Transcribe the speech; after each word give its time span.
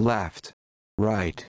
left, 0.00 0.52
right. 0.98 1.46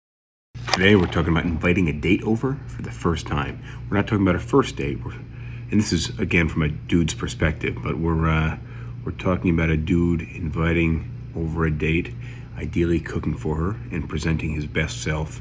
Today 0.74 0.96
we're 0.96 1.06
talking 1.06 1.32
about 1.32 1.44
inviting 1.44 1.88
a 1.88 1.92
date 1.92 2.22
over 2.22 2.58
for 2.66 2.82
the 2.82 2.90
first 2.90 3.26
time. 3.26 3.62
We're 3.88 3.96
not 3.96 4.06
talking 4.06 4.22
about 4.22 4.36
a 4.36 4.40
first 4.40 4.76
date, 4.76 4.98
and 5.04 5.80
this 5.80 5.92
is 5.92 6.18
again 6.18 6.48
from 6.48 6.62
a 6.62 6.68
dude's 6.68 7.14
perspective, 7.14 7.78
but 7.82 7.98
we're 7.98 8.28
uh, 8.28 8.58
we're 9.04 9.12
talking 9.12 9.50
about 9.50 9.70
a 9.70 9.76
dude 9.76 10.22
inviting 10.22 11.10
over 11.34 11.64
a 11.64 11.70
date, 11.70 12.12
ideally 12.58 13.00
cooking 13.00 13.36
for 13.36 13.56
her 13.56 13.70
and 13.90 14.08
presenting 14.08 14.50
his 14.50 14.66
best 14.66 15.02
self 15.02 15.40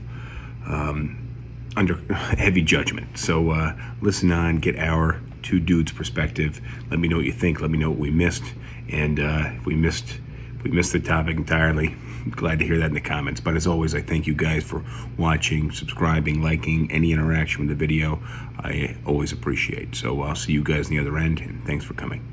um, 0.67 1.27
under 1.75 1.95
heavy 2.13 2.61
judgment. 2.61 3.17
So 3.17 3.51
uh, 3.51 3.75
listen 4.01 4.31
on, 4.31 4.59
get 4.59 4.77
our 4.77 5.21
two 5.41 5.59
dudes' 5.59 5.91
perspective. 5.91 6.61
Let 6.91 6.99
me 6.99 7.07
know 7.07 7.17
what 7.17 7.25
you 7.25 7.33
think. 7.33 7.59
Let 7.59 7.71
me 7.71 7.77
know 7.79 7.89
what 7.89 7.99
we 7.99 8.11
missed, 8.11 8.53
and 8.87 9.19
uh, 9.19 9.51
if 9.57 9.65
we 9.65 9.75
missed 9.75 10.19
if 10.55 10.63
we 10.63 10.71
missed 10.71 10.93
the 10.93 10.99
topic 10.99 11.37
entirely. 11.37 11.95
Glad 12.31 12.59
to 12.59 12.65
hear 12.65 12.77
that 12.77 12.87
in 12.87 12.93
the 12.93 13.01
comments. 13.01 13.39
But 13.39 13.55
as 13.55 13.67
always, 13.67 13.95
I 13.95 14.01
thank 14.01 14.27
you 14.27 14.33
guys 14.33 14.63
for 14.63 14.83
watching, 15.17 15.71
subscribing, 15.71 16.41
liking, 16.41 16.91
any 16.91 17.11
interaction 17.11 17.61
with 17.61 17.69
the 17.69 17.75
video. 17.75 18.21
I 18.57 18.95
always 19.05 19.31
appreciate. 19.31 19.95
So 19.95 20.21
I'll 20.21 20.35
see 20.35 20.53
you 20.53 20.63
guys 20.63 20.87
on 20.87 20.91
the 20.91 20.99
other 20.99 21.17
end, 21.17 21.39
and 21.39 21.63
thanks 21.65 21.85
for 21.85 21.93
coming. 21.93 22.25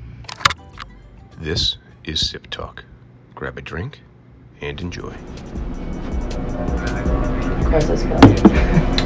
This 1.39 1.77
is 2.03 2.27
Sip 2.27 2.49
Talk. 2.49 2.85
Grab 3.35 3.57
a 3.57 3.61
drink 3.61 4.01
and 4.61 4.79
enjoy. 4.81 5.13
Cross 7.69 7.87
this 7.87 8.93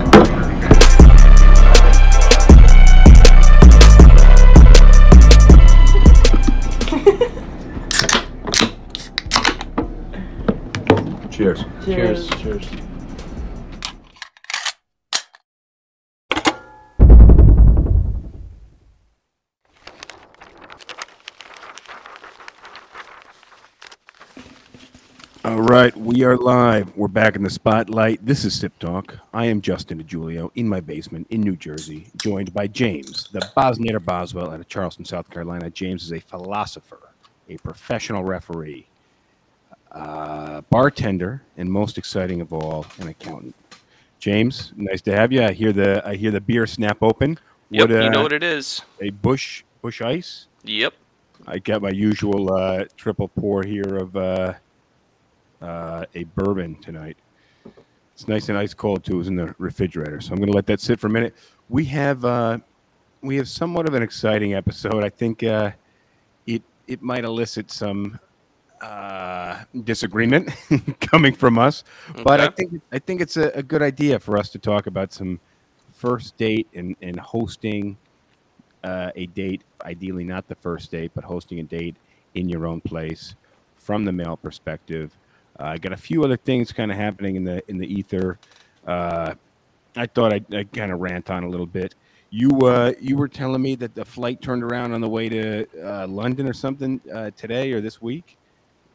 Cheers. 11.41 11.65
Cheers. 11.83 12.29
Cheers. 12.39 12.67
All 25.43 25.59
right, 25.59 25.98
we 25.98 26.23
are 26.23 26.37
live. 26.37 26.95
We're 26.95 27.07
back 27.07 27.35
in 27.35 27.41
the 27.41 27.49
spotlight. 27.49 28.23
This 28.23 28.45
is 28.45 28.53
Sip 28.53 28.77
Talk. 28.77 29.17
I 29.33 29.45
am 29.45 29.61
Justin 29.61 30.03
DeGiulio 30.03 30.51
in 30.53 30.70
my 30.70 30.79
basement 30.79 31.26
in 31.31 31.41
New 31.41 31.55
Jersey, 31.55 32.11
joined 32.17 32.53
by 32.53 32.67
James, 32.67 33.29
the 33.31 33.39
Bosnator 33.57 34.05
Boswell 34.05 34.51
out 34.51 34.59
of 34.59 34.67
Charleston, 34.67 35.05
South 35.05 35.27
Carolina. 35.31 35.71
James 35.71 36.03
is 36.03 36.13
a 36.13 36.20
philosopher, 36.20 37.09
a 37.49 37.57
professional 37.57 38.23
referee, 38.23 38.85
uh, 39.91 40.61
bartender, 40.70 41.43
and 41.57 41.70
most 41.70 41.97
exciting 41.97 42.41
of 42.41 42.53
all, 42.53 42.85
an 42.99 43.09
accountant. 43.09 43.55
James, 44.20 44.71
nice 44.75 45.01
to 45.01 45.15
have 45.15 45.31
you. 45.31 45.43
I 45.43 45.51
hear 45.51 45.73
the 45.73 46.07
I 46.07 46.15
hear 46.15 46.31
the 46.31 46.41
beer 46.41 46.67
snap 46.67 47.01
open. 47.01 47.39
Yep, 47.71 47.89
What, 47.89 48.03
you 48.03 48.09
know 48.09 48.20
uh, 48.20 48.23
what 48.23 48.33
it 48.33 48.43
is. 48.43 48.81
A 49.01 49.09
Busch 49.09 49.63
Busch 49.81 50.01
Ice. 50.01 50.48
Yep. 50.63 50.93
I 51.48 51.57
got 51.57 51.81
my 51.81 51.89
usual 51.89 52.53
uh, 52.53 52.85
triple 52.98 53.27
pour 53.29 53.63
here 53.63 53.98
of 53.98 54.15
uh, 54.15 54.53
uh, 55.61 56.05
a 56.13 56.23
bourbon 56.23 56.76
tonight. 56.76 57.17
It's 58.13 58.27
nice 58.27 58.49
and 58.49 58.57
ice 58.57 58.76
cold 58.76 59.03
too. 59.03 59.15
It 59.15 59.17
was 59.17 59.27
in 59.27 59.35
the 59.35 59.55
refrigerator, 59.57 60.21
so 60.21 60.33
I'm 60.33 60.37
going 60.37 60.51
to 60.51 60.55
let 60.55 60.67
that 60.67 60.79
sit 60.79 60.99
for 60.99 61.07
a 61.07 61.09
minute. 61.09 61.35
We 61.70 61.85
have 61.85 62.23
uh, 62.23 62.59
we 63.21 63.37
have 63.37 63.49
somewhat 63.49 63.87
of 63.87 63.95
an 63.95 64.03
exciting 64.03 64.53
episode. 64.53 65.03
I 65.03 65.09
think 65.09 65.41
uh, 65.41 65.72
it 66.45 66.61
it 66.88 67.01
might 67.01 67.23
elicit 67.23 67.72
some 67.72 68.19
uh, 68.81 69.63
disagreement 69.84 70.50
coming 71.00 71.34
from 71.34 71.57
us, 71.59 71.84
but 72.24 72.41
I 72.41 72.50
think 72.50 72.81
I 72.91 73.00
think 73.00 73.22
it's 73.22 73.38
a, 73.38 73.50
a 73.50 73.63
good 73.63 73.81
idea 73.81 74.19
for 74.19 74.38
us 74.38 74.50
to 74.50 74.59
talk 74.59 74.88
about 74.88 75.13
some 75.13 75.40
first 75.91 76.35
date 76.38 76.67
and, 76.73 76.95
and 77.01 77.19
hosting 77.19 77.95
uh, 78.83 79.11
a 79.16 79.28
date, 79.28 79.63
ideally 79.85 80.23
not 80.23 80.47
the 80.47 80.55
first 80.55 80.89
date, 80.89 81.11
but 81.13 81.23
hosting 81.23 81.59
a 81.59 81.63
date 81.63 81.95
in 82.33 82.50
your 82.50 82.66
own 82.66 82.81
place 82.81 83.35
from 83.78 84.05
the 84.05 84.11
male 84.11 84.38
perspective. 84.38 85.16
Uh, 85.59 85.66
I 85.66 85.78
got 85.78 85.94
a 85.94 85.97
few 85.97 86.23
other 86.23 86.38
things 86.38 86.72
kind 86.72 86.91
of 86.91 86.97
happening 86.97 87.35
in 87.35 87.44
the 87.44 87.61
in 87.69 87.78
the 87.78 87.88
ether. 87.88 88.39
Uh, 88.88 89.35
I 89.95 90.05
thought 90.07 90.34
I'd, 90.34 90.53
I'd 90.53 90.72
kind 90.72 90.91
of 90.91 91.00
rant 91.00 91.29
on 91.29 91.44
a 91.44 91.50
little 91.50 91.66
bit. 91.66 91.95
You 92.29 92.50
uh, 92.61 92.94
you 93.00 93.17
were 93.17 93.28
telling 93.28 93.61
me 93.61 93.75
that 93.75 93.94
the 93.94 94.05
flight 94.05 94.41
turned 94.41 94.63
around 94.63 94.94
on 94.94 95.01
the 95.01 95.09
way 95.09 95.29
to 95.29 95.67
uh, 95.84 96.07
London 96.07 96.47
or 96.47 96.53
something 96.53 97.01
uh, 97.13 97.31
today 97.35 97.73
or 97.73 97.81
this 97.81 98.01
week, 98.01 98.38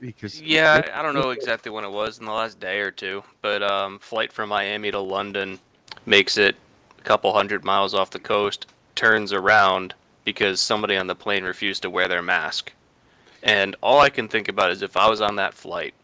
because 0.01 0.41
Yeah, 0.41 0.83
I 0.95 1.03
don't 1.03 1.15
know 1.15 1.31
exactly 1.31 1.71
when 1.71 1.85
it 1.85 1.91
was 1.91 2.19
in 2.19 2.25
the 2.25 2.33
last 2.33 2.61
day 2.61 2.81
or 2.81 2.91
two, 2.91 3.23
but 3.43 3.63
um, 3.63 3.99
flight 3.99 4.33
from 4.33 4.51
Miami 4.51 4.91
to 4.91 5.01
London 5.01 5.59
makes 6.05 6.37
it 6.37 6.57
a 6.99 7.03
couple 7.03 7.33
hundred 7.33 7.65
miles 7.65 7.95
off 7.95 8.11
the 8.11 8.19
coast, 8.19 8.67
turns 8.95 9.33
around 9.33 9.95
because 10.25 10.61
somebody 10.61 10.97
on 10.97 11.07
the 11.07 11.15
plane 11.15 11.45
refused 11.45 11.83
to 11.83 11.91
wear 11.91 12.09
their 12.09 12.23
mask. 12.23 12.73
And 13.43 13.77
all 13.83 14.01
I 14.01 14.11
can 14.11 14.29
think 14.29 14.49
about 14.49 14.71
is 14.71 14.83
if 14.83 14.97
I 14.97 15.09
was 15.09 15.21
on 15.21 15.37
that 15.37 15.55
flight, 15.55 15.95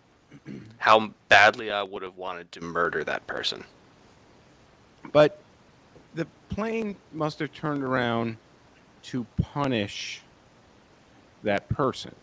how 0.79 1.13
badly 1.29 1.71
I 1.71 1.83
would 1.83 2.03
have 2.03 2.17
wanted 2.17 2.53
to 2.53 2.61
murder 2.61 3.05
that 3.05 3.27
person. 3.27 3.65
But 5.13 5.39
the 6.15 6.27
plane 6.49 6.97
must 7.13 7.39
have 7.41 7.53
turned 7.53 7.83
around 7.83 8.37
to 9.05 9.27
punish 9.41 10.23
that 11.43 11.69
person. 11.69 12.15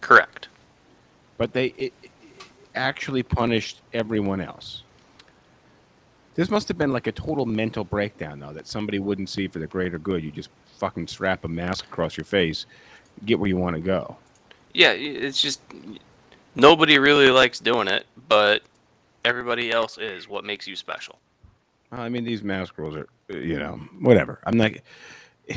Correct. 0.00 0.48
But 1.38 1.52
they 1.52 1.66
it, 1.78 1.92
it 2.02 2.10
actually 2.74 3.22
punished 3.22 3.80
everyone 3.92 4.40
else. 4.40 4.82
This 6.34 6.50
must 6.50 6.66
have 6.68 6.78
been 6.78 6.92
like 6.92 7.06
a 7.06 7.12
total 7.12 7.44
mental 7.44 7.84
breakdown, 7.84 8.40
though, 8.40 8.52
that 8.54 8.66
somebody 8.66 8.98
wouldn't 8.98 9.28
see 9.28 9.48
for 9.48 9.58
the 9.58 9.66
greater 9.66 9.98
good. 9.98 10.24
You 10.24 10.30
just 10.30 10.48
fucking 10.78 11.06
strap 11.06 11.44
a 11.44 11.48
mask 11.48 11.84
across 11.84 12.16
your 12.16 12.24
face, 12.24 12.64
get 13.26 13.38
where 13.38 13.48
you 13.48 13.58
want 13.58 13.76
to 13.76 13.82
go. 13.82 14.16
Yeah, 14.72 14.92
it's 14.92 15.42
just 15.42 15.60
nobody 16.54 16.98
really 16.98 17.30
likes 17.30 17.60
doing 17.60 17.86
it, 17.86 18.06
but 18.28 18.62
everybody 19.26 19.70
else 19.70 19.98
is 19.98 20.26
what 20.28 20.44
makes 20.44 20.66
you 20.66 20.74
special. 20.74 21.18
I 21.90 22.08
mean, 22.08 22.24
these 22.24 22.42
mask 22.42 22.78
rules 22.78 22.96
are, 22.96 23.08
you 23.28 23.58
know, 23.58 23.78
whatever. 24.00 24.40
I'm 24.46 24.56
not. 24.56 24.72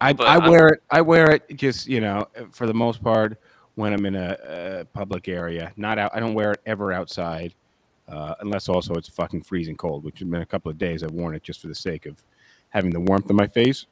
I, 0.00 0.12
But 0.14 0.28
I 0.28 0.36
I'm- 0.36 0.50
wear 0.50 0.68
it. 0.68 0.82
I 0.90 1.00
wear 1.02 1.32
it 1.32 1.56
just, 1.56 1.86
you 1.86 2.00
know, 2.00 2.28
for 2.52 2.66
the 2.66 2.72
most 2.72 3.02
part 3.02 3.38
when 3.78 3.92
I'm 3.92 4.06
in 4.06 4.16
a, 4.16 4.36
a 4.80 4.84
public 4.86 5.28
area. 5.28 5.72
Not 5.76 6.00
out. 6.00 6.10
I 6.12 6.18
don't 6.18 6.34
wear 6.34 6.50
it 6.50 6.60
ever 6.66 6.92
outside, 6.92 7.54
uh, 8.08 8.34
unless 8.40 8.68
also 8.68 8.94
it's 8.94 9.08
fucking 9.08 9.42
freezing 9.42 9.76
cold, 9.76 10.02
which 10.02 10.18
been 10.18 10.42
a 10.42 10.46
couple 10.46 10.68
of 10.68 10.78
days. 10.78 11.04
I've 11.04 11.12
worn 11.12 11.36
it 11.36 11.44
just 11.44 11.60
for 11.60 11.68
the 11.68 11.76
sake 11.76 12.04
of 12.04 12.24
having 12.70 12.90
the 12.90 12.98
warmth 12.98 13.30
on 13.30 13.36
my 13.36 13.46
face. 13.46 13.86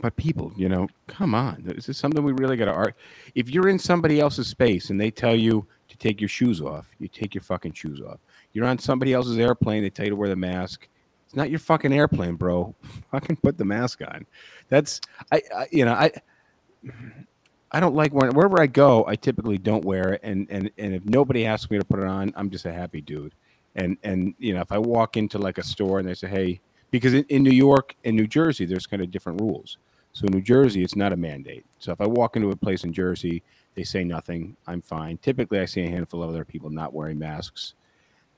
But 0.00 0.16
people, 0.16 0.50
you 0.56 0.70
know, 0.70 0.88
come 1.08 1.34
on. 1.34 1.62
This 1.62 1.90
is 1.90 1.98
something 1.98 2.24
we 2.24 2.32
really 2.32 2.56
got 2.56 2.66
to 2.66 2.72
art. 2.72 2.96
If 3.34 3.50
you're 3.50 3.68
in 3.68 3.78
somebody 3.78 4.18
else's 4.18 4.48
space 4.48 4.88
and 4.88 4.98
they 4.98 5.10
tell 5.10 5.36
you 5.36 5.66
to 5.88 5.96
take 5.98 6.18
your 6.18 6.28
shoes 6.28 6.62
off, 6.62 6.86
you 6.98 7.08
take 7.08 7.34
your 7.34 7.42
fucking 7.42 7.74
shoes 7.74 8.00
off. 8.00 8.18
You're 8.54 8.66
on 8.66 8.78
somebody 8.78 9.12
else's 9.12 9.36
airplane, 9.36 9.82
they 9.82 9.90
tell 9.90 10.06
you 10.06 10.10
to 10.10 10.16
wear 10.16 10.30
the 10.30 10.36
mask. 10.36 10.88
It's 11.26 11.36
not 11.36 11.50
your 11.50 11.58
fucking 11.58 11.92
airplane, 11.92 12.36
bro. 12.36 12.74
Fucking 13.12 13.36
put 13.36 13.56
the 13.56 13.64
mask 13.64 14.00
on. 14.00 14.26
That's 14.68 15.00
I, 15.30 15.42
I 15.54 15.66
you 15.70 15.84
know, 15.84 15.92
I 15.92 16.10
I 17.72 17.80
don't 17.80 17.94
like 17.94 18.12
wearing 18.12 18.34
wherever 18.34 18.60
I 18.60 18.66
go, 18.66 19.04
I 19.06 19.16
typically 19.16 19.58
don't 19.58 19.84
wear 19.84 20.14
it 20.14 20.20
and 20.22 20.46
and 20.50 20.70
and 20.78 20.94
if 20.94 21.04
nobody 21.04 21.46
asks 21.46 21.70
me 21.70 21.78
to 21.78 21.84
put 21.84 22.00
it 22.00 22.06
on, 22.06 22.32
I'm 22.36 22.50
just 22.50 22.66
a 22.66 22.72
happy 22.72 23.00
dude. 23.00 23.34
And 23.76 23.96
and 24.02 24.34
you 24.38 24.54
know, 24.54 24.60
if 24.60 24.72
I 24.72 24.78
walk 24.78 25.16
into 25.16 25.38
like 25.38 25.58
a 25.58 25.62
store 25.62 26.00
and 26.00 26.08
they 26.08 26.14
say, 26.14 26.28
"Hey," 26.28 26.60
because 26.90 27.14
in, 27.14 27.24
in 27.28 27.42
New 27.42 27.52
York 27.52 27.94
and 28.04 28.16
New 28.16 28.26
Jersey, 28.26 28.64
there's 28.64 28.86
kind 28.86 29.02
of 29.02 29.10
different 29.10 29.40
rules. 29.40 29.78
So 30.12 30.26
in 30.26 30.32
New 30.32 30.40
Jersey, 30.40 30.82
it's 30.82 30.96
not 30.96 31.12
a 31.12 31.16
mandate. 31.16 31.64
So 31.78 31.92
if 31.92 32.00
I 32.00 32.06
walk 32.06 32.34
into 32.34 32.50
a 32.50 32.56
place 32.56 32.82
in 32.82 32.92
Jersey, 32.92 33.42
they 33.76 33.84
say 33.84 34.02
nothing, 34.02 34.56
I'm 34.66 34.82
fine. 34.82 35.18
Typically, 35.18 35.60
I 35.60 35.66
see 35.66 35.82
a 35.84 35.88
handful 35.90 36.22
of 36.22 36.30
other 36.30 36.44
people 36.44 36.70
not 36.70 36.92
wearing 36.92 37.18
masks, 37.18 37.74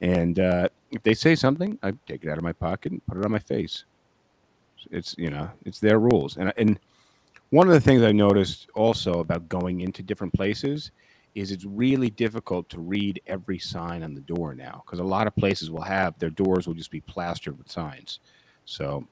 and 0.02 0.38
uh, 0.38 0.68
if 0.90 1.02
they 1.02 1.14
say 1.14 1.34
something, 1.34 1.78
I 1.82 1.92
take 2.06 2.24
it 2.24 2.28
out 2.28 2.36
of 2.36 2.44
my 2.44 2.52
pocket 2.52 2.92
and 2.92 3.06
put 3.06 3.16
it 3.16 3.24
on 3.24 3.32
my 3.32 3.38
face. 3.38 3.84
It's 4.90 5.14
you 5.16 5.30
know, 5.30 5.50
it's 5.64 5.80
their 5.80 5.98
rules, 5.98 6.36
and 6.36 6.52
and 6.58 6.78
one 7.52 7.68
of 7.68 7.74
the 7.74 7.80
things 7.80 8.02
I 8.02 8.12
noticed 8.12 8.70
also 8.74 9.20
about 9.20 9.46
going 9.50 9.82
into 9.82 10.02
different 10.02 10.32
places 10.32 10.90
is 11.34 11.52
it's 11.52 11.66
really 11.66 12.08
difficult 12.08 12.66
to 12.70 12.80
read 12.80 13.20
every 13.26 13.58
sign 13.58 14.02
on 14.02 14.14
the 14.14 14.22
door 14.22 14.54
now 14.54 14.82
because 14.86 15.00
a 15.00 15.04
lot 15.04 15.26
of 15.26 15.36
places 15.36 15.70
will 15.70 15.82
have 15.82 16.18
their 16.18 16.30
doors 16.30 16.66
will 16.66 16.72
just 16.72 16.90
be 16.90 17.02
plastered 17.02 17.58
with 17.58 17.70
signs. 17.70 18.20
So 18.64 19.06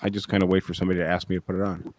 I 0.00 0.10
just 0.10 0.28
kind 0.28 0.44
of 0.44 0.48
wait 0.48 0.62
for 0.62 0.74
somebody 0.74 1.00
to 1.00 1.06
ask 1.06 1.28
me 1.28 1.34
to 1.34 1.42
put 1.42 1.56
it 1.56 1.62
on. 1.62 1.92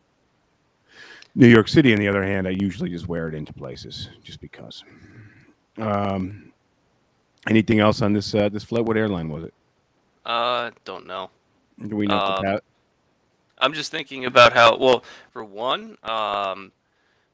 New 1.35 1.47
York 1.47 1.67
City, 1.67 1.91
on 1.91 1.99
the 1.99 2.07
other 2.07 2.23
hand, 2.23 2.47
I 2.47 2.51
usually 2.51 2.89
just 2.89 3.09
wear 3.09 3.27
it 3.27 3.35
into 3.35 3.51
places 3.51 4.07
just 4.23 4.39
because. 4.39 4.85
Um, 5.77 6.53
anything 7.49 7.81
else 7.81 8.01
on 8.01 8.13
this 8.13 8.33
uh, 8.33 8.47
this 8.47 8.63
flight? 8.63 8.85
What 8.85 8.95
airline 8.95 9.27
was 9.27 9.43
it? 9.43 9.53
Uh, 10.25 10.71
don't 10.85 11.05
know. 11.05 11.29
Do 11.87 11.97
we 11.97 12.07
know? 12.07 12.15
if 12.15 12.21
the 12.21 12.35
Um, 12.35 12.43
pa- 12.43 12.59
I'm 13.63 13.71
just 13.71 13.91
thinking 13.91 14.25
about 14.25 14.51
how 14.51 14.75
well, 14.77 15.05
for 15.31 15.41
one, 15.41 15.97
um, 16.03 16.73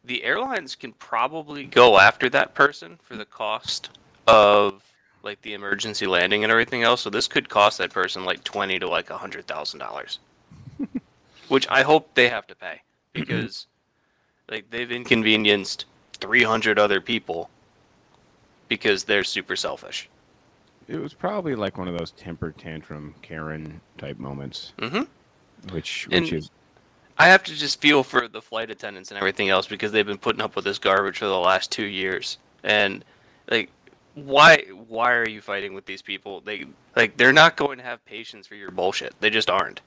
the 0.06 0.24
airlines 0.24 0.76
can 0.76 0.94
probably 0.94 1.66
go 1.66 1.98
after 1.98 2.30
that 2.30 2.54
person 2.54 3.00
for 3.02 3.16
the 3.16 3.26
cost 3.26 3.90
of 4.28 4.84
like 5.24 5.42
the 5.42 5.54
emergency 5.54 6.06
landing 6.06 6.44
and 6.44 6.52
everything 6.52 6.84
else. 6.84 7.02
So 7.02 7.10
this 7.10 7.28
could 7.28 7.50
cost 7.50 7.80
that 7.80 7.92
person 7.92 8.26
like 8.26 8.44
twenty 8.44 8.78
to 8.78 8.88
like 8.88 9.10
a 9.10 9.18
hundred 9.18 9.48
thousand 9.48 9.80
dollars, 9.80 10.20
which 11.48 11.68
I 11.68 11.81
hope 11.81 12.14
they 12.14 12.30
have 12.30 12.46
to 12.46 12.56
pay 12.56 12.81
because 13.12 13.66
like 14.52 14.70
they've 14.70 14.92
inconvenienced 14.92 15.86
three 16.14 16.44
hundred 16.44 16.78
other 16.78 17.02
people 17.02 17.50
because 18.68 19.04
they're 19.04 19.24
super 19.24 19.56
selfish. 19.56 20.08
It 20.88 20.98
was 20.98 21.16
probably 21.16 21.56
like 21.56 21.80
one 21.80 21.88
of 21.88 21.98
those 21.98 22.12
temper 22.12 22.52
tantrum 22.52 23.16
Karen 23.24 23.81
type 23.98 24.20
moments, 24.20 24.74
hmm 24.80 25.06
which 25.72 26.08
And- 26.12 26.24
which 26.24 26.34
is 26.34 26.52
I 27.22 27.28
have 27.28 27.44
to 27.44 27.54
just 27.54 27.82
feel 27.82 28.02
for 28.04 28.30
the 28.30 28.42
flight 28.42 28.72
attendants 28.72 29.12
and 29.12 29.18
everything 29.18 29.50
else 29.50 29.68
because 29.68 29.92
they've 29.92 30.06
been 30.06 30.18
putting 30.18 30.42
up 30.42 30.56
with 30.56 30.64
this 30.64 30.80
garbage 30.80 31.18
for 31.18 31.26
the 31.26 31.38
last 31.38 31.70
two 31.70 31.86
years. 31.86 32.38
And 32.64 33.04
like, 33.52 33.70
why 34.16 34.64
why 34.88 35.12
are 35.12 35.28
you 35.28 35.42
fighting 35.42 35.74
with 35.74 35.86
these 35.86 36.02
people? 36.02 36.40
They 36.40 36.66
like 36.96 37.18
they're 37.18 37.34
not 37.34 37.58
going 37.58 37.78
to 37.78 37.84
have 37.84 38.04
patience 38.06 38.48
for 38.48 38.56
your 38.56 38.72
bullshit. 38.72 39.14
They 39.20 39.30
just 39.30 39.50
aren't. 39.50 39.82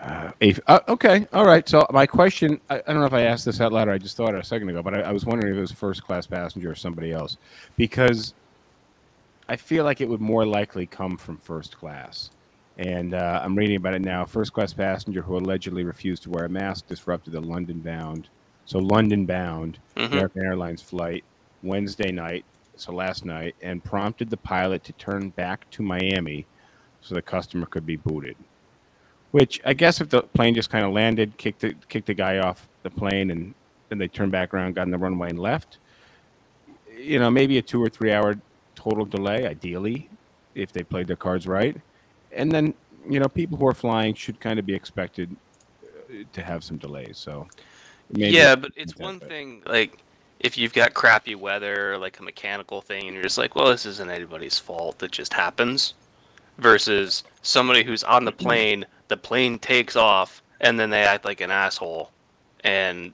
Uh, 0.00 0.32
if, 0.40 0.58
uh, 0.66 0.80
okay, 0.88 1.26
all 1.32 1.44
right. 1.44 1.68
So 1.68 1.86
my 1.90 2.06
question, 2.06 2.58
I, 2.70 2.76
I 2.78 2.92
don't 2.92 3.00
know 3.00 3.06
if 3.06 3.12
I 3.12 3.22
asked 3.22 3.44
this 3.44 3.60
out 3.60 3.70
loud 3.72 3.86
or 3.86 3.92
I 3.92 3.98
just 3.98 4.16
thought 4.16 4.34
it 4.34 4.40
a 4.40 4.44
second 4.44 4.70
ago, 4.70 4.82
but 4.82 4.94
I, 4.94 5.00
I 5.02 5.12
was 5.12 5.26
wondering 5.26 5.52
if 5.52 5.58
it 5.58 5.60
was 5.60 5.72
first 5.72 6.02
class 6.02 6.26
passenger 6.26 6.70
or 6.70 6.74
somebody 6.74 7.12
else, 7.12 7.36
because 7.76 8.32
I 9.46 9.56
feel 9.56 9.84
like 9.84 10.00
it 10.00 10.08
would 10.08 10.20
more 10.22 10.46
likely 10.46 10.86
come 10.86 11.18
from 11.18 11.36
first 11.36 11.76
class. 11.76 12.30
And 12.80 13.12
uh, 13.12 13.42
I'm 13.44 13.54
reading 13.54 13.76
about 13.76 13.92
it 13.92 14.00
now. 14.00 14.24
First 14.24 14.54
class 14.54 14.72
passenger 14.72 15.20
who 15.20 15.36
allegedly 15.36 15.84
refused 15.84 16.22
to 16.22 16.30
wear 16.30 16.46
a 16.46 16.48
mask 16.48 16.86
disrupted 16.86 17.34
a 17.34 17.40
London 17.40 17.80
bound, 17.80 18.30
so 18.64 18.78
London 18.78 19.26
bound 19.26 19.78
Mhm. 19.96 20.12
American 20.12 20.42
Airlines 20.46 20.80
flight 20.80 21.22
Wednesday 21.62 22.10
night, 22.10 22.46
so 22.76 22.90
last 22.90 23.26
night, 23.26 23.54
and 23.60 23.84
prompted 23.84 24.30
the 24.30 24.38
pilot 24.38 24.82
to 24.84 24.94
turn 24.94 25.28
back 25.28 25.68
to 25.72 25.82
Miami 25.82 26.46
so 27.02 27.14
the 27.14 27.20
customer 27.20 27.66
could 27.66 27.84
be 27.84 27.96
booted. 27.96 28.36
Which 29.30 29.60
I 29.66 29.74
guess 29.74 30.00
if 30.00 30.08
the 30.08 30.22
plane 30.22 30.54
just 30.54 30.70
kind 30.70 30.86
of 30.86 30.92
landed, 30.92 31.36
kicked 31.36 31.60
the 31.60 31.74
kicked 31.90 32.06
the 32.06 32.14
guy 32.14 32.38
off 32.38 32.66
the 32.82 32.90
plane, 32.90 33.30
and 33.30 33.54
then 33.90 33.98
they 33.98 34.08
turned 34.08 34.32
back 34.32 34.54
around, 34.54 34.74
got 34.74 34.86
in 34.86 34.90
the 34.90 34.96
runway, 34.96 35.28
and 35.28 35.38
left. 35.38 35.76
You 36.96 37.18
know, 37.18 37.30
maybe 37.30 37.58
a 37.58 37.62
two 37.62 37.82
or 37.82 37.90
three 37.90 38.10
hour 38.10 38.36
total 38.74 39.04
delay, 39.04 39.46
ideally, 39.46 40.08
if 40.54 40.72
they 40.72 40.82
played 40.82 41.08
their 41.08 41.16
cards 41.16 41.46
right. 41.46 41.76
And 42.32 42.50
then 42.50 42.74
you 43.08 43.18
know, 43.18 43.28
people 43.28 43.56
who 43.56 43.66
are 43.66 43.74
flying 43.74 44.14
should 44.14 44.40
kind 44.40 44.58
of 44.58 44.66
be 44.66 44.74
expected 44.74 45.34
uh, 45.82 46.24
to 46.32 46.42
have 46.42 46.62
some 46.62 46.76
delays. 46.76 47.18
So 47.18 47.48
yeah, 48.12 48.56
but 48.56 48.72
it's 48.76 48.96
one 48.96 49.18
but- 49.18 49.28
thing 49.28 49.62
like 49.66 49.98
if 50.40 50.56
you've 50.56 50.72
got 50.72 50.94
crappy 50.94 51.34
weather, 51.34 51.98
like 51.98 52.18
a 52.18 52.22
mechanical 52.22 52.80
thing, 52.80 53.04
and 53.04 53.14
you're 53.14 53.22
just 53.22 53.36
like, 53.36 53.54
well, 53.54 53.66
this 53.66 53.84
isn't 53.84 54.10
anybody's 54.10 54.58
fault. 54.58 55.02
It 55.02 55.12
just 55.12 55.34
happens. 55.34 55.94
Versus 56.58 57.24
somebody 57.42 57.84
who's 57.84 58.02
on 58.04 58.24
the 58.24 58.32
plane, 58.32 58.84
the 59.08 59.16
plane 59.16 59.58
takes 59.58 59.96
off, 59.96 60.42
and 60.60 60.78
then 60.80 60.90
they 60.90 61.02
act 61.02 61.24
like 61.24 61.40
an 61.40 61.50
asshole, 61.50 62.10
and 62.64 63.12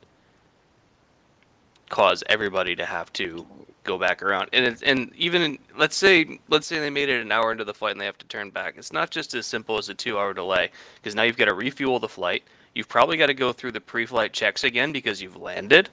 cause 1.89 2.25
everybody 2.29 2.75
to 2.77 2.85
have 2.85 3.13
to 3.15 3.47
go 3.87 3.99
back 3.99 4.23
around. 4.23 4.49
And 4.53 4.65
it's, 4.65 4.83
and 4.83 5.13
even 5.17 5.43
in, 5.43 5.59
let's 5.77 5.97
say 5.97 6.39
let's 6.49 6.67
say 6.67 6.79
they 6.79 6.91
made 6.91 7.09
it 7.09 7.23
an 7.23 7.33
hour 7.33 7.53
into 7.53 7.65
the 7.65 7.75
flight 7.75 7.93
and 7.93 8.01
they 8.01 8.07
have 8.07 8.19
to 8.19 8.27
turn 8.27 8.51
back. 8.51 8.75
It's 8.77 8.93
not 8.93 9.11
just 9.11 9.35
as 9.35 9.47
simple 9.47 9.79
as 9.79 9.89
a 9.89 9.95
two-hour 9.95 10.35
delay 10.35 10.71
because 10.97 11.15
now 11.15 11.23
you've 11.23 11.37
got 11.37 11.47
to 11.47 11.55
refuel 11.55 11.99
the 11.99 12.09
flight. 12.09 12.43
You've 12.75 12.89
probably 12.89 13.17
got 13.17 13.27
to 13.27 13.35
go 13.35 13.53
through 13.53 13.73
the 13.73 13.81
pre-flight 13.81 14.33
checks 14.33 14.65
again 14.65 14.93
because 14.93 15.23
you've 15.23 15.37
landed. 15.37 15.89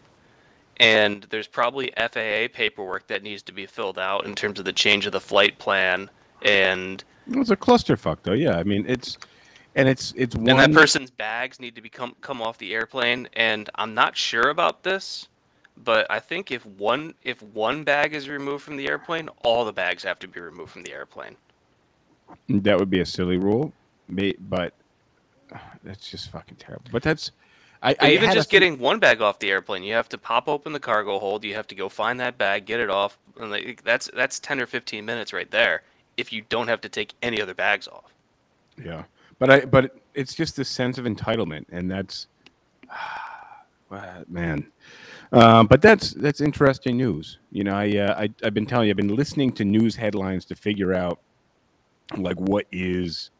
And 0.77 1.23
there's 1.29 1.47
probably 1.47 1.93
FAA 1.95 2.47
paperwork 2.51 3.07
that 3.07 3.21
needs 3.23 3.43
to 3.43 3.53
be 3.53 3.65
filled 3.67 3.99
out 3.99 4.25
in 4.25 4.33
terms 4.35 4.59
of 4.59 4.65
the 4.65 4.73
change 4.73 5.05
of 5.05 5.11
the 5.11 5.21
flight 5.21 5.59
plan 5.59 6.09
and 6.41 7.03
It 7.29 7.37
was 7.37 7.51
a 7.51 7.55
clusterfuck, 7.55 8.17
though. 8.23 8.33
Yeah, 8.33 8.57
I 8.57 8.63
mean, 8.63 8.85
it's 8.87 9.17
and 9.75 9.87
it's 9.87 10.13
it's 10.15 10.35
one. 10.35 10.49
and 10.49 10.59
that 10.59 10.73
person's 10.73 11.09
bags 11.09 11.59
need 11.59 11.75
to 11.75 11.81
be 11.81 11.89
come 11.89 12.15
come 12.21 12.41
off 12.41 12.57
the 12.57 12.73
airplane 12.73 13.27
and 13.33 13.69
i'm 13.75 13.93
not 13.93 14.15
sure 14.15 14.49
about 14.49 14.83
this 14.83 15.27
but 15.83 16.05
i 16.09 16.19
think 16.19 16.51
if 16.51 16.65
one 16.65 17.13
if 17.23 17.41
one 17.41 17.83
bag 17.83 18.13
is 18.13 18.29
removed 18.29 18.63
from 18.63 18.77
the 18.77 18.87
airplane 18.87 19.29
all 19.43 19.65
the 19.65 19.73
bags 19.73 20.03
have 20.03 20.19
to 20.19 20.27
be 20.27 20.39
removed 20.39 20.71
from 20.71 20.83
the 20.83 20.91
airplane 20.91 21.35
That 22.49 22.79
would 22.79 22.89
be 22.89 22.99
a 23.01 23.05
silly 23.05 23.37
rule, 23.37 23.71
but 24.09 24.73
that's 25.83 26.09
just 26.09 26.31
fucking 26.31 26.57
terrible. 26.57 26.85
But 26.91 27.03
that's 27.03 27.31
I, 27.83 27.95
I 27.99 28.11
even 28.11 28.31
just 28.31 28.49
getting 28.49 28.79
one 28.79 28.99
bag 28.99 29.21
off 29.21 29.39
the 29.39 29.51
airplane 29.51 29.83
you 29.83 29.93
have 29.93 30.07
to 30.09 30.17
pop 30.17 30.47
open 30.47 30.71
the 30.71 30.79
cargo 30.79 31.19
hold 31.19 31.43
you 31.43 31.53
have 31.53 31.67
to 31.67 31.75
go 31.75 31.89
find 31.89 32.19
that 32.21 32.37
bag 32.37 32.65
get 32.65 32.79
it 32.79 32.89
off 32.89 33.17
and 33.39 33.51
like, 33.51 33.83
that's 33.83 34.09
that's 34.15 34.39
10 34.39 34.61
or 34.61 34.65
15 34.65 35.03
minutes 35.03 35.33
right 35.33 35.51
there 35.51 35.81
if 36.15 36.31
you 36.31 36.43
don't 36.47 36.69
have 36.69 36.79
to 36.79 36.87
take 36.87 37.13
any 37.21 37.41
other 37.41 37.53
bags 37.53 37.89
off 37.89 38.13
yeah, 38.81 39.03
but 39.39 39.49
I 39.49 39.65
but 39.65 39.95
it's 40.13 40.33
just 40.33 40.55
this 40.55 40.69
sense 40.69 40.97
of 40.97 41.05
entitlement, 41.05 41.65
and 41.71 41.89
that's 41.89 42.27
ah, 43.91 44.19
man. 44.27 44.65
Um, 45.33 45.65
but 45.65 45.81
that's 45.81 46.11
that's 46.11 46.41
interesting 46.41 46.95
news. 46.97 47.39
You 47.51 47.63
know, 47.63 47.75
I, 47.75 47.97
uh, 47.97 48.21
I 48.21 48.29
I've 48.43 48.53
been 48.53 48.67
telling 48.67 48.87
you, 48.87 48.91
I've 48.91 48.97
been 48.97 49.15
listening 49.15 49.51
to 49.53 49.65
news 49.65 49.95
headlines 49.95 50.45
to 50.45 50.55
figure 50.55 50.93
out 50.93 51.19
like 52.15 52.39
what 52.39 52.67
is 52.71 53.31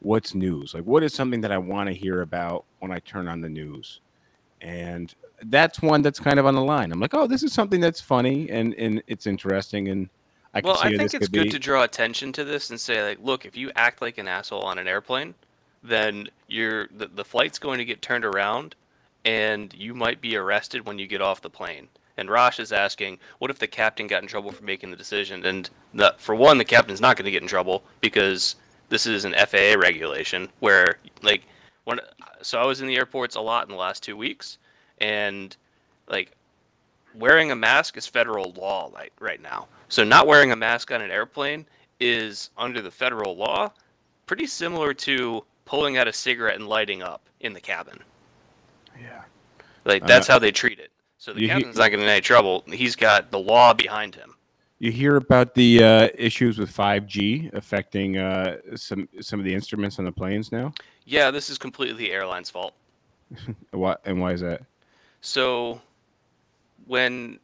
what's 0.00 0.34
news, 0.34 0.74
like 0.74 0.84
what 0.84 1.02
is 1.02 1.14
something 1.14 1.40
that 1.40 1.50
I 1.50 1.56
want 1.56 1.88
to 1.88 1.94
hear 1.94 2.20
about 2.20 2.66
when 2.80 2.92
I 2.92 2.98
turn 2.98 3.26
on 3.26 3.40
the 3.40 3.48
news, 3.48 4.00
and 4.60 5.14
that's 5.44 5.80
one 5.80 6.02
that's 6.02 6.20
kind 6.20 6.38
of 6.38 6.44
on 6.44 6.54
the 6.54 6.62
line. 6.62 6.92
I'm 6.92 7.00
like, 7.00 7.14
oh, 7.14 7.26
this 7.26 7.42
is 7.42 7.54
something 7.54 7.80
that's 7.80 8.00
funny 8.00 8.50
and 8.50 8.74
and 8.74 9.02
it's 9.06 9.26
interesting, 9.26 9.88
and 9.88 10.10
I 10.52 10.60
can 10.60 10.68
well 10.68 10.80
i 10.82 10.94
think 10.94 11.14
it's 11.14 11.28
good 11.28 11.44
be. 11.44 11.48
to 11.48 11.58
draw 11.58 11.82
attention 11.82 12.30
to 12.32 12.44
this 12.44 12.68
and 12.68 12.78
say 12.78 13.02
like 13.02 13.18
look 13.22 13.46
if 13.46 13.56
you 13.56 13.72
act 13.74 14.02
like 14.02 14.18
an 14.18 14.28
asshole 14.28 14.60
on 14.60 14.76
an 14.76 14.86
airplane 14.86 15.34
then 15.82 16.28
you're 16.46 16.88
the, 16.88 17.06
the 17.06 17.24
flight's 17.24 17.58
going 17.58 17.78
to 17.78 17.86
get 17.86 18.02
turned 18.02 18.24
around 18.24 18.74
and 19.24 19.72
you 19.74 19.94
might 19.94 20.20
be 20.20 20.36
arrested 20.36 20.86
when 20.86 20.98
you 20.98 21.06
get 21.06 21.20
off 21.20 21.40
the 21.40 21.50
plane 21.50 21.88
and 22.16 22.30
Rosh 22.30 22.58
is 22.58 22.72
asking, 22.72 23.18
what 23.38 23.50
if 23.50 23.58
the 23.58 23.66
captain 23.66 24.06
got 24.06 24.22
in 24.22 24.28
trouble 24.28 24.52
for 24.52 24.64
making 24.64 24.90
the 24.90 24.96
decision? 24.96 25.44
And 25.44 25.68
the, 25.94 26.14
for 26.18 26.34
one, 26.34 26.58
the 26.58 26.64
captain's 26.64 27.00
not 27.00 27.16
going 27.16 27.24
to 27.24 27.30
get 27.30 27.42
in 27.42 27.48
trouble 27.48 27.82
because 28.00 28.56
this 28.88 29.06
is 29.06 29.24
an 29.24 29.34
FAA 29.34 29.74
regulation 29.78 30.48
where, 30.60 30.98
like, 31.22 31.42
when 31.84 32.00
so 32.42 32.60
I 32.60 32.66
was 32.66 32.80
in 32.80 32.86
the 32.86 32.96
airports 32.96 33.36
a 33.36 33.40
lot 33.40 33.64
in 33.64 33.70
the 33.70 33.80
last 33.80 34.02
two 34.02 34.16
weeks, 34.16 34.58
and 34.98 35.56
like 36.08 36.32
wearing 37.14 37.50
a 37.50 37.56
mask 37.56 37.96
is 37.96 38.06
federal 38.06 38.52
law 38.52 38.90
like 38.92 39.12
right 39.18 39.40
now. 39.40 39.66
So 39.88 40.04
not 40.04 40.26
wearing 40.26 40.52
a 40.52 40.56
mask 40.56 40.92
on 40.92 41.02
an 41.02 41.10
airplane 41.10 41.66
is 41.98 42.50
under 42.56 42.80
the 42.80 42.90
federal 42.90 43.36
law 43.36 43.72
pretty 44.26 44.46
similar 44.46 44.94
to 44.94 45.44
pulling 45.64 45.96
out 45.96 46.08
a 46.08 46.12
cigarette 46.12 46.56
and 46.56 46.68
lighting 46.68 47.02
up 47.02 47.22
in 47.40 47.52
the 47.52 47.60
cabin. 47.60 47.98
Yeah. 49.02 49.22
Like 49.84 50.06
that's 50.06 50.26
how 50.26 50.38
they 50.38 50.52
treat 50.52 50.78
it. 50.78 50.90
So 51.18 51.32
the 51.32 51.42
you 51.42 51.48
he- 51.48 51.54
captain's 51.54 51.76
not 51.76 51.90
getting 51.90 52.04
in 52.04 52.08
any 52.08 52.20
trouble. 52.20 52.64
He's 52.66 52.96
got 52.96 53.30
the 53.30 53.38
law 53.38 53.74
behind 53.74 54.14
him. 54.14 54.34
You 54.78 54.90
hear 54.90 55.14
about 55.14 55.54
the 55.54 55.84
uh, 55.84 56.08
issues 56.18 56.58
with 56.58 56.74
5G 56.76 57.54
affecting 57.54 58.18
uh, 58.18 58.56
some 58.74 59.08
some 59.20 59.38
of 59.38 59.44
the 59.44 59.54
instruments 59.54 59.98
on 59.98 60.04
the 60.04 60.12
planes 60.12 60.50
now. 60.50 60.74
Yeah, 61.04 61.30
this 61.30 61.50
is 61.50 61.58
completely 61.58 62.06
the 62.06 62.12
airline's 62.12 62.50
fault. 62.50 62.74
What 63.70 64.00
and 64.04 64.20
why 64.20 64.32
is 64.32 64.40
that? 64.40 64.62
So 65.20 65.80
when 66.86 67.38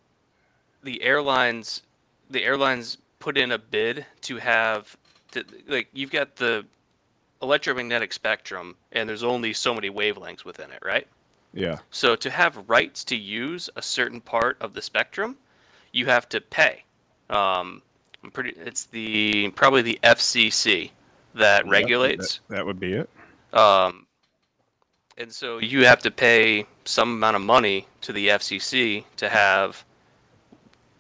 the 0.83 1.03
airlines 1.03 1.83
the 2.31 2.45
airlines 2.45 2.99
put 3.21 3.39
in 3.39 3.53
a 3.53 3.59
bid 3.59 4.05
to 4.23 4.37
have 4.37 4.97
to, 5.33 5.45
like 5.67 5.89
you've 5.93 6.11
got 6.11 6.37
the 6.37 6.65
electromagnetic 7.43 8.13
spectrum 8.13 8.77
and 8.93 9.09
there's 9.09 9.23
only 9.23 9.53
so 9.53 9.75
many 9.75 9.91
wavelengths 9.91 10.45
within 10.45 10.71
it, 10.71 10.83
right? 10.85 11.07
Yeah, 11.55 11.79
So 11.91 12.15
to 12.17 12.31
have 12.31 12.69
rights 12.69 13.05
to 13.05 13.17
use 13.17 13.71
a 13.75 13.83
certain 13.83 14.21
part 14.21 14.59
of 14.61 14.75
the 14.75 14.83
spectrum, 14.83 15.39
you 15.93 16.07
have 16.07 16.29
to 16.29 16.41
pay. 16.41 16.85
Um, 17.31 17.83
I'm 18.23 18.31
pretty. 18.31 18.51
It's 18.51 18.85
the 18.85 19.51
probably 19.51 19.83
the 19.83 19.99
FCC 20.03 20.91
that 21.35 21.65
Yeah, 21.65 21.71
regulates. 21.71 22.41
That, 22.49 22.57
that 22.57 22.67
would 22.67 22.79
be 22.79 22.93
it. 22.93 23.11
Um, 23.53 24.07
and 25.17 25.33
so 25.33 25.59
you 25.59 25.85
have 25.85 26.01
to 26.01 26.11
pay 26.11 26.67
some 26.85 27.13
amount 27.13 27.37
of 27.37 27.43
money 27.43 27.87
to 28.03 28.13
the 28.13 28.29
FCC 28.29 29.05
to 29.17 29.29
have 29.29 29.85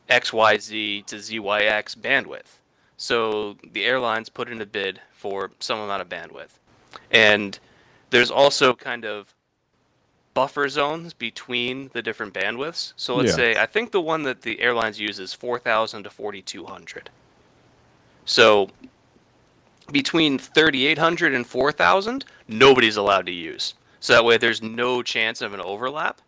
XYZ 0.08 1.06
to 1.06 1.16
ZYX 1.16 1.96
bandwidth. 1.96 2.58
So 2.96 3.56
the 3.72 3.84
airlines 3.84 4.28
put 4.28 4.48
in 4.48 4.60
a 4.60 4.66
bid 4.66 5.00
for 5.12 5.52
some 5.60 5.78
amount 5.78 6.02
of 6.02 6.08
bandwidth. 6.08 6.58
And 7.10 7.58
there's 8.10 8.30
also 8.30 8.74
kind 8.74 9.04
of 9.04 9.32
buffer 10.38 10.68
zones 10.68 11.12
between 11.14 11.90
the 11.94 12.02
different 12.08 12.32
bandwidths. 12.32 12.92
So 12.96 13.16
let's 13.16 13.30
Yeah. 13.30 13.36
say 13.42 13.48
I 13.56 13.66
think 13.66 13.90
the 13.90 14.00
one 14.12 14.22
that 14.28 14.42
the 14.42 14.60
airlines 14.60 14.98
use 15.08 15.18
is 15.18 15.34
4000 15.34 16.04
to 16.04 16.10
4200. 16.10 17.10
So 18.24 18.68
between 19.90 20.38
3800 20.38 21.34
and 21.34 21.46
4000 21.46 22.24
nobody's 22.46 22.96
allowed 22.98 23.26
to 23.26 23.32
use 23.32 23.74
so 24.00 24.12
that 24.12 24.24
way 24.24 24.36
there's 24.36 24.60
no 24.62 25.02
chance 25.02 25.40
of 25.46 25.54
an 25.54 25.60
overlap 25.60 26.20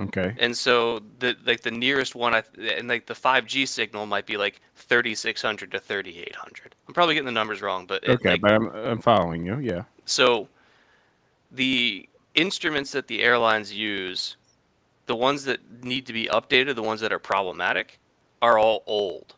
Okay. 0.00 0.30
And 0.38 0.56
so 0.56 1.00
the 1.18 1.34
like 1.44 1.62
the 1.62 1.72
nearest 1.72 2.14
one, 2.14 2.32
I 2.32 2.42
th- 2.42 2.78
and 2.78 2.86
like 2.88 3.06
the 3.06 3.14
5G 3.14 3.66
signal 3.66 4.06
might 4.06 4.26
be 4.26 4.36
like 4.36 4.60
3600 4.76 5.72
to 5.72 5.80
3800. 5.80 6.74
I'm 6.86 6.94
probably 6.94 7.14
getting 7.16 7.26
the 7.26 7.32
numbers 7.40 7.60
wrong, 7.62 7.84
but 7.84 8.04
it, 8.04 8.10
Okay, 8.10 8.32
like, 8.32 8.40
but 8.42 8.52
I'm 8.52 8.68
I'm 8.90 9.00
following 9.00 9.44
you. 9.44 9.58
Yeah. 9.58 9.82
so 10.04 10.46
the 11.50 12.08
instruments 12.34 12.92
that 12.92 13.08
the 13.08 13.22
airlines 13.22 13.72
use, 13.72 14.36
the 15.06 15.16
ones 15.16 15.44
that 15.44 15.60
need 15.82 16.06
to 16.06 16.12
be 16.12 16.26
updated, 16.26 16.74
the 16.74 16.82
ones 16.82 17.00
that 17.00 17.12
are 17.12 17.18
problematic, 17.18 17.98
are 18.42 18.58
all 18.58 18.82
old. 18.86 19.34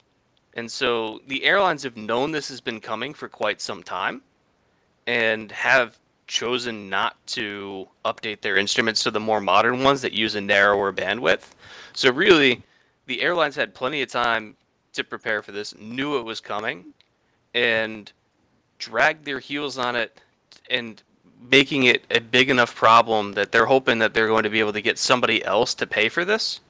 And 0.54 0.70
so 0.70 1.20
the 1.26 1.44
airlines 1.44 1.82
have 1.84 1.96
known 1.96 2.32
this 2.32 2.48
has 2.48 2.60
been 2.60 2.80
coming 2.80 3.14
for 3.14 3.28
quite 3.28 3.60
some 3.60 3.82
time 3.82 4.22
and 5.06 5.50
have 5.52 5.98
chosen 6.26 6.88
not 6.88 7.16
to 7.26 7.88
update 8.04 8.40
their 8.40 8.56
instruments 8.56 9.02
to 9.02 9.10
the 9.10 9.20
more 9.20 9.40
modern 9.40 9.82
ones 9.82 10.02
that 10.02 10.12
use 10.12 10.34
a 10.34 10.40
narrower 10.40 10.92
bandwidth. 10.92 11.50
So 11.92 12.12
really, 12.12 12.62
the 13.06 13.22
airlines 13.22 13.56
had 13.56 13.74
plenty 13.74 14.02
of 14.02 14.10
time 14.10 14.56
to 14.92 15.04
prepare 15.04 15.42
for 15.42 15.52
this, 15.52 15.74
knew 15.76 16.18
it 16.18 16.24
was 16.24 16.40
coming, 16.40 16.94
and 17.54 18.12
dragged 18.78 19.24
their 19.24 19.40
heels 19.40 19.78
on 19.78 19.96
it 19.96 20.20
and 20.68 21.02
making 21.50 21.84
it 21.84 22.04
a 22.10 22.20
big 22.20 22.50
enough 22.50 22.74
problem 22.74 23.32
that 23.32 23.52
they're 23.52 23.66
hoping 23.66 23.98
that 23.98 24.14
they're 24.14 24.26
going 24.28 24.42
to 24.42 24.50
be 24.50 24.60
able 24.60 24.72
to 24.72 24.82
get 24.82 24.98
somebody 24.98 25.44
else 25.44 25.74
to 25.74 25.86
pay 25.86 26.08
for 26.08 26.24
this. 26.24 26.60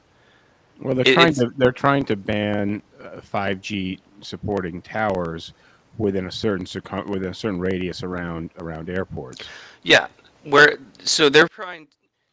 Well, 0.81 0.95
they're 0.95 1.07
It- 1.07 1.15
trying 1.15 1.35
to 1.35 1.53
they're 1.57 1.73
trying 1.73 2.05
to 2.07 2.17
ban 2.17 2.83
uh, 3.03 3.21
5G 3.21 3.99
supporting 4.23 4.81
towers 4.83 5.53
within 5.99 6.27
a 6.27 6.31
certain 6.33 6.65
circum- 6.67 7.09
within 7.11 7.31
a 7.31 7.35
certain 7.35 7.61
radius 7.61 8.03
around 8.03 8.51
around 8.59 8.89
airports. 8.89 9.47
Yeah, 9.83 10.07
where 10.45 10.79
so 11.03 11.29
they're 11.29 11.49
trying 11.49 11.89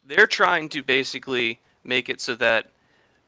they're 0.06 0.26
trying 0.26 0.68
to 0.70 0.82
basically 0.82 1.60
make 1.84 2.08
it 2.08 2.20
so 2.20 2.34
that 2.36 2.70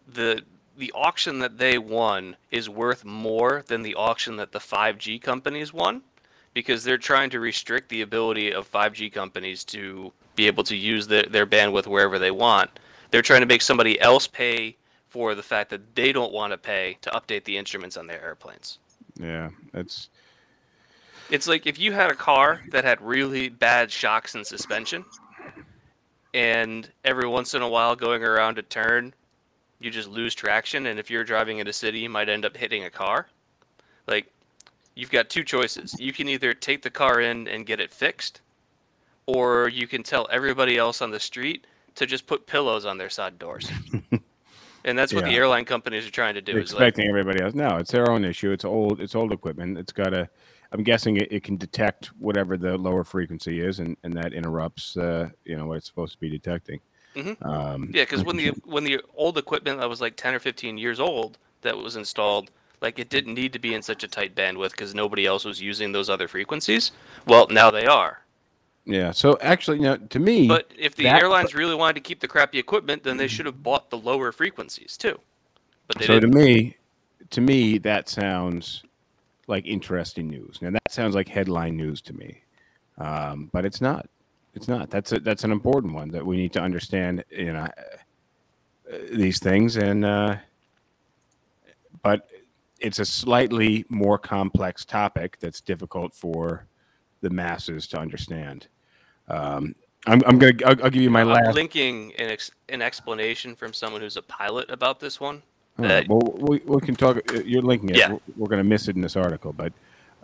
the 0.09 0.43
the 0.79 0.91
auction 0.95 1.39
that 1.41 1.59
they 1.59 1.77
won 1.77 2.37
is 2.51 2.71
worth 2.71 3.05
more 3.05 3.63
than 3.67 3.83
the 3.83 3.95
auction 3.95 4.37
that 4.37 4.53
the 4.53 4.59
5G 4.59 5.21
companies 5.21 5.75
won 5.75 6.01
because 6.55 6.83
they're 6.85 6.99
trying 6.99 7.31
to 7.31 7.41
restrict 7.41 7.89
the 7.89 8.03
ability 8.03 8.53
of 8.53 8.71
5G 8.71 9.13
companies 9.13 9.65
to 9.65 10.13
be 10.37 10.47
able 10.47 10.65
to 10.65 10.77
use 10.77 11.07
their, 11.07 11.25
their 11.25 11.47
bandwidth 11.47 11.87
wherever 11.87 12.19
they 12.19 12.31
want. 12.31 12.71
They're 13.11 13.23
trying 13.23 13.41
to 13.41 13.47
make 13.47 13.63
somebody 13.63 14.01
else 14.01 14.27
pay 14.27 14.77
for 15.09 15.35
the 15.35 15.43
fact 15.43 15.71
that 15.71 15.95
they 15.95 16.13
don't 16.13 16.33
want 16.33 16.53
to 16.53 16.57
pay 16.59 16.97
to 17.03 17.11
update 17.11 17.45
the 17.45 17.57
instruments 17.57 17.97
on 17.97 18.07
their 18.07 18.23
airplanes. 18.23 18.79
Yeah, 19.19 19.51
that's 19.73 20.09
It's 21.31 21.49
like 21.49 21.67
if 21.67 21.79
you 21.79 21.93
had 21.93 22.11
a 22.11 22.15
car 22.15 22.61
that 22.71 22.85
had 22.85 23.01
really 23.01 23.49
bad 23.49 23.91
shocks 23.91 24.35
and 24.35 24.47
suspension, 24.47 25.05
and 26.33 26.89
every 27.05 27.27
once 27.27 27.55
in 27.55 27.63
a 27.63 27.69
while 27.69 27.97
going 27.97 28.23
around 28.23 28.59
a 28.59 28.63
turn, 28.63 29.13
you 29.81 29.91
just 29.91 30.09
lose 30.09 30.35
traction, 30.35 30.87
and 30.87 30.99
if 30.99 31.11
you're 31.11 31.25
driving 31.25 31.59
in 31.59 31.67
a 31.67 31.73
city, 31.73 32.01
you 32.01 32.09
might 32.09 32.29
end 32.29 32.45
up 32.45 32.57
hitting 32.57 32.85
a 32.85 32.91
car. 32.91 33.27
Like, 34.07 34.27
you've 34.95 35.11
got 35.11 35.29
two 35.29 35.45
choices. 35.45 35.99
You 35.99 36.13
can 36.13 36.29
either 36.29 36.53
take 36.53 36.83
the 36.83 36.91
car 36.91 37.21
in 37.21 37.49
and 37.49 37.67
get 37.67 37.81
it 37.81 37.91
fixed, 37.91 38.41
or 39.27 39.69
you 39.69 39.87
can 39.87 40.03
tell 40.03 40.29
everybody 40.31 40.77
else 40.77 41.01
on 41.03 41.11
the 41.11 41.21
street 41.21 41.67
to 41.97 42.07
just 42.07 42.27
put 42.27 42.47
pillows 42.47 42.85
on 42.85 42.99
their 42.99 43.11
side 43.11 43.39
doors. 43.39 43.71
and 44.85 44.99
that's 44.99 45.13
what 45.13 45.25
the 45.25 45.35
airline 45.35 45.65
companies 45.65 46.07
are 46.07 46.11
trying 46.11 46.35
to 46.35 46.41
do. 46.41 46.53
they're 46.53 46.63
Is 46.63 46.73
like, 46.73 46.89
expecting 46.89 47.09
everybody 47.09 47.43
else. 47.43 47.55
No, 47.55 47.77
it's 47.77 47.91
their 47.91 48.11
own 48.11 48.25
issue. 48.25 48.51
It's 48.51 48.65
old. 48.65 49.01
It's 49.01 49.15
old 49.15 49.33
equipment. 49.33 49.79
It's 49.79 49.93
got 49.93 50.15
a. 50.15 50.29
I'm 50.73 50.85
guessing 50.85 51.17
it, 51.17 51.33
it 51.33 51.43
can 51.43 51.57
detect 51.57 52.07
whatever 52.21 52.57
the 52.57 52.79
lower 52.79 53.03
frequency 53.03 53.61
is, 53.61 53.81
and, 53.81 53.97
and 54.05 54.15
that 54.15 54.33
interrupts, 54.33 54.97
uh, 54.97 55.29
you 55.45 55.57
know, 55.57 55.67
what 55.67 55.79
it's 55.79 55.87
supposed 55.87 56.13
to 56.13 56.19
be 56.21 56.31
detecting. 56.31 56.79
Mhm. 57.17 57.45
Um, 57.45 57.91
Yeah, 57.93 58.05
because 58.05 58.23
when 58.23 58.37
the 58.37 58.51
when 58.65 58.85
the 58.85 59.01
old 59.17 59.37
equipment 59.37 59.81
that 59.81 59.89
was 59.89 60.01
like 60.01 60.15
ten 60.17 60.33
or 60.33 60.39
fifteen 60.39 60.79
years 60.79 61.01
old 61.01 61.39
that 61.63 61.77
was 61.77 61.97
installed, 61.97 62.51
like 62.81 62.99
it 62.99 63.09
didn't 63.11 63.35
need 63.35 63.53
to 63.53 63.59
be 63.59 63.75
in 63.75 63.83
such 63.83 64.05
a 64.05 64.09
tight 64.09 64.35
bandwidth 64.35 64.71
because 64.71 64.95
nobody 64.95 65.27
else 65.27 65.45
was 65.45 65.61
using 65.61 65.93
those 65.93 66.09
other 66.11 66.29
frequencies. 66.29 66.93
Well, 67.27 67.47
now 67.51 67.71
they 67.71 67.87
are. 67.87 68.21
yeah. 68.87 69.11
So 69.11 69.37
actually, 69.43 69.79
you 69.79 69.85
know, 69.85 69.97
to 69.97 70.19
me, 70.19 70.49
But 70.49 70.71
if 70.79 70.95
the 70.97 71.05
that- 71.05 71.21
airlines 71.23 71.55
really 71.55 71.75
wanted 71.75 71.95
to 71.95 72.01
keep 72.01 72.21
the 72.21 72.29
crappy 72.29 72.59
equipment, 72.59 73.03
then 73.03 73.17
they 73.17 73.29
should 73.29 73.47
have 73.47 73.63
bought 73.63 73.91
the 73.91 73.99
lower 73.99 74.33
frequencies 74.33 74.97
too. 74.97 75.19
But 75.87 75.99
they 75.99 76.07
so 76.07 76.15
to 76.15 76.21
didn't. 76.21 76.35
me, 76.35 76.77
to 77.31 77.41
me, 77.41 77.79
that 77.79 78.09
sounds 78.09 78.83
like 79.47 79.67
interesting 79.67 80.29
news. 80.29 80.59
Now 80.63 80.71
that 80.71 80.91
sounds 80.91 81.15
like 81.15 81.29
headline 81.29 81.77
news 81.77 82.01
to 82.03 82.13
me, 82.15 82.43
um, 82.99 83.51
but 83.53 83.65
it's 83.65 83.81
not. 83.81 84.09
It's 84.55 84.69
not. 84.69 84.91
That's 84.91 85.13
a, 85.13 85.21
that's 85.21 85.45
an 85.45 85.53
important 85.53 85.93
one 85.93 86.09
that 86.11 86.25
we 86.25 86.37
need 86.37 86.53
to 86.55 86.61
understand. 86.61 87.25
You 87.31 87.53
know, 87.53 87.69
uh, 88.93 88.99
these 89.13 89.39
things, 89.39 89.77
and 89.77 90.05
uh, 90.05 90.37
but 92.03 92.29
it's 92.81 92.99
a 92.99 93.05
slightly 93.05 93.85
more 93.89 94.19
complex 94.19 94.85
topic 94.85 95.39
that's 95.41 95.61
difficult 95.61 96.15
for 96.15 96.67
the 97.21 97.31
masses 97.31 97.87
to 97.89 97.99
understand. 97.99 98.67
Um, 99.29 99.75
I'm, 100.07 100.23
I'm 100.27 100.39
gonna. 100.39 100.55
I'll, 100.65 100.85
I'll 100.85 100.91
give 100.91 101.03
you 101.03 101.11
my 101.11 101.21
I'm 101.21 101.29
last. 101.29 101.55
linking 101.55 102.13
an, 102.19 102.31
ex- 102.31 102.51
an 102.71 102.81
explanation 102.81 103.55
from 103.55 103.73
someone 103.73 104.01
who's 104.01 104.17
a 104.17 104.23
pilot 104.23 104.71
about 104.71 104.99
this 104.99 105.21
one. 105.21 105.43
Right, 105.77 106.07
well, 106.09 106.21
we, 106.39 106.59
we 106.67 106.81
can 106.81 106.95
talk. 106.97 107.19
uh, 107.33 107.41
You're 107.45 107.63
linking 107.63 107.91
it. 107.91 107.97
Yeah. 107.97 108.13
We're, 108.13 108.21
we're 108.37 108.49
going 108.49 108.63
to 108.63 108.69
miss 108.69 108.89
it 108.89 108.97
in 108.97 109.03
this 109.03 109.17
article, 109.17 109.53
but 109.53 109.73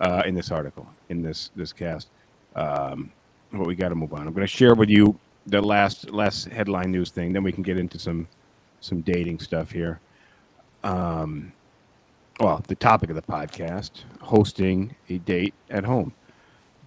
uh, 0.00 0.22
in 0.26 0.34
this 0.34 0.50
article, 0.50 0.86
in 1.08 1.22
this 1.22 1.50
this 1.56 1.72
cast, 1.72 2.08
um, 2.56 3.12
but 3.52 3.66
we 3.66 3.74
got 3.74 3.90
to 3.90 3.94
move 3.94 4.12
on. 4.12 4.26
I'm 4.26 4.32
going 4.32 4.46
to 4.46 4.52
share 4.52 4.74
with 4.74 4.88
you 4.88 5.18
the 5.46 5.60
last 5.60 6.10
last 6.10 6.46
headline 6.48 6.90
news 6.90 7.10
thing. 7.10 7.32
Then 7.32 7.42
we 7.42 7.52
can 7.52 7.62
get 7.62 7.78
into 7.78 7.98
some 7.98 8.28
some 8.80 9.02
dating 9.02 9.40
stuff 9.40 9.70
here. 9.70 10.00
Um, 10.84 11.52
well, 12.40 12.62
the 12.68 12.74
topic 12.74 13.10
of 13.10 13.16
the 13.16 13.22
podcast: 13.22 13.90
hosting 14.20 14.94
a 15.08 15.18
date 15.18 15.54
at 15.70 15.84
home. 15.84 16.12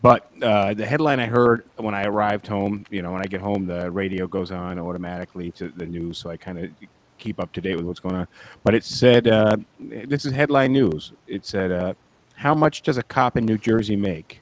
But 0.01 0.31
uh, 0.41 0.73
the 0.73 0.85
headline 0.85 1.19
I 1.19 1.25
heard 1.25 1.65
when 1.75 1.93
I 1.93 2.05
arrived 2.05 2.47
home, 2.47 2.85
you 2.89 3.01
know, 3.01 3.11
when 3.11 3.21
I 3.21 3.25
get 3.25 3.41
home, 3.41 3.65
the 3.65 3.91
radio 3.91 4.27
goes 4.27 4.49
on 4.51 4.79
automatically 4.79 5.51
to 5.51 5.69
the 5.75 5.85
news, 5.85 6.17
so 6.17 6.29
I 6.29 6.37
kind 6.37 6.57
of 6.57 6.71
keep 7.17 7.37
up 7.37 7.51
to 7.51 7.59
date 7.61 7.75
with 7.75 7.85
what's 7.85 7.99
going 7.99 8.15
on. 8.15 8.27
But 8.63 8.75
it 8.75 8.85
said, 8.85 9.27
uh, 9.27 9.57
this 9.77 10.23
is 10.23 10.31
headline 10.31 10.71
news. 10.71 11.11
It 11.27 11.45
said, 11.45 11.71
uh, 11.73 11.93
how 12.35 12.55
much 12.55 12.81
does 12.81 12.97
a 12.97 13.03
cop 13.03 13.35
in 13.35 13.45
New 13.45 13.57
Jersey 13.57 13.97
make? 13.97 14.39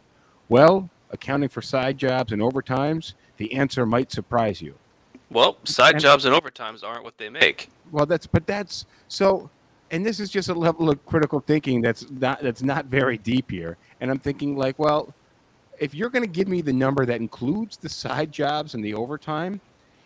Well, 0.47 0.91
accounting 1.09 1.49
for 1.49 1.63
side 1.63 1.97
jobs 1.97 2.31
and 2.31 2.39
overtimes, 2.39 3.13
the 3.37 3.51
answer 3.55 3.83
might 3.87 4.11
surprise 4.11 4.61
you. 4.61 4.75
Well, 5.31 5.57
side 5.63 5.95
And- 5.95 6.01
jobs 6.01 6.25
and 6.25 6.35
overtimes 6.35 6.83
aren't 6.83 7.03
what 7.03 7.17
they 7.17 7.29
make. 7.29 7.69
Well, 7.91 8.05
that's 8.05 8.27
but 8.27 8.45
that's 8.45 8.85
so, 9.07 9.49
and 9.91 10.05
this 10.05 10.19
is 10.19 10.29
just 10.29 10.49
a 10.49 10.53
level 10.53 10.89
of 10.89 11.05
critical 11.05 11.39
thinking 11.39 11.81
that's 11.81 12.09
not 12.09 12.41
that's 12.41 12.63
not 12.63 12.85
very 12.85 13.17
deep 13.17 13.51
here. 13.51 13.77
And 14.01 14.11
I'm 14.11 14.19
thinking 14.19 14.57
like, 14.57 14.77
well, 14.79 15.13
if 15.79 15.93
you're 15.93 16.09
going 16.09 16.23
to 16.23 16.29
give 16.29 16.47
me 16.47 16.61
the 16.61 16.73
number 16.73 17.05
that 17.05 17.19
includes 17.19 17.77
the 17.77 17.89
side 17.89 18.31
jobs 18.31 18.73
and 18.73 18.83
the 18.83 18.93
overtime, 18.93 19.61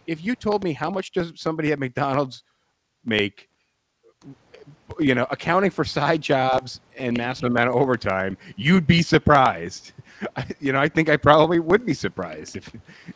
if 0.08 0.24
you 0.24 0.36
told 0.36 0.64
me 0.64 0.74
how 0.74 0.90
much 0.90 1.12
does 1.12 1.34
somebody 1.36 1.72
at 1.72 1.80
McDonald's 1.80 2.44
make, 3.06 3.50
you 5.00 5.16
know, 5.16 5.26
accounting 5.32 5.72
for 5.72 5.84
side 5.86 6.22
jobs 6.22 6.82
and 6.98 7.18
massive 7.18 7.46
amount 7.46 7.70
of 7.70 7.76
overtime, 7.76 8.38
you'd 8.56 8.88
be 8.88 9.02
surprised. 9.02 9.94
you 10.60 10.72
know, 10.74 10.80
I 10.80 10.88
think 10.88 11.10
I 11.10 11.18
probably 11.18 11.60
would 11.60 11.86
be 11.86 11.94
surprised 11.94 12.58
if, 12.58 12.72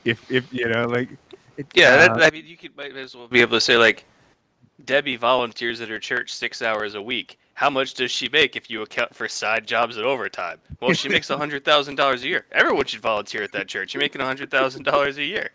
if, 0.06 0.32
if 0.32 0.54
you 0.54 0.68
know, 0.70 0.86
like, 0.86 1.10
it, 1.58 1.68
Yeah, 1.74 1.90
uh, 1.90 2.16
that, 2.16 2.24
I 2.24 2.36
mean, 2.36 2.46
you 2.46 2.58
could 2.58 2.76
might 2.76 2.96
as 2.96 3.16
well 3.16 3.28
be 3.28 3.42
able 3.42 3.58
to 3.58 3.62
say 3.62 3.78
like, 3.78 4.06
Debbie 4.84 5.16
volunteers 5.16 5.80
at 5.82 5.90
her 5.90 6.00
church 6.00 6.34
six 6.34 6.62
hours 6.62 6.96
a 6.96 7.02
week. 7.02 7.40
How 7.54 7.70
much 7.70 7.94
does 7.94 8.12
she 8.12 8.28
make 8.30 8.58
if 8.58 8.70
you 8.70 8.82
account 8.82 9.16
for 9.16 9.30
side 9.30 9.66
jobs 9.66 9.96
and 9.96 10.06
overtime? 10.06 10.58
Well, 10.82 10.92
she 10.94 11.08
makes 11.08 11.30
a 11.30 11.38
hundred 11.38 11.64
thousand 11.64 11.96
dollars 11.96 12.24
a 12.24 12.28
year. 12.28 12.46
Everyone 12.52 12.86
should 12.86 13.00
volunteer 13.00 13.44
at 13.44 13.54
that 13.54 13.68
church. 13.68 13.94
You're 13.94 14.02
making 14.02 14.20
a 14.22 14.26
hundred 14.26 14.52
thousand 14.52 14.84
dollars 14.84 15.18
a 15.18 15.24
year. 15.24 15.52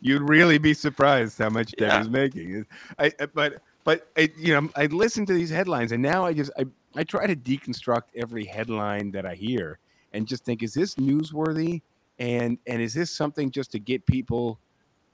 you'd 0.00 0.22
really 0.22 0.56
be 0.56 0.72
surprised 0.72 1.36
how 1.38 1.50
much 1.50 1.74
Yeah. 1.78 1.88
Debbie's 1.88 2.08
making. 2.10 2.66
I, 2.98 3.12
I- 3.20 3.26
but 3.26 3.60
but 3.84 4.08
I, 4.16 4.30
you 4.38 4.54
know 4.58 4.70
I 4.76 4.86
listen 4.86 5.26
to 5.26 5.34
these 5.34 5.50
headlines 5.50 5.92
and 5.92 6.00
now 6.02 6.24
I 6.24 6.32
just 6.32 6.50
I, 6.58 6.64
I 6.94 7.04
try 7.04 7.26
to 7.26 7.36
deconstruct 7.36 8.04
every 8.16 8.44
headline 8.46 9.10
that 9.10 9.26
I 9.26 9.34
hear 9.34 9.78
and 10.14 10.26
just 10.26 10.44
think 10.46 10.62
is 10.62 10.72
this 10.72 10.94
newsworthy 10.94 11.82
and 12.18 12.56
and 12.66 12.80
is 12.80 12.94
this 12.94 13.10
something 13.10 13.50
just 13.50 13.72
to 13.72 13.78
get 13.78 14.06
people 14.06 14.58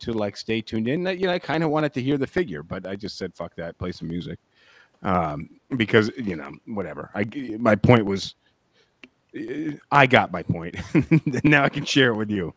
to 0.00 0.12
like 0.12 0.36
stay 0.36 0.60
tuned 0.60 0.88
in? 0.88 1.06
You 1.06 1.26
know 1.26 1.32
I 1.32 1.38
kind 1.38 1.64
of 1.64 1.70
wanted 1.70 1.94
to 1.94 2.02
hear 2.02 2.18
the 2.18 2.26
figure, 2.26 2.62
but 2.62 2.86
I 2.86 2.96
just 2.96 3.18
said 3.18 3.34
fuck 3.34 3.54
that, 3.56 3.78
play 3.78 3.92
some 3.92 4.08
music 4.08 4.38
um, 5.02 5.50
because 5.76 6.10
you 6.16 6.36
know 6.36 6.52
whatever. 6.66 7.10
I 7.14 7.24
my 7.58 7.74
point 7.74 8.04
was. 8.04 8.34
I 9.92 10.06
got 10.06 10.32
my 10.32 10.42
point. 10.42 10.74
now 11.44 11.62
I 11.62 11.68
can 11.68 11.84
share 11.84 12.12
it 12.12 12.16
with 12.16 12.30
you 12.30 12.54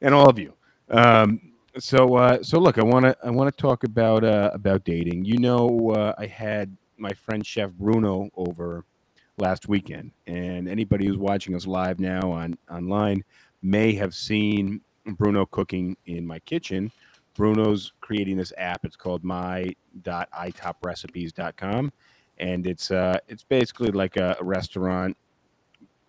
and 0.00 0.14
all 0.14 0.28
of 0.28 0.38
you. 0.38 0.54
Um, 0.88 1.52
so 1.78 2.16
uh, 2.16 2.42
so 2.42 2.58
look, 2.58 2.78
I 2.78 2.82
want 2.82 3.04
to 3.04 3.16
I 3.22 3.30
want 3.30 3.54
to 3.54 3.62
talk 3.62 3.84
about 3.84 4.24
uh, 4.24 4.50
about 4.52 4.84
dating. 4.84 5.26
You 5.26 5.38
know, 5.38 5.92
uh, 5.92 6.14
I 6.18 6.26
had 6.26 6.76
my 6.96 7.12
friend 7.12 7.46
Chef 7.46 7.70
Bruno 7.72 8.30
over 8.34 8.84
last 9.36 9.68
weekend, 9.68 10.12
and 10.26 10.68
anybody 10.68 11.06
who's 11.06 11.18
watching 11.18 11.54
us 11.54 11.66
live 11.66 12.00
now 12.00 12.32
on 12.32 12.58
online 12.70 13.22
may 13.62 13.92
have 13.92 14.14
seen 14.14 14.80
Bruno 15.14 15.46
cooking 15.46 15.96
in 16.06 16.26
my 16.26 16.40
kitchen 16.40 16.90
Bruno's 17.38 17.92
creating 18.00 18.36
this 18.36 18.52
app. 18.58 18.84
It's 18.84 18.96
called 18.96 19.22
my.itopresrecipes.com, 19.22 21.92
and 22.38 22.66
it's 22.66 22.90
uh, 22.90 23.20
it's 23.28 23.44
basically 23.44 23.92
like 23.92 24.16
a, 24.16 24.36
a 24.40 24.44
restaurant 24.44 25.16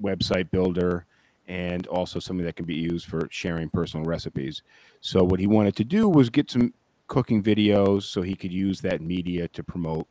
website 0.02 0.50
builder 0.50 1.06
and 1.48 1.86
also 1.88 2.20
something 2.20 2.46
that 2.46 2.56
can 2.56 2.66
be 2.66 2.74
used 2.74 3.06
for 3.06 3.28
sharing 3.30 3.70
personal 3.70 4.04
recipes. 4.06 4.64
So 5.02 5.24
what 5.24 5.40
he 5.40 5.46
wanted 5.46 5.76
to 5.78 5.84
do 5.84 6.10
was 6.10 6.32
get 6.32 6.50
some 6.50 6.74
cooking 7.08 7.44
videos 7.44 8.04
so 8.04 8.24
he 8.24 8.36
could 8.36 8.52
use 8.52 8.82
that 8.82 9.02
media 9.02 9.48
to 9.50 9.64
promote 9.64 10.08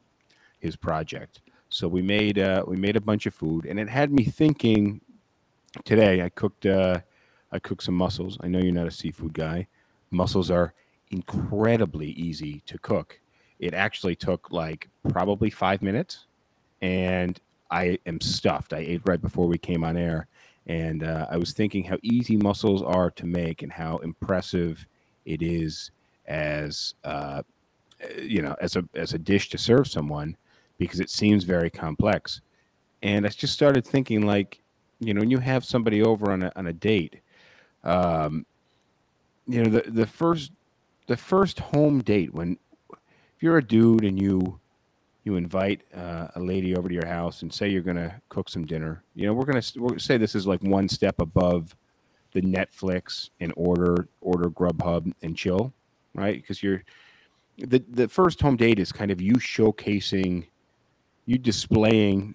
his 0.61 0.77
project. 0.77 1.41
So 1.69 1.89
we 1.89 2.01
made 2.01 2.39
uh, 2.39 2.63
we 2.67 2.77
made 2.77 2.95
a 2.95 3.01
bunch 3.01 3.27
of 3.27 3.35
food, 3.35 3.67
and 3.67 3.81
it 3.81 3.89
had 3.89 4.13
me 4.13 4.23
thinking. 4.25 5.01
Today 5.85 6.23
I 6.23 6.31
cooked 6.31 6.65
uh, 6.65 7.01
I 7.53 7.59
cooked 7.59 7.83
some 7.83 7.95
mussels. 7.95 8.39
I 8.41 8.49
know 8.49 8.59
you're 8.59 8.73
not 8.73 8.87
a 8.87 8.91
seafood 8.91 9.33
guy. 9.33 9.67
Mussels 10.11 10.51
are 10.51 10.75
incredibly 11.11 12.11
easy 12.11 12.63
to 12.67 12.79
cook. 12.79 13.21
It 13.59 13.75
actually 13.75 14.15
took 14.15 14.51
like 14.51 14.89
probably 15.09 15.51
five 15.51 15.83
minutes, 15.83 16.27
and 16.81 17.39
I 17.71 17.99
am 18.07 18.21
stuffed. 18.21 18.73
I 18.73 18.79
ate 18.79 19.03
right 19.05 19.21
before 19.21 19.47
we 19.47 19.59
came 19.59 19.85
on 19.85 19.97
air, 19.97 20.27
and 20.67 21.03
uh, 21.03 21.27
I 21.31 21.37
was 21.37 21.53
thinking 21.53 21.85
how 21.85 21.99
easy 22.03 22.37
mussels 22.37 22.83
are 22.83 23.11
to 23.13 23.27
make 23.27 23.63
and 23.63 23.73
how 23.73 23.99
impressive 23.99 24.87
it 25.25 25.43
is 25.43 25.91
as 26.27 26.95
uh, 27.05 27.43
you 28.21 28.43
know 28.43 28.55
as 28.61 28.77
a 28.77 28.85
as 28.95 29.15
a 29.15 29.19
dish 29.19 29.49
to 29.51 29.59
serve 29.59 29.89
someone 29.89 30.37
because 30.79 31.01
it 31.01 31.11
seems 31.11 31.45
very 31.45 31.71
complex. 31.71 32.41
And 33.03 33.27
I 33.27 33.29
just 33.31 33.53
started 33.53 33.87
thinking 33.87 34.27
like, 34.27 34.61
you 35.01 35.15
know, 35.15 35.21
when 35.21 35.31
you 35.31 35.39
have 35.39 35.65
somebody 35.65 36.03
over 36.03 36.31
on 36.31 36.43
a 36.45 36.53
on 36.57 36.67
a 36.67 36.73
date, 36.73 37.21
um, 37.85 38.45
you 39.47 39.63
know, 39.63 39.71
the 39.71 39.91
the 39.91 40.07
first 40.07 40.53
the 41.07 41.17
first 41.17 41.59
home 41.59 42.01
date 42.03 42.33
when 42.35 42.59
if 42.91 43.43
you're 43.43 43.59
a 43.59 43.65
dude 43.65 44.05
and 44.05 44.21
you 44.21 44.61
you 45.25 45.37
invite 45.37 45.83
uh, 45.95 46.29
a 46.37 46.41
lady 46.41 46.77
over 46.77 46.89
to 46.89 46.95
your 46.95 47.07
house 47.07 47.43
and 47.43 47.53
say 47.53 47.69
you're 47.69 47.83
going 47.83 47.97
to 47.97 48.15
cook 48.31 48.49
some 48.49 48.65
dinner, 48.65 49.03
you 49.15 49.27
know, 49.27 49.35
we're 49.35 49.45
going 49.45 49.61
to 49.61 49.81
we're 49.81 49.89
gonna 49.91 50.01
say 50.01 50.17
this 50.17 50.35
is 50.35 50.47
like 50.47 50.63
one 50.63 50.89
step 50.89 51.21
above 51.21 51.77
the 52.33 52.41
Netflix 52.43 53.31
and 53.41 53.53
order 53.57 54.09
order 54.21 54.51
Grubhub 54.51 55.13
and 55.23 55.37
chill, 55.37 55.73
right? 56.15 56.41
Because 56.41 56.63
you're 56.63 56.83
the 57.59 57.83
the 57.91 58.09
first 58.09 58.41
home 58.41 58.57
date 58.57 58.79
is 58.79 58.93
kind 58.93 59.11
of 59.11 59.21
you 59.21 59.35
showcasing 59.35 60.47
you 61.27 61.39
displaying 61.39 62.35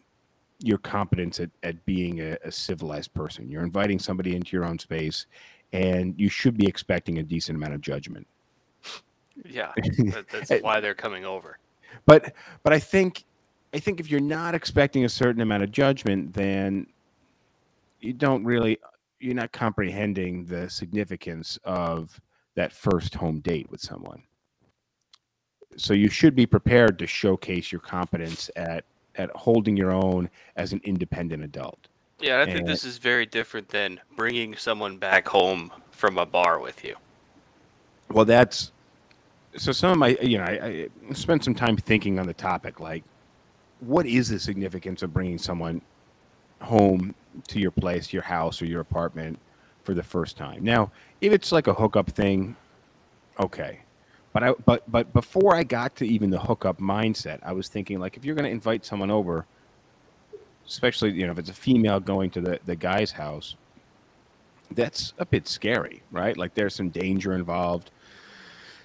your 0.63 0.77
competence 0.77 1.41
at, 1.41 1.49
at 1.61 1.85
being 1.85 2.21
a, 2.21 2.37
a 2.45 2.51
civilized 2.51 3.13
person. 3.13 3.49
You're 3.49 3.63
inviting 3.63 3.99
somebody 3.99 4.33
into 4.33 4.55
your 4.55 4.63
own 4.63 4.79
space 4.79 5.25
and 5.73 6.15
you 6.17 6.29
should 6.29 6.57
be 6.57 6.65
expecting 6.65 7.17
a 7.17 7.23
decent 7.23 7.57
amount 7.57 7.73
of 7.73 7.81
judgment. 7.81 8.25
Yeah, 9.45 9.73
that's 10.31 10.51
why 10.61 10.79
they're 10.79 10.95
coming 10.95 11.25
over. 11.25 11.59
But 12.05 12.33
but 12.63 12.71
I 12.71 12.79
think 12.79 13.25
I 13.73 13.79
think 13.79 13.99
if 13.99 14.09
you're 14.09 14.21
not 14.21 14.55
expecting 14.55 15.03
a 15.03 15.09
certain 15.09 15.41
amount 15.41 15.63
of 15.63 15.71
judgment, 15.71 16.33
then 16.33 16.87
you 17.99 18.13
don't 18.13 18.45
really 18.45 18.79
you're 19.19 19.35
not 19.35 19.51
comprehending 19.51 20.45
the 20.45 20.69
significance 20.69 21.59
of 21.65 22.21
that 22.55 22.71
first 22.71 23.15
home 23.15 23.39
date 23.39 23.69
with 23.69 23.81
someone. 23.81 24.23
So 25.75 25.93
you 25.93 26.09
should 26.09 26.35
be 26.35 26.45
prepared 26.45 26.99
to 26.99 27.07
showcase 27.07 27.71
your 27.71 27.81
competence 27.81 28.49
at 28.55 28.85
at 29.15 29.29
holding 29.31 29.77
your 29.77 29.91
own 29.91 30.29
as 30.55 30.73
an 30.73 30.81
independent 30.83 31.43
adult. 31.43 31.87
Yeah, 32.19 32.41
I 32.41 32.45
think 32.45 32.59
And- 32.59 32.67
this 32.67 32.83
is 32.83 32.97
very 32.97 33.25
different 33.25 33.69
than 33.69 33.99
bringing 34.15 34.55
someone 34.55 34.97
back 34.97 35.27
home 35.27 35.71
from 35.91 36.17
a 36.17 36.25
bar 36.25 36.59
with 36.59 36.83
you. 36.83 36.95
Well, 38.09 38.25
that's 38.25 38.71
so. 39.57 39.71
Some 39.71 39.91
of 39.91 39.97
my, 39.97 40.17
you 40.21 40.37
know, 40.37 40.43
I, 40.43 40.89
I 41.09 41.13
spent 41.13 41.43
some 41.43 41.55
time 41.55 41.77
thinking 41.77 42.19
on 42.19 42.27
the 42.27 42.33
topic. 42.33 42.79
Like, 42.79 43.03
what 43.79 44.05
is 44.05 44.29
the 44.29 44.39
significance 44.39 45.01
of 45.03 45.13
bringing 45.13 45.37
someone 45.37 45.81
home 46.61 47.15
to 47.47 47.59
your 47.59 47.71
place, 47.71 48.13
your 48.13 48.23
house, 48.23 48.61
or 48.61 48.65
your 48.65 48.81
apartment 48.81 49.39
for 49.83 49.93
the 49.93 50.03
first 50.03 50.37
time? 50.37 50.63
Now, 50.63 50.91
if 51.21 51.33
it's 51.33 51.51
like 51.51 51.67
a 51.67 51.73
hookup 51.73 52.09
thing, 52.09 52.55
okay. 53.39 53.79
But 54.33 54.43
I, 54.43 54.51
but 54.65 54.83
but 54.91 55.13
before 55.13 55.55
I 55.55 55.63
got 55.63 55.95
to 55.97 56.07
even 56.07 56.31
the 56.31 56.39
hookup 56.39 56.79
mindset, 56.79 57.39
I 57.43 57.53
was 57.53 57.67
thinking 57.67 57.99
like, 57.99 58.17
if 58.17 58.25
you're 58.25 58.35
going 58.35 58.45
to 58.45 58.51
invite 58.51 58.83
someone 58.83 59.11
over, 59.11 59.45
especially 60.65 61.11
you 61.11 61.25
know 61.27 61.31
if 61.31 61.37
it's 61.39 61.49
a 61.51 61.53
female 61.53 61.99
going 61.99 62.31
to 62.31 62.41
the 62.41 62.59
the 62.65 62.75
guy's 62.75 63.11
house, 63.11 63.55
that's 64.71 65.13
a 65.19 65.25
bit 65.25 65.47
scary, 65.47 66.01
right? 66.11 66.35
Like, 66.35 66.55
there's 66.55 66.73
some 66.73 66.89
danger 66.89 67.33
involved. 67.33 67.91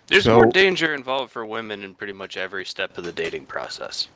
There's 0.06 0.24
So- 0.24 0.36
more 0.42 0.46
danger 0.46 0.94
involved 0.94 1.32
for 1.32 1.46
women 1.46 1.82
in 1.82 1.94
pretty 1.94 2.12
much 2.12 2.36
every 2.36 2.64
step 2.66 2.98
of 2.98 3.04
the 3.04 3.12
dating 3.12 3.46
process. 3.46 4.08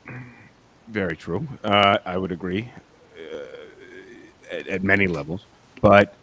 Very 0.88 1.16
true. 1.16 1.46
Uh, 1.64 1.98
I 2.04 2.18
would 2.18 2.32
agree 2.32 2.68
uh, 3.16 3.36
at, 4.50 4.66
at 4.68 4.82
many 4.82 5.06
levels, 5.06 5.46
but 5.80 6.14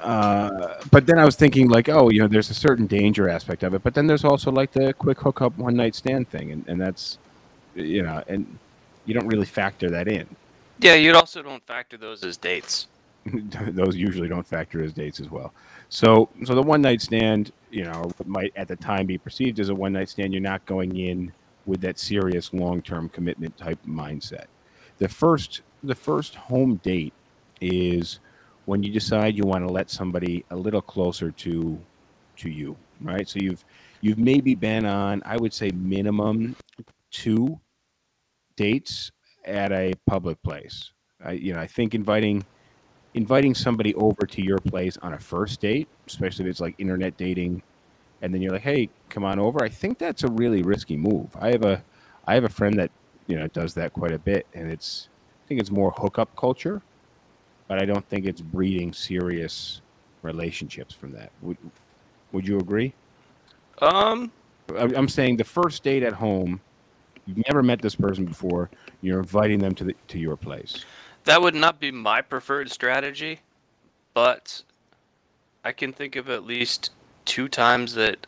uh, 0.00 0.82
but 0.90 1.06
then 1.06 1.18
I 1.18 1.24
was 1.24 1.36
thinking 1.36 1.68
like, 1.68 1.88
oh, 1.88 2.10
you 2.10 2.20
know, 2.20 2.28
there's 2.28 2.50
a 2.50 2.54
certain 2.54 2.86
danger 2.86 3.28
aspect 3.28 3.62
of 3.62 3.74
it, 3.74 3.82
but 3.82 3.94
then 3.94 4.06
there's 4.06 4.24
also 4.24 4.50
like 4.50 4.72
the 4.72 4.92
quick 4.94 5.18
hookup 5.18 5.56
one 5.58 5.74
night 5.74 5.94
stand 5.94 6.28
thing, 6.28 6.52
and, 6.52 6.64
and 6.68 6.80
that's 6.80 7.18
you 7.74 8.02
know, 8.02 8.22
and 8.28 8.58
you 9.06 9.14
don't 9.14 9.26
really 9.26 9.46
factor 9.46 9.90
that 9.90 10.08
in. 10.08 10.26
Yeah, 10.80 10.94
you 10.94 11.14
also 11.14 11.42
don't 11.42 11.64
factor 11.64 11.96
those 11.96 12.22
as 12.24 12.36
dates. 12.36 12.86
Those 13.24 13.96
usually 13.96 14.28
don't 14.28 14.46
factor 14.46 14.82
as 14.82 14.92
dates 14.92 15.20
as 15.20 15.30
well. 15.30 15.52
So 15.88 16.28
so 16.44 16.54
the 16.54 16.62
one 16.62 16.80
night 16.80 17.02
stand, 17.02 17.52
you 17.70 17.84
know, 17.84 18.10
might 18.24 18.52
at 18.56 18.68
the 18.68 18.76
time 18.76 19.06
be 19.06 19.18
perceived 19.18 19.58
as 19.60 19.68
a 19.68 19.74
one 19.74 19.92
night 19.92 20.08
stand, 20.08 20.32
you're 20.32 20.40
not 20.40 20.64
going 20.66 20.96
in 20.96 21.32
with 21.66 21.80
that 21.82 21.98
serious 21.98 22.54
long 22.54 22.80
term 22.80 23.08
commitment 23.08 23.56
type 23.58 23.78
mindset. 23.86 24.46
The 24.98 25.08
first 25.08 25.62
the 25.82 25.94
first 25.94 26.36
home 26.36 26.76
date 26.76 27.12
is 27.60 28.20
when 28.68 28.82
you 28.82 28.92
decide 28.92 29.34
you 29.34 29.44
want 29.44 29.66
to 29.66 29.72
let 29.72 29.88
somebody 29.88 30.44
a 30.50 30.56
little 30.56 30.82
closer 30.82 31.30
to 31.30 31.80
to 32.36 32.50
you, 32.50 32.76
right? 33.00 33.26
So 33.26 33.38
you've 33.40 33.64
you've 34.02 34.18
maybe 34.18 34.54
been 34.54 34.84
on, 34.84 35.22
I 35.24 35.38
would 35.38 35.54
say 35.54 35.70
minimum 35.70 36.54
two 37.10 37.58
dates 38.56 39.10
at 39.46 39.72
a 39.72 39.94
public 40.06 40.42
place. 40.42 40.92
I 41.24 41.32
you 41.32 41.54
know, 41.54 41.60
I 41.60 41.66
think 41.66 41.94
inviting 41.94 42.44
inviting 43.14 43.54
somebody 43.54 43.94
over 43.94 44.26
to 44.26 44.44
your 44.44 44.58
place 44.58 44.98
on 44.98 45.14
a 45.14 45.18
first 45.18 45.60
date, 45.60 45.88
especially 46.06 46.44
if 46.44 46.50
it's 46.50 46.60
like 46.60 46.74
internet 46.76 47.16
dating, 47.16 47.62
and 48.20 48.34
then 48.34 48.42
you're 48.42 48.52
like, 48.52 48.68
"Hey, 48.72 48.90
come 49.08 49.24
on 49.24 49.38
over." 49.38 49.64
I 49.64 49.70
think 49.70 49.96
that's 49.96 50.24
a 50.24 50.28
really 50.28 50.60
risky 50.60 50.98
move. 50.98 51.34
I 51.40 51.52
have 51.52 51.64
a 51.64 51.82
I 52.26 52.34
have 52.34 52.44
a 52.44 52.50
friend 52.50 52.78
that 52.78 52.90
you 53.28 53.36
know 53.36 53.46
does 53.46 53.72
that 53.74 53.94
quite 53.94 54.12
a 54.12 54.18
bit, 54.18 54.46
and 54.52 54.70
it's 54.70 55.08
I 55.42 55.48
think 55.48 55.58
it's 55.58 55.70
more 55.70 55.90
hookup 55.92 56.36
culture, 56.36 56.82
but 57.68 57.80
I 57.80 57.84
don't 57.84 58.06
think 58.08 58.26
it's 58.26 58.40
breeding 58.40 58.92
serious 58.92 59.80
relationships 60.22 60.94
from 60.94 61.12
that. 61.12 61.30
Would 61.42 61.58
Would 62.32 62.48
you 62.48 62.58
agree? 62.58 62.94
Um, 63.80 64.32
I'm 64.76 65.08
saying 65.08 65.36
the 65.36 65.44
first 65.44 65.82
date 65.84 66.02
at 66.02 66.14
home, 66.14 66.60
you've 67.26 67.46
never 67.46 67.62
met 67.62 67.80
this 67.80 67.94
person 67.94 68.24
before. 68.24 68.68
You're 69.00 69.20
inviting 69.20 69.60
them 69.60 69.74
to 69.76 69.84
the 69.84 69.96
to 70.08 70.18
your 70.18 70.36
place. 70.36 70.84
that 71.24 71.40
would 71.40 71.54
not 71.54 71.78
be 71.78 71.90
my 71.92 72.22
preferred 72.22 72.70
strategy, 72.70 73.40
but 74.14 74.62
I 75.64 75.72
can 75.72 75.92
think 75.92 76.16
of 76.16 76.28
at 76.28 76.44
least 76.44 76.90
two 77.24 77.48
times 77.48 77.94
that 77.94 78.26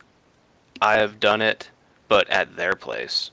I 0.81 0.93
have 0.93 1.19
done 1.19 1.41
it, 1.41 1.69
but 2.07 2.29
at 2.29 2.55
their 2.55 2.75
place. 2.75 3.31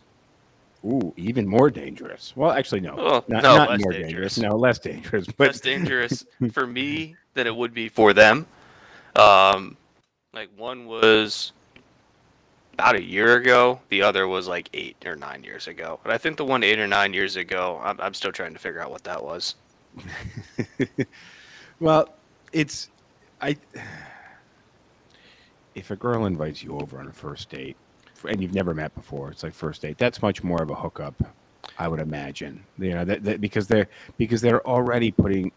Ooh, 0.89 1.13
even 1.19 1.47
more 1.47 1.69
dangerous. 1.69 2.33
Well, 2.35 2.51
actually, 2.51 2.81
no, 2.81 2.95
Well, 2.97 3.25
not, 3.29 3.43
no, 3.43 3.57
not 3.57 3.71
less 3.71 3.81
more 3.81 3.93
dangerous. 3.93 4.37
dangerous. 4.37 4.39
No, 4.39 4.57
less 4.57 4.79
dangerous. 4.79 5.27
But 5.37 5.49
Less 5.49 5.61
dangerous 5.61 6.25
for 6.53 6.67
me 6.67 7.15
than 7.35 7.47
it 7.47 7.55
would 7.55 7.75
be 7.75 7.89
for 7.91 8.15
them. 8.15 8.47
Um, 9.15 9.77
like 10.33 10.49
one 10.57 10.87
was 10.87 11.53
about 12.73 12.95
a 12.95 13.03
year 13.03 13.37
ago. 13.37 13.81
The 13.91 14.03
other 14.03 14.27
was 14.29 14.49
like 14.49 14.71
eight 14.73 14.97
or 15.05 15.15
nine 15.15 15.45
years 15.45 15.67
ago. 15.67 16.01
But 16.03 16.13
I 16.13 16.17
think 16.19 16.39
the 16.39 16.45
one 16.45 16.63
eight 16.63 16.79
or 16.79 16.87
nine 16.87 17.13
years 17.13 17.37
ago, 17.37 17.79
I'm, 17.83 18.01
I'm 18.01 18.15
still 18.15 18.33
trying 18.33 18.55
to 18.55 18.59
figure 18.59 18.81
out 18.81 18.91
what 18.91 19.05
that 19.05 19.23
was. 19.23 19.57
well, 21.81 22.09
it's 22.53 22.89
I. 23.41 23.57
If 25.75 25.93
a 25.93 25.97
girl 25.97 26.27
invites 26.27 26.61
you 26.65 26.77
over 26.77 26.99
on 26.99 27.07
a 27.07 27.13
first 27.13 27.51
date, 27.51 27.77
and 28.27 28.41
you've 28.43 28.55
never 28.55 28.75
met 28.75 28.95
before, 28.95 29.31
it's 29.31 29.43
like 29.43 29.55
first 29.55 29.83
date. 29.83 29.99
That's 29.99 30.23
much 30.23 30.43
more 30.43 30.63
of 30.63 30.71
a 30.71 30.75
hookup, 30.75 31.15
I 31.79 31.89
would 31.89 32.01
imagine. 32.01 32.65
You 32.79 32.95
know, 32.95 33.05
that, 33.05 33.25
that 33.25 33.41
because 33.41 33.67
they're 33.69 33.89
because 34.17 34.41
they're 34.41 34.67
already 34.67 35.11
putting. 35.11 35.53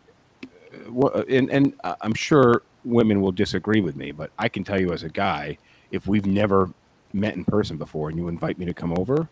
uh, 1.04 1.24
And 1.30 1.50
and 1.52 1.74
I- 1.84 1.96
I'm 2.02 2.14
sure 2.14 2.64
women 2.86 3.22
will 3.22 3.32
disagree 3.32 3.82
with 3.82 3.96
me, 3.96 4.12
but 4.12 4.32
I 4.40 4.50
can 4.50 4.64
tell 4.64 4.80
you 4.80 4.92
as 4.94 5.04
a 5.04 5.10
guy, 5.10 5.58
if 5.92 6.08
we've 6.08 6.26
never 6.26 6.70
met 7.14 7.36
in 7.36 7.46
person 7.46 7.78
before 7.78 8.10
and 8.10 8.18
you 8.18 8.28
invite 8.28 8.58
me 8.58 8.66
to 8.66 8.74
come 8.74 8.94
over, 8.98 9.28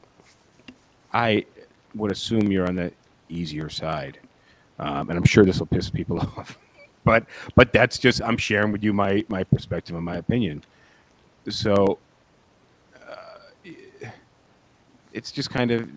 I 1.13 1.45
would 1.95 2.11
assume 2.11 2.51
you're 2.51 2.67
on 2.67 2.75
the 2.75 2.91
easier 3.29 3.69
side, 3.69 4.19
um, 4.79 5.09
and 5.09 5.17
I'm 5.17 5.23
sure 5.25 5.45
this 5.45 5.59
will 5.59 5.65
piss 5.67 5.89
people 5.89 6.19
off. 6.37 6.57
But 7.03 7.25
but 7.55 7.73
that's 7.73 7.97
just 7.97 8.21
I'm 8.21 8.37
sharing 8.37 8.71
with 8.71 8.83
you 8.83 8.93
my 8.93 9.25
my 9.29 9.43
perspective 9.43 9.95
and 9.95 10.05
my 10.05 10.17
opinion. 10.17 10.63
So 11.47 11.97
it's 15.19 15.33
just 15.33 15.49
kind 15.49 15.69
of 15.69 15.89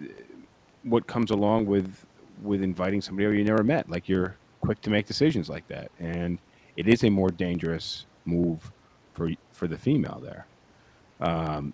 what 0.82 1.06
comes 1.06 1.30
along 1.30 1.66
with 1.66 2.04
with 2.42 2.60
inviting 2.60 3.00
somebody 3.00 3.38
you 3.38 3.44
never 3.44 3.62
met. 3.62 3.88
Like 3.88 4.08
you're 4.08 4.34
quick 4.60 4.80
to 4.80 4.90
make 4.90 5.06
decisions 5.06 5.48
like 5.48 5.66
that, 5.68 5.92
and 6.00 6.38
it 6.76 6.88
is 6.88 7.04
a 7.04 7.10
more 7.10 7.30
dangerous 7.30 8.06
move 8.24 8.72
for 9.14 9.30
for 9.52 9.68
the 9.68 9.78
female 9.78 10.20
there. 10.20 10.46
Um, 11.20 11.72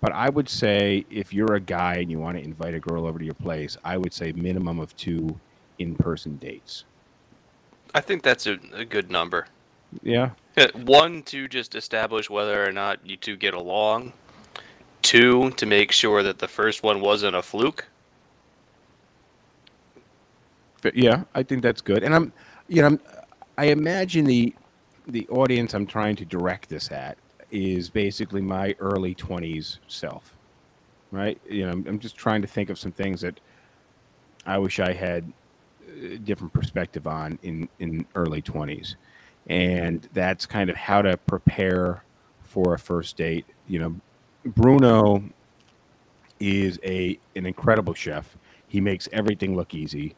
but 0.00 0.12
I 0.12 0.30
would 0.30 0.48
say 0.48 1.04
if 1.10 1.34
you're 1.34 1.54
a 1.54 1.60
guy 1.60 1.96
and 1.96 2.10
you 2.10 2.18
want 2.18 2.38
to 2.38 2.42
invite 2.42 2.74
a 2.74 2.80
girl 2.80 3.06
over 3.06 3.18
to 3.18 3.24
your 3.24 3.34
place, 3.34 3.76
I 3.84 3.98
would 3.98 4.14
say 4.14 4.32
minimum 4.32 4.78
of 4.78 4.96
two 4.96 5.38
in-person 5.78 6.36
dates. 6.36 6.84
I 7.94 8.00
think 8.00 8.22
that's 8.22 8.46
a, 8.46 8.58
a 8.72 8.84
good 8.84 9.10
number. 9.10 9.48
Yeah, 10.02 10.30
Uh, 10.56 10.68
One 10.74 11.22
to 11.24 11.48
just 11.48 11.74
establish 11.74 12.30
whether 12.30 12.66
or 12.66 12.72
not 12.72 13.04
you 13.04 13.16
two 13.16 13.36
get 13.36 13.54
along. 13.54 14.12
Two 15.02 15.50
to 15.52 15.66
make 15.66 15.92
sure 15.92 16.22
that 16.22 16.38
the 16.38 16.48
first 16.48 16.82
one 16.82 17.00
wasn't 17.00 17.36
a 17.36 17.42
fluke. 17.42 17.86
Yeah, 20.94 21.24
I 21.34 21.42
think 21.42 21.62
that's 21.62 21.80
good. 21.80 22.02
And 22.02 22.14
I'm, 22.14 22.32
you 22.68 22.82
know, 22.82 22.88
I'm, 22.88 23.00
I 23.56 23.66
imagine 23.66 24.24
the 24.24 24.54
the 25.06 25.26
audience 25.28 25.74
I'm 25.74 25.86
trying 25.86 26.16
to 26.16 26.24
direct 26.24 26.68
this 26.68 26.92
at 26.92 27.16
is 27.50 27.88
basically 27.88 28.42
my 28.42 28.74
early 28.78 29.14
20s 29.14 29.78
self, 29.88 30.36
right? 31.10 31.40
You 31.48 31.64
know, 31.64 31.72
I'm, 31.72 31.86
I'm 31.86 31.98
just 31.98 32.16
trying 32.16 32.42
to 32.42 32.48
think 32.48 32.68
of 32.68 32.78
some 32.78 32.92
things 32.92 33.22
that 33.22 33.40
I 34.44 34.58
wish 34.58 34.80
I 34.80 34.92
had 34.92 35.32
a 36.02 36.18
different 36.18 36.52
perspective 36.52 37.06
on 37.06 37.38
in 37.42 37.68
in 37.80 38.06
early 38.14 38.42
20s, 38.42 38.94
and 39.48 40.08
that's 40.12 40.46
kind 40.46 40.70
of 40.70 40.76
how 40.76 41.02
to 41.02 41.16
prepare 41.16 42.02
for 42.42 42.74
a 42.74 42.78
first 42.78 43.16
date. 43.16 43.46
You 43.66 43.78
know, 43.80 43.96
Bruno 44.54 45.22
is 46.40 46.78
a 46.84 47.18
an 47.36 47.46
incredible 47.46 47.94
chef. 47.94 48.36
He 48.66 48.80
makes 48.80 49.08
everything 49.12 49.56
look 49.56 49.74
easy. 49.74 50.14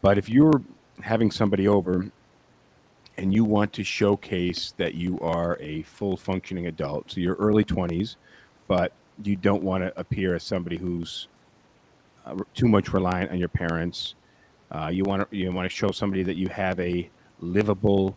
But 0.00 0.18
if 0.18 0.28
you're 0.28 0.62
having 1.00 1.30
somebody 1.30 1.66
over 1.68 2.10
and 3.16 3.32
you 3.32 3.44
want 3.44 3.72
to 3.74 3.84
showcase 3.84 4.74
that 4.76 4.94
you 4.94 5.18
are 5.20 5.56
a 5.60 5.82
full 5.82 6.16
functioning 6.16 6.66
adult, 6.66 7.10
so 7.12 7.20
you're 7.20 7.36
early 7.36 7.64
20s, 7.64 8.16
but 8.66 8.92
you 9.22 9.36
don't 9.36 9.62
want 9.62 9.84
to 9.84 9.98
appear 9.98 10.34
as 10.34 10.42
somebody 10.42 10.76
who's 10.76 11.28
uh, 12.26 12.36
too 12.54 12.68
much 12.68 12.92
reliant 12.92 13.30
on 13.30 13.38
your 13.38 13.48
parents. 13.48 14.14
Uh, 14.70 14.90
you 14.92 15.04
want 15.04 15.30
to 15.30 15.36
you 15.36 15.50
want 15.52 15.68
to 15.68 15.74
show 15.74 15.90
somebody 15.90 16.22
that 16.22 16.36
you 16.36 16.48
have 16.48 16.78
a 16.80 17.08
livable 17.40 18.16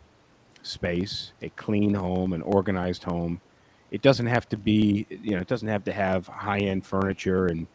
space, 0.63 1.33
a 1.41 1.49
clean 1.49 1.93
home, 1.93 2.33
an 2.33 2.41
organized 2.41 3.03
home. 3.03 3.39
It 3.91 4.01
doesn't 4.01 4.25
have 4.25 4.49
to 4.49 4.57
be, 4.57 5.05
you 5.09 5.31
know, 5.31 5.41
it 5.41 5.47
doesn't 5.47 5.67
have 5.67 5.83
to 5.85 5.93
have 5.93 6.27
high 6.27 6.59
end 6.59 6.85
furniture 6.85 7.47
and 7.47 7.67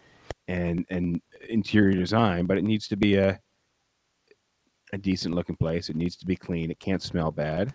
and 0.49 0.85
and 0.91 1.21
interior 1.49 1.95
design, 1.95 2.47
but 2.47 2.59
it 2.59 2.65
needs 2.65 2.89
to 2.89 2.97
be 2.97 3.17
a 3.17 3.41
a 4.93 4.99
decent 4.99 5.35
looking 5.35 5.57
place. 5.57 5.89
It 5.89 5.97
needs 5.97 6.17
to 6.17 6.27
be 6.27 6.37
clean. 6.37 6.71
It 6.71 6.79
can't 6.79 7.03
smell 7.03 7.31
bad. 7.31 7.73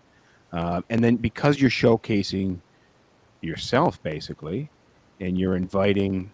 Um, 0.52 0.84
and 0.88 1.02
then 1.02 1.16
because 1.16 1.60
you're 1.60 1.70
showcasing 1.70 2.60
yourself 3.40 4.02
basically, 4.02 4.70
and 5.20 5.38
you're 5.38 5.56
inviting 5.56 6.30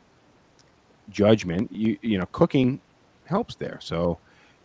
judgment, 1.11 1.73
you 1.73 1.99
you 2.03 2.19
know, 2.19 2.27
cooking 2.33 2.81
helps 3.25 3.55
there. 3.55 3.79
So 3.81 4.19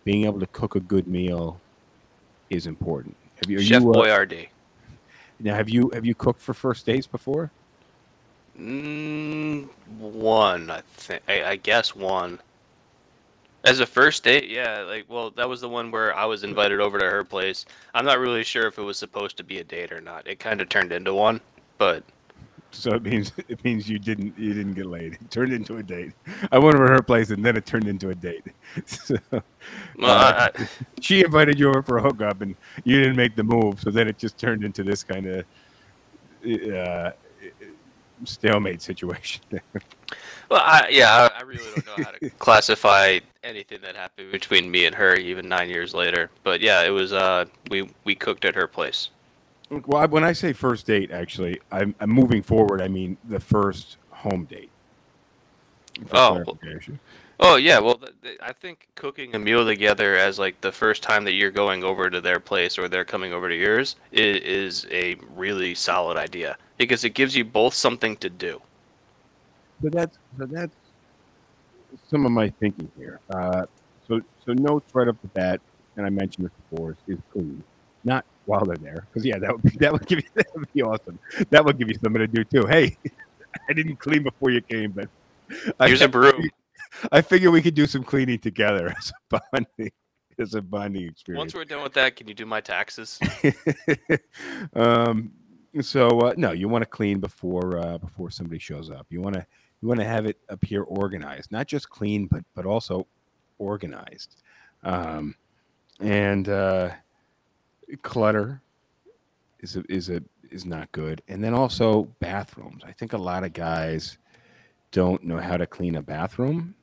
being 0.03 0.25
able 0.25 0.39
to 0.39 0.47
cook 0.47 0.75
a 0.75 0.79
good 0.79 1.07
meal 1.07 1.59
is 2.49 2.67
important. 2.67 3.15
Have 3.35 3.49
you, 3.49 3.61
Chef 3.61 3.81
you, 3.81 3.91
uh, 3.91 3.95
Boyardee. 3.95 4.49
Now 5.39 5.55
have 5.55 5.69
you 5.69 5.89
have 5.93 6.05
you 6.05 6.15
cooked 6.15 6.41
for 6.41 6.53
first 6.53 6.85
dates 6.85 7.07
before? 7.07 7.51
Mm, 8.59 9.69
one, 9.97 10.69
I 10.69 10.81
think. 10.97 11.21
I, 11.27 11.43
I 11.43 11.55
guess 11.55 11.95
one. 11.95 12.39
As 13.65 13.79
a 13.79 13.85
first 13.85 14.23
date, 14.23 14.49
yeah. 14.49 14.81
Like, 14.81 15.05
well, 15.09 15.31
that 15.31 15.47
was 15.47 15.61
the 15.61 15.69
one 15.69 15.91
where 15.91 16.15
I 16.15 16.25
was 16.25 16.43
invited 16.43 16.79
over 16.79 16.97
to 16.97 17.09
her 17.09 17.23
place. 17.23 17.65
I'm 17.93 18.05
not 18.05 18.19
really 18.19 18.43
sure 18.43 18.67
if 18.67 18.77
it 18.77 18.83
was 18.83 18.97
supposed 18.97 19.37
to 19.37 19.43
be 19.43 19.59
a 19.59 19.63
date 19.63 19.91
or 19.91 20.01
not. 20.01 20.27
It 20.27 20.39
kind 20.39 20.61
of 20.61 20.69
turned 20.69 20.91
into 20.91 21.13
one, 21.13 21.41
but 21.77 22.03
So 22.71 22.91
it 22.93 23.03
means 23.03 23.31
it 23.47 23.63
means 23.63 23.89
you 23.89 23.99
didn't 23.99 24.37
you 24.37 24.53
didn't 24.53 24.73
get 24.75 24.85
laid. 24.85 25.13
It 25.13 25.31
turned 25.31 25.53
into 25.53 25.77
a 25.77 25.83
date. 25.83 26.13
I 26.51 26.59
went 26.59 26.75
over 26.75 26.87
to 26.87 26.93
her 26.93 27.01
place 27.01 27.29
and 27.31 27.43
then 27.43 27.57
it 27.57 27.65
turned 27.65 27.87
into 27.87 28.09
a 28.09 28.15
date. 28.15 28.43
So, 28.85 29.15
well, 29.31 29.43
Uh, 30.11 30.49
I- 30.55 30.67
she 31.01 31.23
invited 31.23 31.59
you 31.59 31.69
over 31.69 31.81
for 31.81 31.97
a 31.97 32.01
hookup 32.01 32.41
and 32.41 32.55
you 32.83 32.99
didn't 32.99 33.15
make 33.15 33.35
the 33.35 33.43
move. 33.43 33.79
So 33.81 33.89
then 33.91 34.07
it 34.07 34.17
just 34.17 34.37
turned 34.37 34.63
into 34.63 34.83
this 34.83 35.03
kind 35.03 35.25
of 35.27 35.45
uh, 36.73 37.11
stalemate 38.23 38.81
situation. 38.81 39.41
well, 40.49 40.61
I, 40.63 40.87
yeah, 40.91 41.29
I, 41.33 41.39
I 41.39 41.41
really 41.43 41.63
don't 41.75 41.85
know 41.97 42.03
how 42.03 42.11
to 42.11 42.29
classify 42.31 43.19
anything 43.43 43.79
that 43.81 43.95
happened 43.95 44.31
between 44.31 44.69
me 44.69 44.85
and 44.85 44.95
her, 44.95 45.15
even 45.15 45.47
nine 45.49 45.69
years 45.69 45.93
later. 45.93 46.29
But 46.43 46.61
yeah, 46.61 46.83
it 46.83 46.89
was. 46.91 47.13
Uh, 47.13 47.45
we 47.69 47.89
we 48.03 48.15
cooked 48.15 48.45
at 48.45 48.55
her 48.55 48.67
place. 48.67 49.09
Well, 49.69 50.01
I- 50.01 50.05
when 50.05 50.23
I 50.23 50.33
say 50.33 50.53
first 50.53 50.85
date, 50.87 51.11
actually, 51.11 51.59
I'm, 51.71 51.93
I'm 51.99 52.09
moving 52.09 52.41
forward. 52.43 52.81
I 52.81 52.87
mean 52.87 53.17
the 53.27 53.39
first 53.39 53.97
home 54.11 54.45
date. 54.45 54.69
Oh, 56.11 56.57
Oh 57.41 57.55
yeah, 57.55 57.79
well, 57.79 57.95
th- 57.95 58.11
th- 58.21 58.37
I 58.41 58.51
think 58.51 58.87
cooking 58.95 59.33
a 59.33 59.39
meal 59.39 59.65
together 59.65 60.17
as 60.17 60.37
like 60.39 60.59
the 60.59 60.73
first 60.73 61.01
time 61.01 61.23
that 61.23 61.33
you're 61.33 61.51
going 61.51 61.85
over 61.85 62.09
to 62.09 62.19
their 62.19 62.39
place 62.39 62.77
or 62.77 62.89
they're 62.89 63.05
coming 63.05 63.31
over 63.31 63.47
to 63.47 63.55
yours 63.55 63.95
is, 64.11 64.41
is 64.41 64.87
a 64.91 65.15
really 65.35 65.73
solid 65.73 66.17
idea 66.17 66.57
because 66.77 67.05
it 67.05 67.11
gives 67.11 67.35
you 67.37 67.45
both 67.45 67.73
something 67.73 68.17
to 68.17 68.29
do. 68.29 68.61
So 69.81 69.89
that's 69.89 70.17
so 70.37 70.45
that's 70.47 70.75
some 72.09 72.25
of 72.25 72.33
my 72.33 72.49
thinking 72.59 72.91
here. 72.97 73.21
Uh, 73.29 73.65
so 74.05 74.19
so 74.45 74.51
notes 74.51 74.93
right 74.93 75.07
off 75.07 75.15
the 75.21 75.29
bat, 75.29 75.61
and 75.95 76.05
I 76.05 76.09
mentioned 76.09 76.45
this 76.45 76.53
before, 76.69 76.91
is, 76.91 76.97
is 77.15 77.23
clean, 77.31 77.63
not 78.03 78.25
while 78.49 78.65
they're 78.65 78.77
there, 78.77 79.05
because 79.07 79.23
yeah, 79.23 79.37
that 79.37 79.53
would 79.53 79.61
be, 79.61 79.69
that 79.79 79.93
would 79.93 80.07
give 80.07 80.19
you 80.19 80.29
that 80.33 80.47
would 80.55 80.73
be 80.73 80.81
awesome. 80.81 81.19
That 81.51 81.63
would 81.63 81.77
give 81.77 81.87
you 81.87 81.95
something 81.95 82.19
to 82.19 82.27
do 82.27 82.43
too. 82.43 82.65
Hey, 82.67 82.97
I 83.69 83.73
didn't 83.73 83.97
clean 83.97 84.23
before 84.23 84.49
you 84.49 84.61
came, 84.61 84.91
but 84.91 85.07
I, 85.79 85.87
Here's 85.87 86.01
a 86.01 86.07
broom. 86.07 86.49
I 87.11 87.21
figure 87.21 87.51
we 87.51 87.61
could 87.61 87.75
do 87.75 87.85
some 87.85 88.03
cleaning 88.03 88.39
together 88.39 88.93
as 88.97 89.11
a 89.11 89.39
bonding 89.51 89.91
as 90.39 90.55
a 90.55 90.61
bonding 90.61 91.07
experience. 91.07 91.39
Once 91.39 91.53
we're 91.53 91.65
done 91.65 91.83
with 91.83 91.93
that, 91.93 92.15
can 92.15 92.27
you 92.27 92.33
do 92.33 92.45
my 92.45 92.61
taxes? 92.61 93.19
um, 94.73 95.31
so 95.81 96.07
uh, 96.21 96.33
no, 96.35 96.51
you 96.51 96.67
want 96.67 96.81
to 96.81 96.89
clean 96.89 97.19
before 97.19 97.77
uh, 97.77 97.97
before 97.99 98.31
somebody 98.31 98.57
shows 98.57 98.89
up. 98.89 99.05
You 99.09 99.21
want 99.21 99.35
to 99.35 99.45
you 99.81 99.87
want 99.87 99.99
to 99.99 100.05
have 100.05 100.25
it 100.25 100.37
appear 100.49 100.81
organized, 100.83 101.51
not 101.51 101.67
just 101.67 101.89
clean, 101.89 102.25
but 102.25 102.43
but 102.55 102.65
also 102.65 103.05
organized. 103.59 104.41
Um, 104.83 105.35
and 105.99 106.47
uh, 106.47 106.91
clutter 107.97 108.61
is 109.59 109.75
a, 109.75 109.83
is 109.89 110.09
a 110.09 110.21
is 110.51 110.65
not 110.65 110.91
good. 110.91 111.21
And 111.27 111.43
then 111.43 111.53
also 111.53 112.03
bathrooms. 112.19 112.83
I 112.85 112.91
think 112.91 113.13
a 113.13 113.17
lot 113.17 113.43
of 113.43 113.53
guys 113.53 114.17
don't 114.91 115.23
know 115.23 115.37
how 115.37 115.57
to 115.57 115.67
clean 115.67 115.95
a 115.95 116.01
bathroom, 116.01 116.75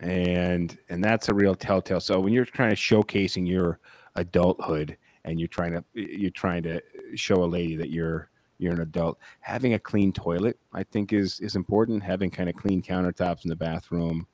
and 0.00 0.76
and 0.88 1.02
that's 1.02 1.28
a 1.28 1.34
real 1.34 1.54
telltale. 1.54 2.00
So 2.00 2.20
when 2.20 2.32
you're 2.32 2.44
trying 2.44 2.70
to 2.70 2.76
showcasing 2.76 3.46
your 3.46 3.78
adulthood 4.16 4.96
and 5.24 5.38
you're 5.38 5.48
trying 5.48 5.72
to 5.72 5.84
you're 5.94 6.30
trying 6.30 6.62
to 6.62 6.80
show 7.14 7.42
a 7.42 7.46
lady 7.46 7.76
that 7.76 7.90
you're 7.90 8.30
you're 8.58 8.72
an 8.72 8.80
adult 8.80 9.18
having 9.40 9.74
a 9.74 9.78
clean 9.78 10.12
toilet 10.12 10.58
i 10.72 10.82
think 10.82 11.12
is 11.12 11.40
is 11.40 11.56
important 11.56 12.02
having 12.02 12.30
kind 12.30 12.48
of 12.48 12.54
clean 12.54 12.82
countertops 12.82 13.44
in 13.44 13.48
the 13.48 13.56
bathroom 13.56 14.26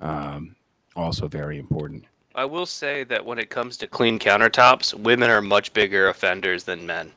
um 0.00 0.54
also 0.96 1.28
very 1.28 1.58
important 1.58 2.04
I 2.34 2.44
will 2.44 2.66
say 2.66 3.04
that 3.04 3.24
when 3.24 3.38
it 3.38 3.50
comes 3.50 3.76
to 3.78 3.86
clean 3.86 4.18
countertops, 4.18 4.94
women 4.94 5.30
are 5.30 5.42
much 5.42 5.72
bigger 5.72 6.08
offenders 6.08 6.64
than 6.64 6.86
men. 6.86 7.12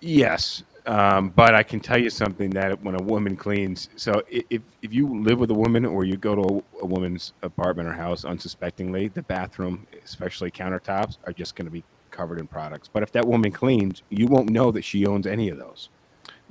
yes 0.00 0.62
um, 0.86 1.30
but 1.30 1.54
i 1.54 1.62
can 1.62 1.80
tell 1.80 1.96
you 1.98 2.10
something 2.10 2.50
that 2.50 2.78
when 2.82 2.94
a 2.94 3.02
woman 3.02 3.34
cleans 3.36 3.88
so 3.96 4.22
if 4.30 4.60
if 4.82 4.92
you 4.92 5.22
live 5.22 5.38
with 5.38 5.50
a 5.50 5.54
woman 5.54 5.86
or 5.86 6.04
you 6.04 6.16
go 6.16 6.34
to 6.34 6.42
a, 6.42 6.82
a 6.82 6.86
woman's 6.86 7.32
apartment 7.42 7.88
or 7.88 7.92
house 7.92 8.24
unsuspectingly 8.26 9.08
the 9.08 9.22
bathroom 9.22 9.86
especially 10.04 10.50
countertops 10.50 11.16
are 11.24 11.32
just 11.32 11.56
going 11.56 11.64
to 11.64 11.70
be 11.70 11.82
covered 12.10 12.38
in 12.38 12.46
products. 12.46 12.88
But 12.92 13.02
if 13.02 13.10
that 13.12 13.26
woman 13.26 13.50
cleans 13.50 14.02
you 14.10 14.26
won't 14.28 14.50
know 14.50 14.70
that 14.72 14.84
she 14.84 15.06
owns 15.06 15.26
any 15.26 15.48
of 15.48 15.58
those. 15.58 15.88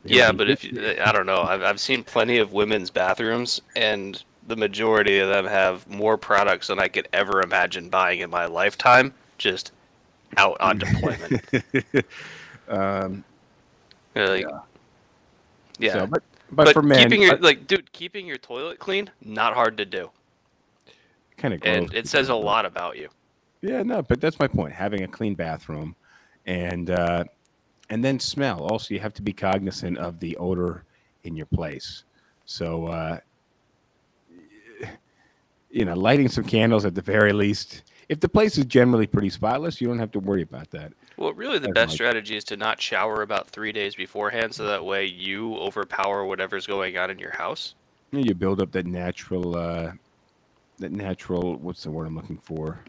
Yeah, 0.04 0.32
but 0.34 0.50
if 0.50 0.64
you- 0.64 0.96
I 1.02 1.12
don't 1.14 1.26
know, 1.26 1.42
I've 1.44 1.62
I've 1.62 1.80
seen 1.80 2.04
plenty 2.04 2.38
of 2.40 2.52
women's 2.52 2.90
bathrooms, 2.90 3.62
and 3.76 4.22
the 4.48 4.56
majority 4.56 5.20
of 5.20 5.30
them 5.30 5.46
have 5.46 5.88
more 5.90 6.18
products 6.18 6.68
than 6.68 6.80
I 6.80 6.88
could 6.88 7.08
ever 7.14 7.42
imagine 7.42 7.90
buying 7.90 8.20
in 8.20 8.30
my 8.30 8.46
lifetime. 8.46 9.14
Just 9.38 9.72
out 10.38 10.58
on 10.60 10.78
deployment. 10.80 11.42
um, 12.68 13.24
Yeah, 14.16 14.30
like- 14.30 14.46
yeah. 15.80 15.94
So, 15.94 16.08
but, 16.08 16.24
but 16.52 16.66
but 16.66 16.74
for 16.74 16.82
men, 16.84 17.00
keeping 17.00 17.22
your 17.22 17.38
like, 17.38 17.68
dude, 17.68 17.92
keeping 17.94 18.28
your 18.28 18.38
toilet 18.38 18.80
clean, 18.80 19.10
not 19.22 19.54
hard 19.54 19.78
to 19.78 19.86
do, 19.86 20.12
kind 21.38 21.54
of 21.54 21.62
and 21.64 21.94
it 21.94 22.08
says 22.08 22.30
a 22.30 22.36
lot 22.36 22.66
about 22.66 22.98
you. 22.98 23.10
Yeah, 23.62 23.82
no, 23.82 24.02
but 24.02 24.22
that's 24.22 24.40
my 24.40 24.48
point. 24.48 24.74
Having 24.74 25.04
a 25.04 25.08
clean 25.08 25.34
bathroom, 25.36 25.96
and 26.46 26.92
uh, 26.92 27.24
and 27.90 28.04
then 28.04 28.20
smell. 28.20 28.64
Also, 28.66 28.94
you 28.94 29.00
have 29.00 29.14
to 29.16 29.22
be 29.22 29.34
cognizant 29.34 29.98
of 29.98 30.20
the 30.20 30.38
odor 30.38 30.84
in 31.24 31.36
your 31.36 31.46
place. 31.48 32.04
So, 32.46 32.88
uh, 32.88 33.20
you 35.74 35.86
know, 35.86 35.96
lighting 35.96 36.30
some 36.30 36.44
candles 36.44 36.86
at 36.86 36.94
the 36.94 37.02
very 37.02 37.34
least. 37.34 37.82
If 38.08 38.20
the 38.20 38.30
place 38.30 38.58
is 38.58 38.66
generally 38.66 39.08
pretty 39.08 39.32
spotless, 39.32 39.82
you 39.82 39.88
don't 39.88 39.98
have 39.98 40.12
to 40.12 40.20
worry 40.20 40.44
about 40.44 40.70
that. 40.72 40.94
Well, 41.18 41.34
really, 41.34 41.58
the 41.58 41.70
best 41.70 41.90
my- 41.90 41.96
strategy 41.96 42.38
is 42.38 42.44
to 42.46 42.58
not 42.58 42.80
shower 42.80 43.24
about 43.24 43.50
three 43.50 43.72
days 43.72 43.96
beforehand, 43.96 44.54
so 44.54 44.66
that 44.68 44.86
way 44.86 45.06
you 45.06 45.56
overpower 45.56 46.26
whatever's 46.26 46.68
going 46.68 46.98
on 46.98 47.10
in 47.10 47.18
your 47.18 47.32
house. 47.32 47.74
You, 48.12 48.20
you 48.20 48.36
build 48.36 48.62
up 48.62 48.72
that 48.74 48.86
natural, 48.86 49.58
uh, 49.58 49.92
that 50.78 50.92
natural. 50.92 51.56
What's 51.56 51.84
the 51.84 51.92
word 51.92 52.06
I'm 52.06 52.16
looking 52.16 52.38
for? 52.38 52.80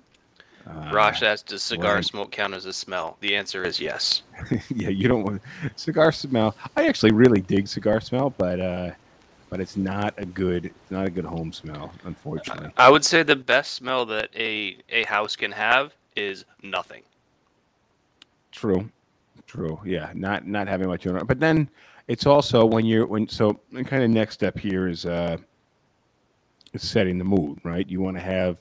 Uh, 0.67 0.91
Rosh 0.93 1.23
asked, 1.23 1.49
"Does 1.49 1.63
cigar 1.63 1.97
right. 1.97 2.05
smoke 2.05 2.31
count 2.31 2.53
as 2.53 2.67
a 2.67 2.73
smell?" 2.73 3.17
The 3.21 3.35
answer 3.35 3.65
is 3.65 3.81
yes. 3.81 4.23
yeah, 4.75 4.89
you 4.89 5.09
don't 5.09 5.23
want 5.23 5.43
cigar 5.77 6.13
smell. 6.13 6.55
I 6.77 6.87
actually 6.87 7.13
really 7.13 7.41
dig 7.41 7.69
cigar 7.69 8.01
smell, 8.01 8.31
but 8.31 8.61
uh, 8.61 8.91
but 9.55 9.61
it's 9.61 9.77
not 9.77 10.13
a 10.17 10.27
good, 10.27 10.67
it's 10.67 10.91
not 10.91 11.07
a 11.07 11.11
good 11.11 11.25
home 11.25 11.53
smell, 11.53 11.93
unfortunately. 12.03 12.71
I 12.77 12.91
would 12.91 13.05
say 13.05 13.23
the 13.23 13.37
best 13.37 13.75
smell 13.75 14.05
that 14.07 14.31
a 14.35 14.79
a 14.89 15.05
house 15.05 15.37
can 15.37 15.53
have 15.53 15.95
is 16.17 16.45
nothing. 16.65 17.03
True, 18.51 18.91
true. 19.47 19.79
Yeah, 19.85 20.11
not 20.13 20.45
not 20.45 20.67
having 20.67 20.89
much 20.89 21.07
on. 21.07 21.25
But 21.27 21.39
then 21.39 21.71
it's 22.09 22.27
also 22.27 22.67
when 22.67 22.85
you're 22.85 23.07
when 23.07 23.29
so 23.29 23.61
the 23.71 23.85
kind 23.85 24.03
of 24.03 24.11
next 24.11 24.35
step 24.35 24.59
here 24.59 24.89
is 24.89 25.07
uh, 25.07 25.37
setting 26.77 27.17
the 27.19 27.25
mood, 27.25 27.61
right? 27.63 27.89
You 27.89 28.01
want 28.01 28.17
to 28.17 28.23
have 28.25 28.59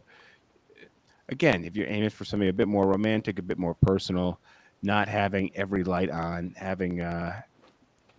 again, 1.29 1.63
if 1.63 1.75
you're 1.75 1.89
aiming 1.89 2.11
for 2.11 2.23
something 2.23 2.49
a 2.49 2.53
bit 2.53 2.67
more 2.67 2.85
romantic, 2.85 3.39
a 3.39 3.41
bit 3.41 3.57
more 3.57 3.73
personal, 3.73 4.39
not 4.83 5.07
having 5.07 5.49
every 5.55 5.83
light 5.83 6.11
on, 6.11 6.53
having 6.55 7.01
uh, 7.01 7.41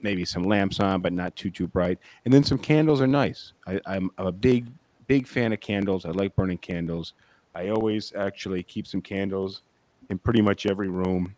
maybe 0.04 0.24
some 0.24 0.44
lamps 0.44 0.78
on, 0.78 1.00
but 1.00 1.12
not 1.12 1.34
too 1.34 1.50
too 1.50 1.66
bright, 1.66 1.98
and 2.24 2.32
then 2.32 2.44
some 2.44 2.58
candles 2.58 3.00
are 3.00 3.06
nice. 3.08 3.54
I, 3.66 3.80
I'm, 3.86 4.10
I'm 4.18 4.26
a 4.26 4.32
big 4.32 4.66
big 5.08 5.26
fan 5.26 5.52
of 5.52 5.58
candles. 5.60 6.04
I 6.04 6.10
like 6.10 6.36
burning 6.36 6.58
candles. 6.58 7.14
I 7.56 7.70
always 7.70 8.12
actually 8.14 8.62
keep 8.62 8.86
some 8.86 9.00
candles 9.00 9.62
in 10.10 10.18
pretty 10.18 10.42
much 10.42 10.66
every 10.66 10.88
room, 10.88 11.34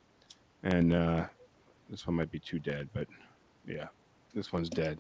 and 0.65 0.93
uh, 0.93 1.25
this 1.89 2.07
one 2.07 2.17
might 2.17 2.31
be 2.31 2.41
too 2.41 2.59
dead, 2.59 2.89
but 2.93 3.07
yeah, 3.67 3.87
this 4.35 4.53
one's 4.53 4.69
dead. 4.69 4.99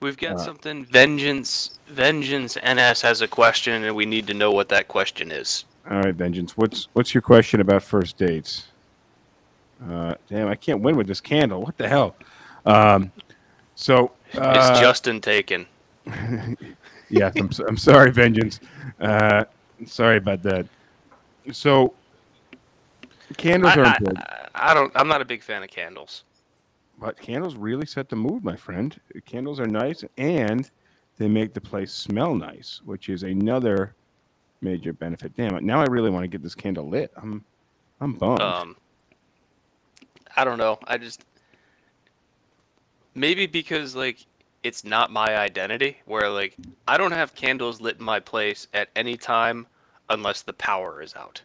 We've 0.00 0.16
got 0.18 0.36
Uh, 0.36 0.38
something. 0.38 0.84
Vengeance, 0.86 1.78
Vengeance 1.86 2.58
NS 2.58 3.00
has 3.00 3.22
a 3.22 3.28
question, 3.28 3.84
and 3.84 3.96
we 3.96 4.04
need 4.04 4.26
to 4.26 4.34
know 4.34 4.50
what 4.50 4.68
that 4.68 4.88
question 4.88 5.30
is. 5.30 5.64
All 5.88 6.00
right, 6.00 6.14
Vengeance. 6.14 6.56
What's 6.56 6.88
what's 6.92 7.14
your 7.14 7.22
question 7.22 7.60
about 7.60 7.82
first 7.82 8.18
dates? 8.18 8.66
Uh, 9.88 10.14
damn, 10.28 10.48
I 10.48 10.54
can't 10.56 10.80
win 10.80 10.96
with 10.96 11.06
this 11.06 11.20
candle. 11.20 11.62
What 11.62 11.76
the 11.76 11.88
hell? 11.88 12.16
Um, 12.66 13.12
so 13.74 14.12
uh, 14.36 14.70
Is 14.74 14.80
Justin 14.80 15.20
taken? 15.20 15.66
yeah, 17.08 17.30
I'm, 17.38 17.50
I'm 17.68 17.76
sorry, 17.76 18.10
Vengeance. 18.10 18.60
Uh, 19.00 19.44
sorry 19.86 20.16
about 20.18 20.42
that. 20.42 20.66
So 21.52 21.94
candles 23.36 23.72
I, 23.76 23.80
are 23.80 23.84
important, 23.84 24.18
I- 24.18 24.48
I 24.54 24.74
don't. 24.74 24.90
I'm 24.94 25.08
not 25.08 25.20
a 25.20 25.24
big 25.24 25.42
fan 25.42 25.62
of 25.62 25.68
candles. 25.70 26.24
but 26.98 27.18
candles 27.20 27.56
really 27.56 27.86
set 27.86 28.08
the 28.08 28.16
mood, 28.16 28.42
my 28.42 28.56
friend. 28.56 28.98
Candles 29.26 29.60
are 29.60 29.66
nice, 29.66 30.02
and 30.16 30.68
they 31.18 31.28
make 31.28 31.52
the 31.54 31.60
place 31.60 31.92
smell 31.92 32.34
nice, 32.34 32.80
which 32.84 33.08
is 33.08 33.22
another 33.22 33.94
major 34.62 34.92
benefit. 34.92 35.36
Damn 35.36 35.56
it! 35.56 35.62
Now 35.62 35.80
I 35.80 35.84
really 35.84 36.10
want 36.10 36.24
to 36.24 36.28
get 36.28 36.42
this 36.42 36.54
candle 36.54 36.88
lit. 36.88 37.12
I'm 37.16 37.44
I'm 38.00 38.14
bummed. 38.14 38.40
Um, 38.40 38.76
I 40.36 40.44
don't 40.44 40.58
know. 40.58 40.78
I 40.86 40.96
just 40.98 41.24
maybe 43.16 43.46
because 43.46 43.96
like 43.96 44.24
it's 44.62 44.84
not 44.84 45.10
my 45.10 45.36
identity. 45.36 45.96
Where 46.04 46.30
like 46.30 46.56
I 46.86 46.96
don't 46.96 47.12
have 47.12 47.34
candles 47.34 47.80
lit 47.80 47.98
in 47.98 48.04
my 48.04 48.20
place 48.20 48.68
at 48.72 48.90
any 48.94 49.16
time 49.16 49.66
unless 50.08 50.42
the 50.42 50.52
power 50.52 51.02
is 51.02 51.16
out. 51.16 51.42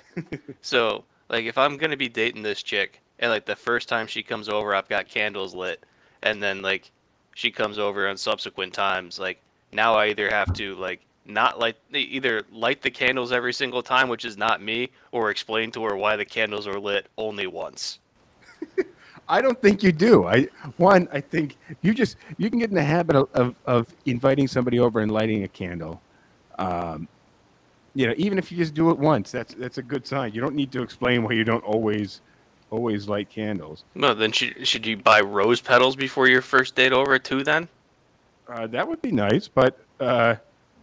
so 0.60 1.04
like 1.30 1.46
if 1.46 1.56
I'm 1.56 1.78
gonna 1.78 1.96
be 1.96 2.08
dating 2.08 2.42
this 2.42 2.62
chick 2.62 3.00
and 3.18 3.30
like 3.30 3.46
the 3.46 3.56
first 3.56 3.88
time 3.88 4.06
she 4.06 4.22
comes 4.22 4.48
over, 4.48 4.74
I've 4.74 4.88
got 4.88 5.08
candles 5.08 5.54
lit, 5.54 5.84
and 6.22 6.42
then 6.42 6.60
like 6.60 6.90
she 7.34 7.50
comes 7.50 7.78
over 7.78 8.08
on 8.08 8.16
subsequent 8.16 8.74
times, 8.74 9.18
like 9.18 9.40
now 9.72 9.94
I 9.94 10.08
either 10.08 10.28
have 10.28 10.52
to 10.54 10.74
like 10.74 11.00
not 11.24 11.58
light 11.58 11.76
either 11.92 12.42
light 12.50 12.82
the 12.82 12.90
candles 12.90 13.32
every 13.32 13.52
single 13.52 13.82
time, 13.82 14.08
which 14.08 14.24
is 14.24 14.36
not 14.36 14.60
me, 14.60 14.90
or 15.12 15.30
explain 15.30 15.70
to 15.72 15.84
her 15.84 15.96
why 15.96 16.16
the 16.16 16.24
candles 16.24 16.66
are 16.66 16.80
lit 16.80 17.06
only 17.16 17.46
once. 17.46 18.00
I 19.32 19.40
don't 19.40 19.60
think 19.62 19.82
you 19.82 19.92
do. 19.92 20.26
I 20.26 20.48
one, 20.76 21.08
I 21.10 21.20
think 21.22 21.56
you 21.80 21.94
just 21.94 22.16
you 22.36 22.50
can 22.50 22.58
get 22.58 22.68
in 22.68 22.76
the 22.76 22.84
habit 22.84 23.16
of, 23.16 23.30
of, 23.32 23.54
of 23.64 23.94
inviting 24.04 24.46
somebody 24.46 24.78
over 24.78 25.00
and 25.00 25.10
lighting 25.10 25.44
a 25.44 25.48
candle. 25.48 26.02
Um, 26.58 27.08
you 27.94 28.06
know, 28.06 28.14
even 28.18 28.36
if 28.36 28.52
you 28.52 28.58
just 28.58 28.74
do 28.74 28.90
it 28.90 28.98
once, 28.98 29.30
that's 29.30 29.54
that's 29.54 29.78
a 29.78 29.82
good 29.82 30.06
sign. 30.06 30.34
You 30.34 30.42
don't 30.42 30.54
need 30.54 30.70
to 30.72 30.82
explain 30.82 31.22
why 31.22 31.32
you 31.32 31.44
don't 31.44 31.64
always 31.64 32.20
always 32.70 33.08
light 33.08 33.30
candles. 33.30 33.84
No, 33.94 34.12
then 34.12 34.32
should 34.32 34.68
should 34.68 34.84
you 34.86 34.98
buy 34.98 35.20
rose 35.20 35.62
petals 35.62 35.96
before 35.96 36.28
your 36.28 36.42
first 36.42 36.74
date 36.74 36.92
over 36.92 37.18
too? 37.18 37.42
Then 37.42 37.68
Uh, 38.48 38.66
that 38.66 38.86
would 38.86 39.00
be 39.00 39.12
nice, 39.12 39.48
but 39.48 39.78
uh, 39.98 40.36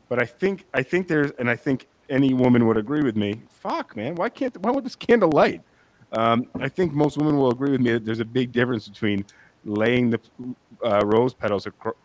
but 0.08 0.20
I 0.20 0.26
think 0.26 0.66
I 0.74 0.82
think 0.82 1.08
there's 1.08 1.30
and 1.38 1.52
I 1.52 1.56
think 1.56 1.88
any 2.10 2.34
woman 2.34 2.66
would 2.66 2.78
agree 2.78 3.04
with 3.04 3.16
me. 3.16 3.42
Fuck, 3.50 3.96
man, 3.96 4.16
why 4.16 4.30
can't 4.30 4.58
why 4.58 4.72
would 4.72 4.86
this 4.86 4.96
candle 4.96 5.32
light? 5.32 5.62
Um, 6.12 6.48
I 6.60 6.70
think 6.70 6.94
most 6.94 7.18
women 7.18 7.38
will 7.38 7.52
agree 7.52 7.72
with 7.72 7.82
me 7.82 7.92
that 7.94 8.06
there's 8.06 8.20
a 8.20 8.26
big 8.26 8.52
difference 8.52 8.88
between 8.88 9.26
laying 9.66 10.10
the 10.10 10.20
uh, 10.84 11.02
rose 11.06 11.34
petals 11.34 11.66
across. 11.66 11.96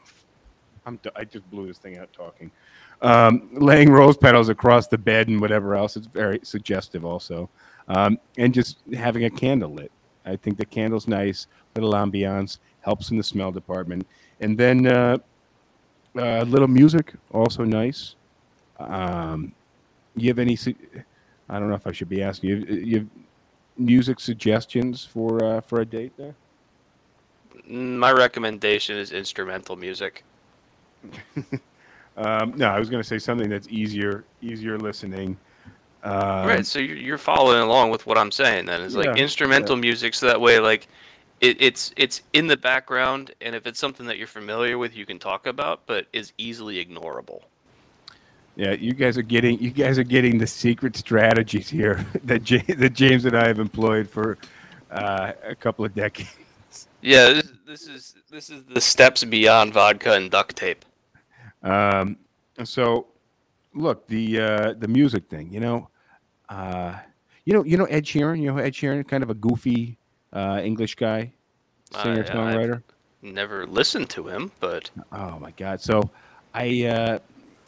I 1.17 1.25
just 1.25 1.51
blew 1.51 1.67
this 1.67 1.79
thing 1.79 1.97
out 1.97 2.13
talking. 2.13 2.51
Um, 3.01 3.49
laying 3.53 3.91
rose 3.91 4.17
petals 4.17 4.51
across 4.51 4.87
the 4.87 4.99
bed 4.99 5.29
and 5.29 5.41
whatever 5.41 5.75
else. 5.75 5.97
It's 5.97 6.07
very 6.07 6.41
suggestive, 6.43 7.05
also, 7.05 7.49
um, 7.89 8.19
and 8.37 8.53
just 8.53 8.79
having 8.93 9.25
a 9.25 9.31
candle 9.31 9.73
lit. 9.73 9.91
I 10.27 10.37
think 10.37 10.59
the 10.59 10.67
candle's 10.67 11.09
nice, 11.09 11.47
little 11.75 11.93
ambiance, 11.93 12.59
helps 12.81 13.11
in 13.11 13.17
the 13.17 13.23
smell 13.23 13.53
department, 13.53 14.07
and 14.41 14.59
then. 14.59 14.87
Uh, 14.87 15.19
uh, 16.17 16.43
little 16.43 16.69
music, 16.69 17.13
also 17.33 17.65
nice. 17.65 18.17
Um, 18.79 19.53
you 20.17 20.29
have 20.29 20.39
any? 20.39 20.57
I 21.49 21.59
don't 21.59 21.69
know 21.69 21.75
if 21.75 21.87
I 21.87 21.93
should 21.93 22.09
be 22.09 22.23
asking 22.23 22.51
you. 22.51 22.57
You 22.57 23.11
music 23.77 24.21
suggestions 24.21 25.05
for 25.05 25.43
uh, 25.45 25.61
for 25.61 25.81
a 25.81 25.85
date 25.87 26.13
there? 26.17 26.35
Mm, 27.71 27.97
my 27.97 28.13
recommendation 28.13 28.97
is 28.97 29.13
instrumental 29.13 29.77
music. 29.77 30.25
Um, 32.17 32.55
no, 32.57 32.69
I 32.69 32.79
was 32.79 32.91
going 32.91 33.03
to 33.03 33.09
say 33.09 33.19
something 33.19 33.49
that's 33.49 33.69
easier 33.69 34.25
easier 34.41 34.79
listening. 34.79 35.37
Um, 36.05 36.47
right, 36.47 36.65
so 36.65 36.79
you're, 36.79 36.97
you're 36.97 37.19
following 37.19 37.61
along 37.61 37.91
with 37.91 38.07
what 38.07 38.19
I'm 38.19 38.31
saying. 38.31 38.67
Then 38.67 38.89
like 38.93 39.07
Yeah, 39.07 39.15
instrumental 39.17 39.77
music, 39.77 40.15
so 40.15 40.27
that 40.27 40.41
way 40.41 40.59
like. 40.61 40.89
It, 41.41 41.61
it's 41.61 41.93
it's 41.97 42.23
in 42.33 42.47
the 42.47 42.57
background, 42.57 43.35
and 43.41 43.57
if 43.57 43.67
it's 43.67 43.79
something 43.79 44.07
that 44.07 44.17
you're 44.19 44.27
familiar 44.29 44.79
with, 44.79 44.97
you 44.97 45.05
can 45.05 45.19
talk 45.19 45.47
about, 45.47 45.85
but 45.87 46.07
is 46.13 46.33
easily 46.39 46.83
ignorable. 46.83 47.43
Yeah, 48.57 48.73
you 48.73 48.93
guys 48.93 49.19
are 49.19 49.23
getting 49.23 49.59
you 49.61 49.71
guys 49.71 49.99
are 49.99 50.05
getting 50.05 50.39
the 50.39 50.47
secret 50.47 50.97
strategies 50.97 51.69
here 51.69 52.07
that 52.25 52.45
J- 52.45 52.63
that 52.75 52.93
James 52.93 53.25
and 53.25 53.37
I 53.37 53.49
have 53.49 53.59
employed 53.59 54.09
for 54.09 54.39
uh, 54.91 55.33
a 55.43 55.55
couple 55.55 55.85
of 55.85 55.95
decades. 55.95 56.37
Yeah, 57.01 57.33
this, 57.35 57.53
this 57.67 57.87
is 57.89 58.15
this 58.31 58.51
is 58.51 58.65
the 58.65 58.81
steps 58.81 59.25
beyond 59.25 59.75
vodka 59.75 60.13
and 60.13 60.31
duct 60.31 60.57
tape. 60.57 60.85
Um, 61.63 62.17
so, 62.63 63.07
look 63.75 64.07
the 64.07 64.41
uh, 64.41 64.75
the 64.79 64.89
music 64.89 65.29
thing. 65.29 65.53
You 65.53 65.61
know, 65.61 65.89
uh, 66.49 66.97
you 67.45 67.53
know, 67.53 67.65
you 67.65 67.77
know 67.77 67.87
Ed 67.87 68.05
Sheeran. 68.05 68.41
You 68.41 68.53
know 68.53 68.59
Ed 68.59 68.73
Sheeran, 68.73 69.07
kind 69.07 69.23
of 69.23 69.31
a 69.31 69.35
goofy 69.35 69.99
uh, 70.33 70.61
English 70.63 70.95
guy, 70.95 71.33
singer 71.93 72.25
songwriter. 72.25 72.83
Never 73.21 73.67
listened 73.67 74.11
to 74.11 74.29
him, 74.29 74.53
but 74.61 74.91
Oh 75.11 75.39
my 75.41 75.51
God! 75.53 75.81
So, 75.81 76.11
I 76.55 76.85
uh, 76.85 77.19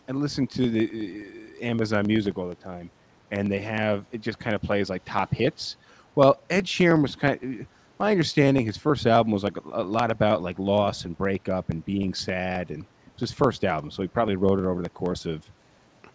I 0.09 0.12
listen 0.12 0.47
to 0.49 0.71
the 0.71 1.25
uh, 1.61 1.64
Amazon 1.64 2.07
Music 2.07 2.38
all 2.38 2.49
the 2.49 2.55
time, 2.55 2.90
and 3.31 3.51
they 3.51 3.61
have 3.61 4.05
it 4.12 4.21
just 4.21 4.38
kind 4.38 4.55
of 4.55 4.62
plays 4.62 4.88
like 4.88 5.05
top 5.05 5.35
hits. 5.35 5.77
Well, 6.14 6.38
Ed 6.51 6.64
Sheeran 6.64 7.03
was 7.03 7.16
kind. 7.16 7.42
Of, 7.42 7.66
my 7.99 8.11
understanding, 8.11 8.66
his 8.66 8.77
first 8.77 9.07
album 9.07 9.33
was 9.33 9.42
like 9.42 9.57
a, 9.57 9.83
lot 9.83 10.11
about 10.11 10.42
like 10.42 10.59
loss 10.59 11.07
and 11.07 11.16
breakup 11.16 11.71
and 11.71 11.85
being 11.85 12.12
sad, 12.14 12.71
and 12.71 12.81
it 12.81 13.21
was 13.21 13.31
his 13.31 13.33
first 13.33 13.64
album. 13.64 13.90
So 13.90 14.03
he 14.03 14.09
probably 14.09 14.37
wrote 14.37 14.59
it 14.59 14.66
over 14.66 14.83
the 14.83 14.90
course 14.90 15.25
of, 15.25 15.49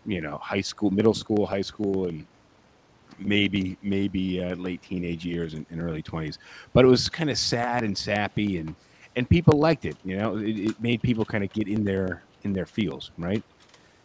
you 0.06 0.22
know, 0.22 0.38
high 0.38 0.62
school, 0.62 0.92
middle 0.92 1.14
school, 1.14 1.46
high 1.46 1.62
school, 1.62 2.08
and 2.08 2.26
maybe 3.18 3.78
maybe 3.82 4.44
uh, 4.44 4.56
late 4.56 4.82
teenage 4.84 5.26
years 5.26 5.54
and, 5.54 5.66
and 5.70 5.82
early 5.82 6.02
twenties. 6.02 6.38
But 6.72 6.86
it 6.86 6.88
was 6.88 7.10
kind 7.10 7.30
of 7.30 7.38
sad 7.38 7.84
and 7.84 7.98
sappy, 7.98 8.60
and 8.60 8.76
and 9.16 9.28
people 9.28 9.58
liked 9.60 9.86
it. 9.86 9.98
You 10.06 10.18
know, 10.18 10.38
it, 10.38 10.58
it 10.58 10.82
made 10.82 11.02
people 11.02 11.26
kind 11.26 11.44
of 11.44 11.52
get 11.52 11.68
in 11.68 11.84
their 11.84 12.24
in 12.44 12.54
their 12.54 12.68
feels. 12.68 13.12
Right 13.18 13.44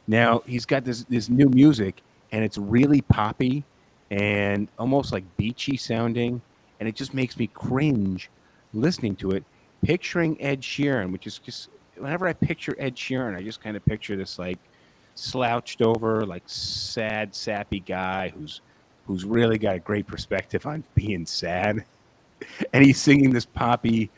now, 0.07 0.43
he's 0.47 0.65
got 0.65 0.85
this 0.85 1.05
this 1.05 1.29
new 1.29 1.49
music, 1.49 2.03
and 2.33 2.45
it's 2.45 2.59
really 2.59 3.01
poppy 3.01 3.65
and 4.11 4.69
almost 4.79 5.13
like 5.13 5.25
beachy 5.37 5.77
sounding, 5.77 6.41
and 6.79 6.89
it 6.89 6.95
just 6.95 7.13
makes 7.13 7.37
me 7.37 7.49
cringe 7.49 8.31
listening 8.73 9.17
to 9.17 9.33
it. 9.33 9.45
Picturing 9.83 10.41
Ed 10.41 10.63
Sheeran, 10.63 11.13
which 11.13 11.27
is 11.27 11.39
just 11.39 11.69
whenever 11.97 12.29
I 12.29 12.33
picture 12.33 12.75
Ed 12.79 12.95
Sheeran, 12.97 13.37
I 13.37 13.43
just 13.43 13.63
kind 13.63 13.77
of 13.77 13.85
picture 13.85 14.17
this 14.17 14.39
like 14.39 14.59
slouched 15.15 15.83
over, 15.83 16.25
like 16.25 16.43
sad, 16.47 17.35
sappy 17.35 17.81
guy 17.81 18.29
who's 18.29 18.61
who's 19.07 19.25
really 19.25 19.59
got 19.59 19.77
a 19.77 19.81
great 19.81 20.07
perspective 20.07 20.67
on 20.67 20.85
being 20.95 21.27
sad, 21.27 21.85
and 22.73 22.85
he's 22.85 23.01
singing 23.01 23.33
this 23.33 23.47
poppy, 23.47 24.11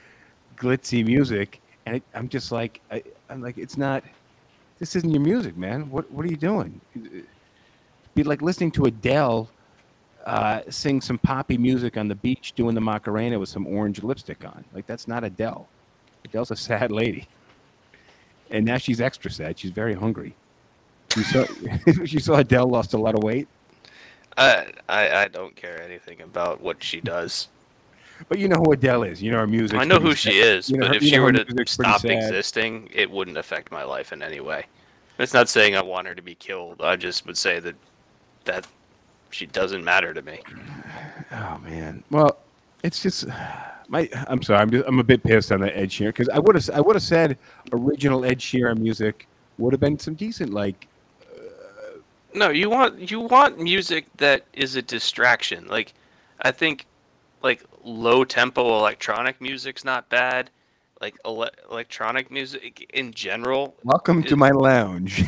glitzy 0.57 1.05
music, 1.05 1.61
and 1.87 1.96
it, 1.96 2.03
I'm 2.14 2.29
just 2.29 2.53
like, 2.53 2.81
I, 2.90 3.03
I'm 3.31 3.40
like, 3.40 3.57
it's 3.57 3.79
not. 3.79 4.05
This 4.78 4.94
isn't 4.96 5.10
your 5.10 5.22
music, 5.22 5.56
man. 5.56 5.90
What 5.90 6.10
what 6.10 6.24
are 6.24 6.28
you 6.28 6.36
doing? 6.36 6.80
Be 8.14 8.22
like 8.22 8.42
listening 8.42 8.70
to 8.72 8.84
Adele 8.84 9.48
uh, 10.26 10.60
sing 10.68 11.00
some 11.00 11.18
poppy 11.18 11.56
music 11.56 11.96
on 11.96 12.08
the 12.08 12.14
beach 12.14 12.52
doing 12.52 12.74
the 12.74 12.80
Macarena 12.80 13.38
with 13.38 13.48
some 13.48 13.66
orange 13.66 14.02
lipstick 14.02 14.44
on. 14.44 14.64
Like 14.74 14.86
that's 14.86 15.08
not 15.08 15.24
Adele. 15.24 15.66
Adele's 16.24 16.50
a 16.50 16.56
sad 16.56 16.92
lady, 16.92 17.26
and 18.50 18.64
now 18.64 18.76
she's 18.76 19.00
extra 19.00 19.30
sad. 19.30 19.58
She's 19.58 19.70
very 19.70 19.94
hungry. 19.94 20.34
You 21.16 21.22
saw, 21.22 21.44
you 21.86 22.18
saw 22.18 22.34
Adele 22.34 22.68
lost 22.68 22.92
a 22.92 22.98
lot 22.98 23.14
of 23.14 23.22
weight, 23.22 23.48
I 24.38 24.72
I 24.88 25.28
don't 25.28 25.56
care 25.56 25.82
anything 25.82 26.20
about 26.20 26.60
what 26.60 26.82
she 26.82 27.00
does. 27.00 27.48
But 28.28 28.38
you 28.38 28.48
know 28.48 28.57
who 28.57 28.72
Adele 28.72 29.04
is. 29.04 29.22
You 29.22 29.31
know 29.31 29.38
her 29.38 29.46
music. 29.46 29.78
I 29.78 29.85
know 29.85 29.98
who 30.00 30.14
she 30.14 30.38
is, 30.40 30.68
You 30.70 30.78
know 30.78 30.87
but 30.87 30.88
her- 30.88 30.94
if 30.96 31.02
she 31.02 31.18
were 31.18 31.33
to 31.33 31.66
stop 31.66 32.04
existing, 32.04 32.88
it 32.92 33.11
wouldn't 33.11 33.37
affect 33.37 33.70
my 33.70 33.85
life 33.85 34.12
in 34.12 34.22
any 34.22 34.40
way. 34.40 34.66
It's 35.18 35.35
not 35.35 35.48
saying 35.48 35.74
I 35.76 35.83
want 35.83 36.07
her 36.07 36.14
to 36.14 36.22
be 36.22 36.35
killed. 36.35 36.81
I 36.81 36.96
just 36.96 37.26
would 37.26 37.37
say 37.37 37.59
that 37.61 37.74
that 38.44 38.66
she 39.31 39.46
doesn't 39.46 39.85
matter 39.85 40.14
to 40.14 40.22
me. 40.22 40.40
Oh 41.31 41.59
man. 41.62 42.02
Well, 42.11 42.38
it's 42.83 43.02
just 43.02 43.26
my. 43.88 44.09
I'm 44.28 44.42
sorry. 44.42 44.61
I'm 44.61 44.70
just, 44.70 44.85
I'm 44.88 44.98
a 44.98 45.04
bit 45.04 45.22
pissed 45.22 45.52
on 45.52 45.61
that 45.61 45.76
Ed 45.76 45.90
Sheeran 45.90 46.07
because 46.07 46.31
I 46.31 46.38
would 46.38 46.54
have 46.54 46.70
I 46.70 46.81
would 46.81 46.96
have 46.96 47.02
said 47.02 47.37
original 47.72 48.24
Ed 48.24 48.38
Sheeran 48.38 48.78
music 48.78 49.26
would 49.59 49.74
have 49.74 49.81
been 49.81 49.98
some 49.98 50.14
decent 50.14 50.54
like 50.54 50.87
uh, 51.37 51.98
No, 52.35 52.48
you 52.48 52.70
want 52.70 53.11
you 53.11 53.20
want 53.20 53.59
music 53.61 54.07
that 54.16 54.44
is 54.54 54.76
a 54.76 54.81
distraction. 54.81 55.66
Like 55.66 55.92
I 56.40 56.50
think 56.50 56.87
like 57.42 57.62
low 57.84 58.24
tempo 58.24 58.78
electronic 58.78 59.40
music's 59.40 59.84
not 59.84 60.08
bad. 60.08 60.50
Like 61.00 61.16
ele- 61.24 61.50
electronic 61.70 62.30
music 62.30 62.90
in 62.92 63.12
general 63.12 63.74
welcome 63.84 64.22
to 64.24 64.36
my 64.36 64.50
lounge. 64.50 65.22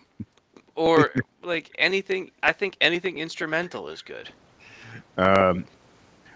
or 0.74 1.10
like 1.42 1.70
anything 1.78 2.30
I 2.42 2.52
think 2.52 2.76
anything 2.80 3.18
instrumental 3.18 3.88
is 3.88 4.02
good. 4.02 4.30
Um, 5.16 5.64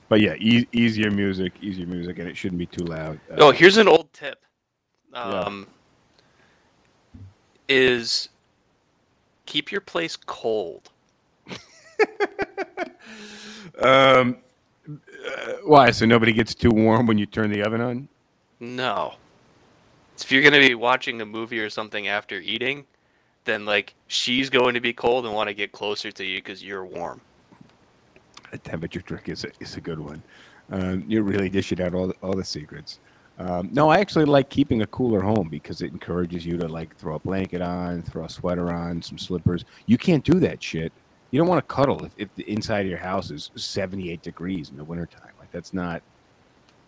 but 0.09 0.21
yeah, 0.21 0.35
e- 0.35 0.69
easier 0.73 1.11
music, 1.11 1.53
easier 1.61 1.87
music, 1.87 2.19
and 2.19 2.29
it 2.29 2.37
shouldn't 2.37 2.59
be 2.59 2.67
too 2.67 2.85
loud. 2.85 3.19
Uh, 3.31 3.37
Oh, 3.39 3.51
here's 3.51 3.77
an 3.77 3.89
old 3.89 4.13
tip. 4.13 4.45
Yeah. 5.13 5.41
Um, 5.41 5.67
Is 7.69 8.29
keep 9.47 9.71
your 9.73 9.81
place 9.81 10.17
cold. 10.17 10.91
Um, 13.83 14.37
uh, 15.27 15.53
why? 15.65 15.91
So 15.91 16.07
nobody 16.07 16.33
gets 16.33 16.55
too 16.55 16.71
warm 16.71 17.07
when 17.07 17.19
you 17.19 17.27
turn 17.27 17.51
the 17.51 17.63
oven 17.63 17.81
on? 17.81 18.09
No. 18.61 19.15
If 20.17 20.31
you're 20.31 20.43
gonna 20.43 20.61
be 20.61 20.75
watching 20.75 21.21
a 21.21 21.27
movie 21.27 21.59
or 21.61 21.69
something 21.69 22.09
after 22.09 22.39
eating, 22.39 22.85
then 23.45 23.65
like 23.65 23.95
she's 24.07 24.51
going 24.51 24.75
to 24.75 24.81
be 24.81 24.93
cold 24.93 25.27
and 25.27 25.35
want 25.35 25.49
to 25.49 25.55
get 25.55 25.73
closer 25.73 26.11
to 26.11 26.25
you 26.25 26.39
because 26.39 26.63
you're 26.63 26.85
warm. 26.85 27.21
A 28.53 28.59
temperature 28.59 29.01
trick 29.01 29.29
is 29.29 29.45
a, 29.45 29.49
is 29.61 29.77
a 29.77 29.81
good 29.81 29.99
one. 29.99 30.23
Um, 30.71 31.05
you're 31.07 31.23
really 31.23 31.49
dishing 31.49 31.81
out 31.83 31.95
all 31.95 32.09
the, 32.09 32.15
all 32.23 32.35
the 32.35 32.45
secrets. 32.45 33.01
Um, 33.39 33.69
no, 33.73 33.91
I 33.91 33.99
actually 33.99 34.27
like 34.27 34.49
keeping 34.49 34.83
a 34.83 34.87
cooler 34.87 35.21
home 35.21 35.49
because 35.49 35.83
it 35.83 35.91
encourages 35.93 36.47
you 36.47 36.57
to 36.59 36.69
like 36.69 36.97
throw 36.97 37.17
a 37.17 37.19
blanket 37.19 37.61
on, 37.61 38.03
throw 38.03 38.25
a 38.25 38.29
sweater 38.29 38.73
on, 38.73 39.03
some 39.03 39.19
slippers. 39.19 39.65
You 39.87 39.99
can't 39.99 40.25
do 40.25 40.39
that 40.41 40.63
shit. 40.63 40.93
You 41.35 41.39
don't 41.39 41.49
want 41.49 41.69
to 41.69 41.75
cuddle 41.75 42.05
if, 42.05 42.13
if 42.17 42.35
the 42.37 42.49
inside 42.49 42.83
of 42.83 42.87
your 42.87 43.01
house 43.01 43.33
is 43.33 43.51
78 43.57 44.23
degrees 44.23 44.71
in 44.71 44.77
the 44.77 44.85
wintertime. 44.85 45.33
Like 45.41 45.51
that's 45.51 45.75
not 45.75 46.01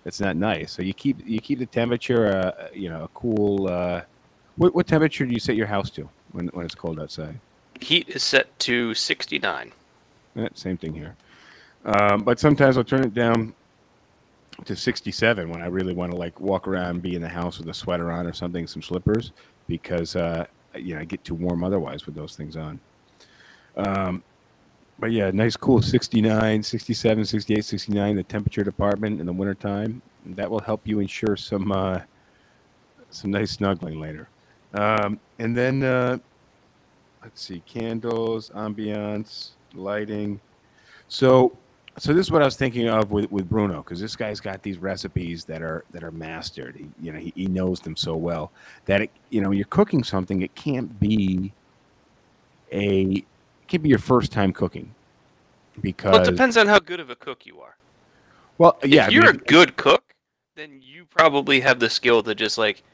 that's 0.04 0.20
not 0.20 0.36
nice. 0.36 0.70
So 0.70 0.82
you 0.82 0.94
keep 0.94 1.18
you 1.26 1.40
keep 1.40 1.58
the 1.58 1.66
temperature, 1.66 2.28
uh, 2.28 2.68
you 2.72 2.88
know, 2.88 3.02
a 3.02 3.08
cool. 3.08 3.66
Uh, 3.66 4.02
what, 4.54 4.72
what 4.72 4.86
temperature 4.86 5.26
do 5.26 5.32
you 5.32 5.40
set 5.40 5.56
your 5.56 5.66
house 5.66 5.90
to 5.90 6.08
when 6.30 6.46
when 6.52 6.64
it's 6.64 6.76
cold 6.76 7.00
outside? 7.00 7.40
Heat 7.80 8.08
is 8.08 8.22
set 8.22 8.56
to 8.60 8.94
69. 8.94 9.72
Eh, 10.36 10.48
same 10.54 10.76
thing 10.76 10.94
here. 10.94 11.16
Um, 11.84 12.22
but 12.22 12.38
sometimes 12.38 12.76
I'll 12.78 12.84
turn 12.84 13.02
it 13.02 13.14
down 13.14 13.52
to 14.64 14.76
67 14.76 15.48
when 15.48 15.60
I 15.60 15.66
really 15.66 15.92
want 15.92 16.12
to 16.12 16.16
like 16.16 16.38
walk 16.38 16.68
around, 16.68 16.90
and 16.90 17.02
be 17.02 17.16
in 17.16 17.20
the 17.20 17.28
house 17.28 17.58
with 17.58 17.68
a 17.68 17.74
sweater 17.74 18.12
on 18.12 18.28
or 18.28 18.32
something, 18.32 18.68
some 18.68 18.80
slippers, 18.80 19.32
because 19.66 20.14
uh, 20.14 20.46
you 20.76 20.94
know 20.94 21.00
I 21.00 21.04
get 21.04 21.24
too 21.24 21.34
warm 21.34 21.64
otherwise 21.64 22.06
with 22.06 22.14
those 22.14 22.36
things 22.36 22.56
on. 22.56 22.78
Um, 23.76 24.22
but 24.98 25.12
yeah, 25.12 25.30
nice, 25.30 25.56
cool 25.56 25.82
69, 25.82 26.62
67, 26.62 27.24
68, 27.24 27.64
69, 27.64 28.16
the 28.16 28.22
temperature 28.22 28.64
department 28.64 29.20
in 29.20 29.26
the 29.26 29.32
wintertime. 29.32 30.00
That 30.30 30.50
will 30.50 30.60
help 30.60 30.80
you 30.84 31.00
ensure 31.00 31.36
some 31.36 31.70
uh, 31.70 32.00
some 33.10 33.30
nice 33.30 33.52
snuggling 33.52 34.00
later. 34.00 34.28
Um, 34.74 35.20
and 35.38 35.56
then 35.56 35.82
uh, 35.82 36.18
let's 37.22 37.42
see, 37.42 37.62
candles, 37.66 38.50
ambiance, 38.50 39.50
lighting. 39.74 40.40
So, 41.08 41.56
so 41.98 42.12
this 42.12 42.26
is 42.26 42.32
what 42.32 42.42
I 42.42 42.44
was 42.44 42.56
thinking 42.56 42.88
of 42.88 43.10
with, 43.12 43.30
with 43.30 43.48
Bruno 43.48 43.82
because 43.82 44.00
this 44.00 44.16
guy's 44.16 44.40
got 44.40 44.62
these 44.62 44.78
recipes 44.78 45.44
that 45.44 45.62
are 45.62 45.84
that 45.92 46.02
are 46.02 46.10
mastered. 46.10 46.76
He, 46.76 46.88
you 47.00 47.12
know, 47.12 47.18
he, 47.18 47.32
he 47.36 47.46
knows 47.46 47.80
them 47.80 47.96
so 47.96 48.16
well 48.16 48.50
that 48.86 49.02
it, 49.02 49.10
you 49.30 49.40
know, 49.40 49.50
when 49.50 49.58
you're 49.58 49.66
cooking 49.66 50.02
something, 50.02 50.42
it 50.42 50.54
can't 50.54 50.98
be 50.98 51.52
a 52.72 53.24
it 53.66 53.70
can't 53.70 53.82
be 53.82 53.88
your 53.88 53.98
first 53.98 54.32
time 54.32 54.52
cooking 54.52 54.94
because 55.80 56.12
Well, 56.12 56.20
it 56.20 56.24
depends 56.24 56.56
on 56.56 56.68
how 56.68 56.78
good 56.78 57.00
of 57.00 57.10
a 57.10 57.16
cook 57.16 57.46
you 57.46 57.60
are. 57.60 57.76
well, 58.58 58.78
yeah, 58.84 59.08
if 59.08 59.10
you're 59.10 59.24
mean, 59.24 59.30
a 59.30 59.34
good 59.34 59.76
cook, 59.76 60.14
then 60.56 60.80
you 60.82 61.04
probably 61.06 61.60
have 61.60 61.80
the 61.80 61.90
skill 61.90 62.22
to 62.24 62.34
just 62.34 62.58
like 62.58 62.84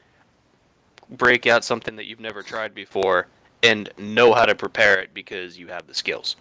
break 1.09 1.47
out 1.47 1.63
something 1.63 1.95
that 1.97 2.05
you've 2.05 2.19
never 2.19 2.43
tried 2.43 2.73
before 2.75 3.27
and 3.63 3.89
know 3.97 4.33
how 4.33 4.45
to 4.45 4.55
prepare 4.55 4.99
it 4.99 5.13
because 5.13 5.57
you 5.59 5.67
have 5.67 5.87
the 5.87 5.93
skills. 5.93 6.35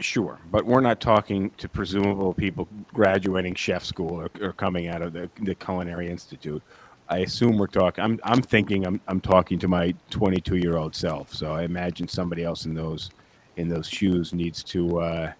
Sure, 0.00 0.40
but 0.50 0.66
we're 0.66 0.80
not 0.80 1.00
talking 1.00 1.50
to 1.58 1.68
presumable 1.68 2.34
people 2.34 2.68
graduating 2.92 3.54
chef 3.54 3.84
school 3.84 4.20
or, 4.20 4.30
or 4.40 4.52
coming 4.52 4.88
out 4.88 5.02
of 5.02 5.12
the, 5.12 5.30
the 5.42 5.54
culinary 5.54 6.10
institute. 6.10 6.62
I 7.08 7.18
assume 7.20 7.58
we're 7.58 7.68
talking. 7.68 8.02
I'm 8.04 8.18
I'm 8.24 8.42
thinking 8.42 8.86
I'm 8.86 9.00
I'm 9.08 9.20
talking 9.20 9.58
to 9.60 9.68
my 9.68 9.94
22 10.10 10.56
year 10.56 10.76
old 10.78 10.96
self. 10.96 11.32
So 11.34 11.52
I 11.52 11.62
imagine 11.64 12.08
somebody 12.08 12.44
else 12.44 12.66
in 12.66 12.74
those 12.74 13.10
in 13.56 13.68
those 13.68 13.88
shoes 13.88 14.32
needs 14.32 14.62
to 14.64 15.00
uh, 15.00 15.32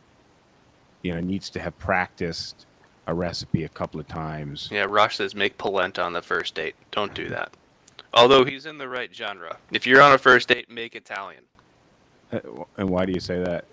you 1.03 1.15
know 1.15 1.21
needs 1.21 1.51
to 1.51 1.61
have 1.61 1.77
practiced 1.79 2.67
a 3.07 3.15
recipe 3.15 3.65
a 3.65 3.69
couple 3.69 4.01
of 4.01 4.09
times. 4.09 4.69
Yeah, 4.73 4.87
Rosh 4.89 5.17
says 5.17 5.35
make 5.35 5.59
polenta 5.59 6.03
on 6.03 6.13
the 6.13 6.23
first 6.23 6.55
date. 6.55 6.75
Don't 6.91 7.15
do 7.15 7.29
that. 7.29 7.53
Although 8.15 8.45
he's 8.45 8.67
in 8.67 8.79
the 8.79 8.89
right 8.89 9.15
genre. 9.15 9.57
If 9.73 9.87
you're 9.87 10.01
on 10.01 10.13
a 10.13 10.19
first 10.19 10.49
date, 10.49 10.71
make 10.71 10.95
Italian. 10.95 11.43
Uh, 12.33 12.39
And 12.79 12.89
why 12.89 13.05
do 13.05 13.13
you 13.13 13.21
say 13.21 13.43
that? 13.43 13.65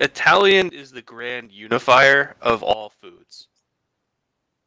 Italian 0.00 0.70
is 0.70 0.90
the 0.90 1.02
grand 1.02 1.50
unifier 1.52 2.36
of 2.40 2.62
all 2.62 2.90
foods. 3.00 3.48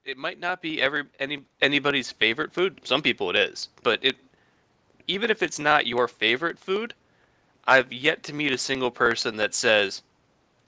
It 0.03 0.17
might 0.17 0.39
not 0.39 0.61
be 0.61 0.81
every 0.81 1.03
any 1.19 1.43
anybody's 1.61 2.11
favorite 2.11 2.51
food. 2.51 2.81
Some 2.83 3.01
people 3.01 3.29
it 3.29 3.35
is, 3.35 3.69
but 3.83 3.99
it 4.03 4.15
even 5.07 5.29
if 5.29 5.41
it's 5.43 5.59
not 5.59 5.87
your 5.87 6.07
favorite 6.07 6.59
food, 6.59 6.93
I've 7.67 7.91
yet 7.93 8.23
to 8.23 8.33
meet 8.33 8.51
a 8.51 8.57
single 8.57 8.91
person 8.91 9.37
that 9.37 9.53
says, 9.53 10.03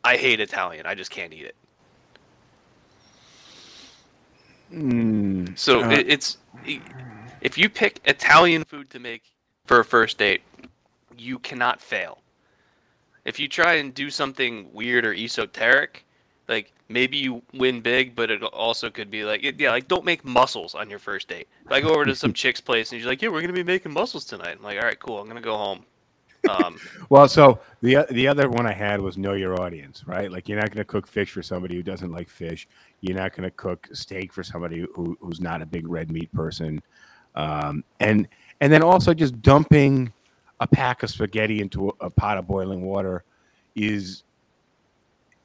"I 0.04 0.18
hate 0.18 0.40
Italian. 0.40 0.86
I 0.86 0.96
just 0.96 1.12
can't 1.12 1.34
eat 1.34 1.46
it." 1.46 1.56
Mm, 4.72 5.58
So 5.58 5.84
uh, 5.84 5.90
it, 5.90 6.08
it's 6.10 6.38
if 7.42 7.58
you 7.58 7.70
pick 7.70 8.00
Italian 8.06 8.64
food 8.64 8.90
to 8.92 9.00
make 9.00 9.24
for 9.66 9.80
a 9.80 9.86
first 9.86 10.18
date, 10.18 10.42
you 11.18 11.40
cannot 11.40 11.82
fail. 11.82 12.20
If 13.26 13.40
you 13.40 13.48
try 13.48 13.76
and 13.76 13.94
do 13.94 14.10
something 14.10 14.72
weird 14.74 15.06
or 15.06 15.14
esoteric, 15.14 16.06
like 16.48 16.74
maybe 16.90 17.18
you 17.18 17.42
win 17.54 17.82
big, 17.82 18.16
but 18.16 18.30
it 18.32 18.44
also 18.44 18.90
could 18.90 19.10
be 19.12 19.24
like 19.24 19.44
yeah, 19.60 19.72
like 19.72 19.88
don't 19.88 20.06
make 20.06 20.26
mussels 20.26 20.76
on 20.76 20.90
your 20.90 21.00
first 21.00 21.28
date. 21.30 21.48
If 21.66 21.72
I 21.72 21.82
go 21.82 21.94
over 21.94 22.06
to 22.06 22.16
some 22.16 22.34
chick's 22.42 22.62
place 22.62 22.92
and 22.92 23.00
she's 23.00 23.08
like, 23.08 23.22
"Yeah, 23.22 23.30
we're 23.30 23.42
gonna 23.42 23.54
be 23.54 23.64
making 23.64 23.94
mussels 23.94 24.26
tonight," 24.26 24.58
I'm 24.58 24.64
like, 24.64 24.78
"All 24.78 24.86
right, 24.86 25.00
cool. 25.00 25.20
I'm 25.20 25.28
gonna 25.28 25.42
go 25.42 25.58
home." 25.58 25.86
Um, 26.50 26.78
Well, 27.10 27.28
so 27.28 27.60
the 27.82 28.08
the 28.10 28.28
other 28.28 28.50
one 28.50 28.66
I 28.66 28.74
had 28.74 29.00
was 29.00 29.18
know 29.18 29.34
your 29.34 29.62
audience, 29.62 30.04
right? 30.08 30.32
Like 30.32 30.50
you're 30.50 30.60
not 30.60 30.70
going 30.70 30.80
to 30.80 30.86
cook 30.86 31.06
fish 31.08 31.32
for 31.32 31.44
somebody 31.44 31.76
who 31.76 31.84
doesn't 31.84 32.12
like 32.12 32.28
fish. 32.30 32.68
You're 33.02 33.18
not 33.18 33.36
going 33.36 33.44
to 33.44 33.52
cook 33.52 33.88
steak 33.94 34.34
for 34.34 34.44
somebody 34.44 34.86
who, 34.96 35.18
who's 35.22 35.40
not 35.40 35.62
a 35.62 35.66
big 35.66 35.88
red 35.88 36.12
meat 36.12 36.32
person. 36.34 36.82
Um, 37.36 37.84
and 38.00 38.28
and 38.62 38.74
then 38.74 38.82
also 38.82 39.14
just 39.14 39.42
dumping 39.42 40.12
a 40.60 40.68
pack 40.68 41.04
of 41.04 41.10
spaghetti 41.10 41.62
into 41.62 41.90
a, 41.90 42.06
a 42.06 42.10
pot 42.10 42.38
of 42.38 42.48
boiling 42.48 42.82
water 42.82 43.24
is 43.76 44.24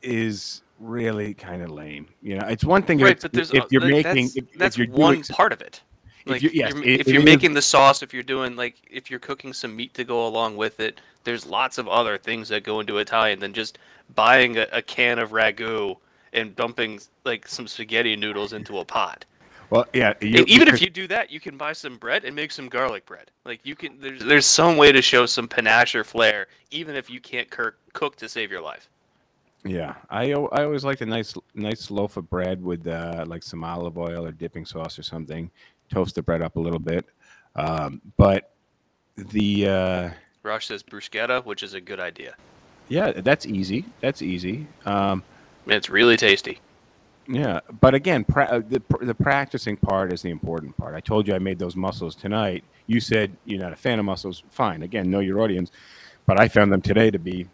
is 0.01 0.62
really 0.78 1.34
kind 1.34 1.62
of 1.62 1.70
lame. 1.70 2.09
You 2.22 2.38
know, 2.38 2.46
it's 2.46 2.64
one 2.64 2.82
thing 2.82 2.99
right, 2.99 3.12
if, 3.12 3.22
but 3.22 3.32
there's 3.32 3.53
if 3.53 3.64
you're 3.70 3.86
making 3.86 4.30
that's, 4.57 4.76
if, 4.78 4.78
if 4.78 4.88
you're 4.88 4.96
one 4.96 5.14
doing 5.14 5.24
part 5.24 5.53
of 5.53 5.61
it. 5.61 5.82
If 6.25 6.31
Like 6.33 6.43
you- 6.43 6.51
yes, 6.53 6.75
you're, 6.75 6.85
it- 6.85 7.01
if 7.01 7.09
you're 7.09 7.19
is- 7.21 7.25
making 7.25 7.55
the 7.55 7.62
sauce, 7.62 8.03
if 8.03 8.12
you're 8.12 8.23
doing 8.23 8.57
like 8.57 8.77
if 8.91 9.11
you're 9.11 9.21
cooking 9.21 9.53
some 9.53 9.75
meat 9.75 9.95
to 9.95 10.05
go 10.05 10.27
along 10.27 10.57
with 10.57 10.81
it, 10.81 11.01
there's 11.25 11.47
lots 11.47 11.79
of 11.79 11.89
other 11.89 12.19
things 12.19 12.49
that 12.49 12.64
go 12.64 12.81
into 12.81 12.99
Italian 12.99 13.39
than 13.39 13.53
just 13.53 13.79
buying 14.14 14.57
a, 14.59 14.66
a 14.73 14.83
can 14.83 15.19
of 15.19 15.31
ragu 15.31 15.97
and 16.33 16.55
dumping 16.57 17.01
like 17.25 17.47
some 17.49 17.66
spaghetti 17.66 18.16
noodles 18.16 18.53
into 18.53 18.79
a 18.79 18.85
pot. 18.85 19.25
Well, 19.71 19.87
yeah. 19.93 20.14
You, 20.23 20.45
even 20.49 20.66
if 20.69 20.81
you 20.81 20.89
do 20.89 21.07
that, 21.09 21.31
you 21.31 21.41
can 21.41 21.59
buy 21.59 21.75
some 21.75 21.99
bread 21.99 22.25
and 22.25 22.35
make 22.35 22.53
some 22.53 22.69
garlic 22.71 23.05
bread. 23.05 23.31
Like 23.45 23.61
you 23.64 23.75
can, 23.77 24.01
there's 24.01 24.25
there's 24.25 24.47
some 24.47 24.77
way 24.79 24.93
to 24.93 25.03
show 25.03 25.27
some 25.27 25.47
panache 25.47 25.95
or 25.95 26.05
flair, 26.05 26.47
even 26.71 26.97
if 26.97 27.11
you 27.11 27.21
can't 27.21 27.51
cur- 27.51 27.77
cook 27.93 28.16
to 28.16 28.29
save 28.29 28.51
your 28.51 28.62
life. 28.62 28.89
Yeah, 29.64 29.95
I 30.09 30.33
I 30.33 30.64
always 30.64 30.85
liked 30.85 31.03
a 31.03 31.07
nice 31.07 31.35
nice 31.55 31.91
loaf 31.91 32.16
of 32.16 32.31
bread 32.31 32.62
with 32.62 32.87
uh, 32.87 33.25
like 33.27 33.43
some 33.43 33.62
olive 33.64 33.99
oil 33.99 34.25
or 34.25 34.33
dipping 34.33 34.64
sauce 34.64 34.99
or 34.99 35.03
something. 35.03 35.51
Toast 35.91 36.14
the 36.14 36.22
bread 36.22 36.43
up 36.43 36.57
a 36.57 36.61
little 36.61 36.78
bit, 36.78 37.07
um, 37.57 38.01
but 38.16 38.53
the 39.16 39.68
uh, 39.68 40.11
Rosh 40.43 40.66
says 40.66 40.82
bruschetta, 40.82 41.45
which 41.45 41.62
is 41.62 41.74
a 41.74 41.80
good 41.80 42.01
idea. 42.01 42.34
yeah, 42.89 43.12
that's 43.12 43.47
easy. 43.47 43.84
That's 44.01 44.22
easy. 44.22 44.66
Um, 44.86 45.22
it's 45.66 45.91
really 45.91 46.16
tasty. 46.16 46.61
yeah, 47.28 47.61
but 47.80 47.95
again, 47.95 48.24
pra- 48.24 48.45
uh, 48.47 48.61
the 48.68 48.82
the 49.01 49.14
practicing 49.14 49.76
part 49.76 50.12
is 50.12 50.22
the 50.22 50.30
important 50.30 50.76
part. 50.76 50.95
I 50.95 51.01
told 51.01 51.26
you 51.28 51.34
I 51.34 51.39
made 51.39 51.59
those 51.59 51.76
mussels 51.76 52.14
tonight. 52.14 52.64
You 52.86 53.01
said 53.01 53.36
you're 53.45 53.61
not 53.61 53.72
a 53.72 53.76
fan 53.76 53.99
of 53.99 54.05
mussels. 54.05 54.43
Fine. 54.51 54.82
Again, 54.82 55.11
know 55.11 55.20
your 55.20 55.41
audience, 55.41 55.70
but 56.26 56.41
I 56.41 56.49
found 56.49 56.72
them 56.72 56.80
today 56.80 57.11
to 57.11 57.18
be 57.18 57.47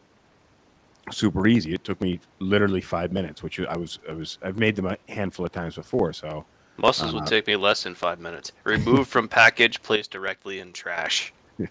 super 1.11 1.47
easy. 1.47 1.74
It 1.74 1.82
took 1.85 2.01
me 2.01 2.20
literally 2.39 2.80
five 2.80 3.12
minutes, 3.12 3.43
which 3.43 3.59
I 3.61 3.76
was 3.76 3.99
I 4.09 4.12
was 4.12 4.39
I've 4.43 4.59
made 4.59 4.76
them 4.76 4.87
a 4.87 4.97
handful 5.09 5.47
of 5.47 5.53
times 5.53 5.76
before, 5.76 6.12
so. 6.12 6.45
Mussels 6.77 7.12
Uh, 7.12 7.18
would 7.18 7.27
take 7.27 7.47
me 7.47 7.57
less 7.57 7.83
than 7.85 7.95
five 7.95 8.18
minutes. 8.18 8.53
Removed 8.64 9.09
from 9.09 9.29
package, 9.29 9.83
placed 9.83 10.11
directly 10.11 10.59
in 10.61 10.72
trash. 10.72 11.33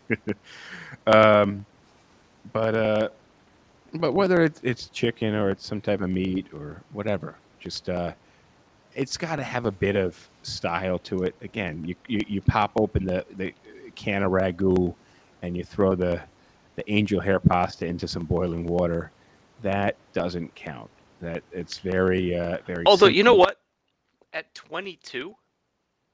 Um, 1.06 1.66
but 2.54 2.76
uh, 2.76 3.10
but 3.95 4.14
whether 4.14 4.41
it's, 4.41 4.60
it's 4.64 4.88
chicken 4.88 5.36
or 5.36 5.49
it's 5.49 5.66
some 5.66 5.82
type 5.82 6.01
of 6.01 6.10
meat 6.10 6.47
or 6.54 6.82
whatever, 6.93 7.36
just 7.60 7.89
uh, 7.89 8.14
it's 8.95 9.18
got 9.18 9.36
to 9.38 9.43
have 9.43 9.66
a 9.66 9.72
bit 9.72 9.95
of 9.95 10.30
style 10.43 10.97
to 10.99 11.24
it. 11.24 11.36
Again, 11.41 11.84
you 11.86 11.95
you, 12.08 12.22
you 12.28 12.41
pop 12.41 12.72
open 12.78 13.06
the, 13.06 13.26
the 13.36 13.54
can 13.95 14.24
of 14.24 14.32
ragu, 14.32 14.93
and 15.41 15.58
you 15.58 15.64
throw 15.64 15.95
the 15.95 16.22
the 16.76 16.89
angel 16.91 17.20
hair 17.20 17.39
pasta 17.39 17.86
into 17.86 18.08
some 18.08 18.24
boiling 18.24 18.66
water. 18.66 19.12
That 19.62 19.95
doesn't 20.14 20.56
count. 20.56 20.89
That 21.22 21.43
it's 21.51 21.80
very 21.80 22.36
uh, 22.38 22.60
very. 22.66 22.84
Although 22.86 23.08
you 23.08 23.24
know 23.24 23.36
what, 23.36 23.60
at 24.34 24.54
22, 24.56 25.36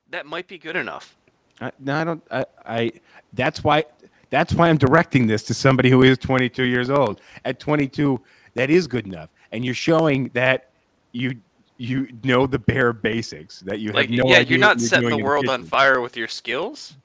that 0.10 0.26
might 0.26 0.48
be 0.48 0.58
good 0.58 0.76
enough. 0.76 1.16
I, 1.62 1.72
no, 1.80 1.96
I 1.96 2.04
don't. 2.04 2.24
I, 2.32 2.46
I. 2.66 2.92
That's 3.34 3.64
why. 3.64 3.86
That's 4.30 4.54
why 4.54 4.70
I'm 4.70 4.78
directing 4.78 5.26
this 5.28 5.42
to 5.44 5.54
somebody 5.56 5.90
who 5.90 6.04
is 6.04 6.18
22 6.20 6.64
years 6.64 6.92
old. 6.92 7.20
At 7.46 7.60
22, 7.60 8.22
that 8.54 8.70
is 8.70 8.86
good 8.88 9.08
enough, 9.08 9.30
and 9.52 9.66
you're 9.66 9.74
showing 9.74 10.30
that 10.36 10.70
you 11.14 11.34
you 11.78 12.10
know 12.24 12.46
the 12.46 12.60
bare 12.60 12.94
basics. 12.94 13.62
That 13.62 13.80
you 13.80 13.92
Like, 13.92 14.10
have 14.10 14.20
no 14.20 14.30
yeah, 14.30 14.40
you're 14.40 14.60
not 14.60 14.78
what 14.78 14.82
setting 14.82 15.10
the 15.10 15.18
world 15.18 15.48
on 15.50 15.64
fire 15.64 16.00
with 16.00 16.16
your 16.16 16.28
skills, 16.28 16.96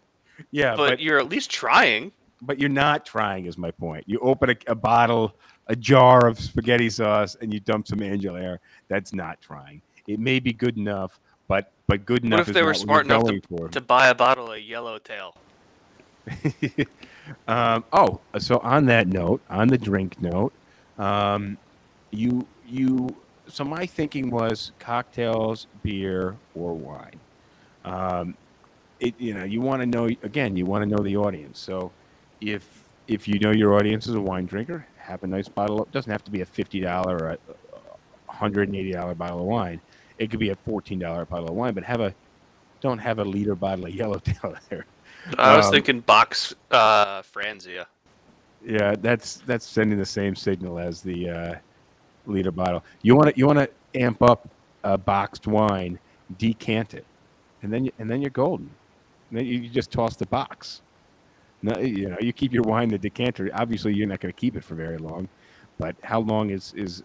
Yeah, 0.51 0.77
but, 0.77 0.91
but 0.91 1.01
you're 1.01 1.19
at 1.19 1.29
least 1.29 1.51
trying. 1.51 2.12
but 2.43 2.59
you're 2.61 2.69
not 2.69 3.07
trying. 3.07 3.47
Is 3.47 3.57
my 3.57 3.71
point. 3.71 4.05
You 4.07 4.19
open 4.21 4.51
a, 4.51 4.57
a 4.67 4.75
bottle, 4.75 5.35
a 5.69 5.77
jar 5.77 6.27
of 6.27 6.39
spaghetti 6.39 6.91
sauce, 6.91 7.37
and 7.41 7.53
you 7.55 7.61
dump 7.61 7.89
some 7.89 8.03
angel 8.03 8.35
hair. 8.37 8.61
That's 8.89 9.12
not 9.15 9.41
trying. 9.41 9.81
It 10.07 10.20
may 10.20 10.40
be 10.40 10.52
good 10.52 10.76
enough, 10.76 11.18
but 11.48 11.72
but 11.86 12.05
good 12.07 12.24
enough. 12.24 12.40
What 12.40 12.48
if 12.48 12.55
they 12.55 12.62
were 12.62 12.74
smart 12.74 13.07
enough 13.07 13.28
for. 13.48 13.68
to 13.68 13.80
buy 13.80 14.09
a 14.09 14.14
bottle 14.14 14.52
of 14.52 14.61
Yellowtail? 14.61 15.36
um, 17.48 17.84
oh, 17.92 18.20
so 18.38 18.59
on 18.59 18.86
that 18.86 19.09
note, 19.09 19.42
on 19.50 19.68
the 19.68 19.78
drink 19.78 20.20
note, 20.20 20.52
um, 20.98 21.59
you 22.11 22.46
you. 22.66 23.14
So 23.46 23.62
my 23.62 23.84
thinking 23.84 24.30
was 24.30 24.72
cocktails, 24.78 25.66
beer, 25.82 26.36
or 26.55 26.72
wine. 26.72 27.20
Um, 27.84 28.34
it 29.00 29.14
you 29.18 29.34
know 29.34 29.44
you 29.44 29.61
want 29.61 29.82
to 29.82 29.86
know 29.86 30.07
again 30.22 30.57
you 30.57 30.64
want 30.64 30.82
to 30.82 30.88
know 30.88 31.02
the 31.02 31.16
audience. 31.16 31.59
So 31.59 31.92
if 32.40 32.84
if 33.07 33.28
you 33.28 33.38
know 33.38 33.52
your 33.52 33.74
audience 33.74 34.07
is 34.07 34.14
a 34.14 34.20
wine 34.20 34.46
drinker, 34.46 34.86
have 34.96 35.22
a 35.22 35.26
nice 35.26 35.48
bottle. 35.48 35.82
It 35.82 35.92
doesn't 35.92 36.11
have 36.11 36.24
to 36.24 36.30
be 36.30 36.40
a 36.40 36.46
fifty 36.46 36.80
dollar 36.80 37.16
or 37.16 37.28
a 37.30 38.32
hundred 38.32 38.68
and 38.68 38.76
eighty 38.76 38.92
dollar 38.92 39.14
bottle 39.14 39.40
of 39.40 39.46
wine. 39.46 39.80
It 40.19 40.31
could 40.31 40.41
be 40.41 40.51
a 40.51 40.57
fourteen 40.57 40.99
dollar 40.99 41.25
bottle 41.25 41.49
of 41.49 41.55
wine, 41.55 41.75
but 41.75 41.85
have 41.85 42.01
a 42.01 42.15
don't 42.81 42.99
have 42.99 43.19
a 43.19 43.25
liter 43.25 43.55
bottle 43.55 43.87
of 43.87 43.95
Yellowtail 43.95 44.57
there. 44.71 44.87
I 45.39 45.57
was 45.57 45.67
Um, 45.67 45.73
thinking 45.73 46.01
box 46.01 46.55
uh, 46.71 47.23
Franzia. 47.23 47.87
Yeah, 48.65 48.95
that's 49.01 49.37
that's 49.47 49.67
sending 49.67 49.99
the 49.99 50.07
same 50.07 50.35
signal 50.35 50.79
as 50.79 51.03
the 51.03 51.29
uh, 51.29 51.55
liter 52.27 52.51
bottle. 52.53 52.85
You 53.03 53.17
want 53.17 53.31
to 53.31 53.39
you 53.39 53.47
want 53.47 53.59
to 53.59 53.71
amp 53.95 54.23
up 54.23 54.49
a 54.85 54.97
boxed 54.99 55.47
wine, 55.47 55.99
decant 56.39 56.95
it, 56.95 57.07
and 57.62 57.73
then 57.73 57.87
you, 57.87 57.93
and 57.99 58.11
then 58.11 58.21
you're 58.21 58.31
golden. 58.31 58.71
And 59.31 59.39
then 59.39 59.47
you, 59.47 59.59
you 59.61 59.69
just 59.69 59.91
toss 59.91 60.17
the 60.17 60.27
box. 60.27 60.83
No, 61.62 61.79
you 61.79 62.11
know, 62.11 62.17
you 62.21 62.33
keep 62.33 62.53
your 62.53 62.62
wine 62.65 62.85
in 62.85 62.89
the 62.91 62.99
decanter. 62.99 63.49
Obviously, 63.55 63.95
you're 63.95 64.07
not 64.07 64.21
going 64.21 64.33
to 64.33 64.39
keep 64.39 64.57
it 64.57 64.62
for 64.65 64.75
very 64.75 64.99
long, 64.99 65.29
but 65.79 65.97
how 66.03 66.21
long 66.21 66.51
is 66.51 66.75
is 66.77 67.03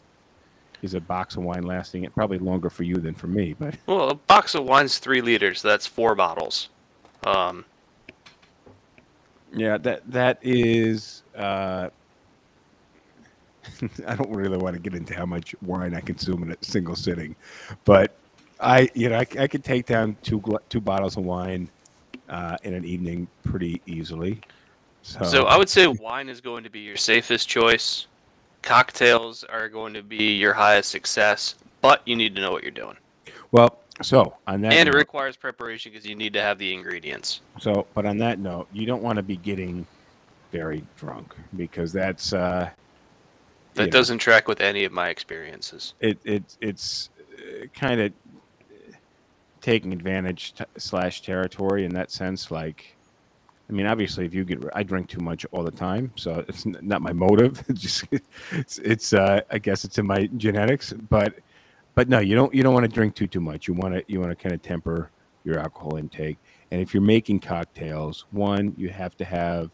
is 0.82 0.94
a 0.94 1.00
box 1.00 1.36
of 1.36 1.44
wine 1.44 1.64
lasting? 1.64 2.04
It 2.04 2.14
probably 2.14 2.40
longer 2.40 2.70
for 2.70 2.84
you 2.84 2.96
than 2.96 3.14
for 3.14 3.28
me, 3.28 3.56
but 3.58 3.76
Well, 3.88 4.10
a 4.10 4.16
box 4.16 4.56
of 4.56 4.66
wine's 4.66 4.98
three 5.00 5.22
liters. 5.22 5.62
So 5.62 5.68
that's 5.68 5.88
four 5.88 6.16
bottles. 6.16 6.70
Um, 7.26 7.66
Yeah, 9.54 9.78
that 9.78 10.10
that 10.12 10.40
is. 10.42 11.24
Uh, 11.36 11.90
I 14.08 14.16
don't 14.16 14.32
really 14.32 14.58
want 14.58 14.76
to 14.76 14.82
get 14.82 14.94
into 14.94 15.14
how 15.14 15.26
much 15.26 15.56
wine 15.62 15.94
I 15.94 16.02
consume 16.02 16.44
in 16.44 16.52
a 16.52 16.58
single 16.62 16.96
sitting, 16.96 17.36
but 17.86 18.16
I, 18.60 18.90
you 18.94 19.10
know, 19.10 19.18
I, 19.18 19.26
I 19.40 19.48
could 19.48 19.64
take 19.64 19.86
down 19.86 20.18
two 20.22 20.44
two 20.70 20.82
bottles 20.82 21.18
of 21.18 21.24
wine 21.24 21.70
uh, 22.30 22.58
in 22.64 22.74
an 22.74 22.86
evening 22.86 23.28
pretty 23.44 23.82
easily. 23.86 24.42
So, 25.02 25.24
So 25.24 25.46
I 25.46 25.58
would 25.58 25.70
say 25.70 25.88
wine 25.88 26.30
is 26.30 26.42
going 26.42 26.64
to 26.64 26.70
be 26.70 26.80
your 26.80 26.98
safest 26.98 27.48
choice. 27.48 28.08
Cocktails 28.62 29.44
are 29.46 29.70
going 29.70 29.94
to 29.94 30.04
be 30.04 30.36
your 30.36 30.54
highest 30.54 30.90
success, 30.90 31.56
but 31.82 32.02
you 32.06 32.16
need 32.16 32.36
to 32.36 32.42
know 32.42 32.52
what 32.52 32.62
you're 32.64 32.72
doing. 32.72 32.98
well, 33.52 33.80
so 34.02 34.36
on 34.48 34.62
that, 34.62 34.74
And 34.74 34.88
it 34.88 34.94
requires 34.96 35.36
preparation 35.36 35.92
because 35.92 36.06
you 36.08 36.16
need 36.16 36.34
to 36.34 36.42
have 36.42 36.58
the 36.58 36.74
ingredients. 36.74 37.42
so 37.60 37.86
but 37.94 38.06
on 38.06 38.18
that 38.20 38.40
note, 38.40 38.68
you 38.72 38.86
don't 38.86 39.02
want 39.04 39.18
to 39.18 39.24
be 39.24 39.38
getting 39.38 39.86
very 40.52 40.84
drunk 40.98 41.36
because 41.58 41.92
that's 41.94 42.34
uh, 42.34 42.70
That 43.76 43.92
doesn't 43.92 44.20
track 44.20 44.48
with 44.48 44.62
any 44.62 44.84
of 44.86 44.92
my 44.92 45.10
experiences. 45.10 45.94
it, 46.00 46.18
it 46.24 46.44
it's 46.62 47.10
kind 47.74 48.00
of 48.02 48.14
taking 49.62 49.92
advantage 49.94 50.54
t- 50.54 50.64
slash 50.78 51.22
territory 51.22 51.84
in 51.86 51.94
that 51.94 52.10
sense 52.12 52.50
like 52.52 52.96
i 53.70 53.72
mean 53.72 53.86
obviously 53.86 54.26
if 54.26 54.34
you 54.34 54.44
get 54.44 54.64
i 54.74 54.84
drink 54.84 55.08
too 55.08 55.20
much 55.20 55.46
all 55.52 55.64
the 55.64 55.72
time 55.72 56.12
so 56.16 56.44
it's 56.48 56.66
not 56.66 57.02
my 57.02 57.14
motive 57.14 57.64
it's 57.70 57.82
just 57.82 58.06
it's, 58.52 58.78
it's 58.80 59.14
uh 59.14 59.42
i 59.52 59.58
guess 59.58 59.84
it's 59.84 59.98
in 59.98 60.08
my 60.08 60.28
genetics 60.38 60.94
but 61.10 61.36
but 61.96 62.10
no 62.10 62.20
you 62.20 62.36
don't 62.36 62.54
you 62.54 62.64
don't 62.64 62.74
want 62.74 62.84
to 62.84 62.92
drink 62.92 63.16
too 63.16 63.28
too 63.28 63.42
much 63.42 63.68
you 63.68 63.74
want 63.74 63.94
to 63.94 64.04
you 64.08 64.20
want 64.20 64.32
to 64.32 64.36
kind 64.36 64.54
of 64.54 64.62
temper 64.62 65.10
your 65.44 65.60
alcohol 65.60 65.96
intake 65.96 66.38
and 66.72 66.82
if 66.82 66.94
you're 66.94 67.02
making 67.02 67.40
cocktails 67.40 68.26
one 68.32 68.74
you 68.78 68.90
have 68.90 69.16
to 69.16 69.26
have 69.26 69.70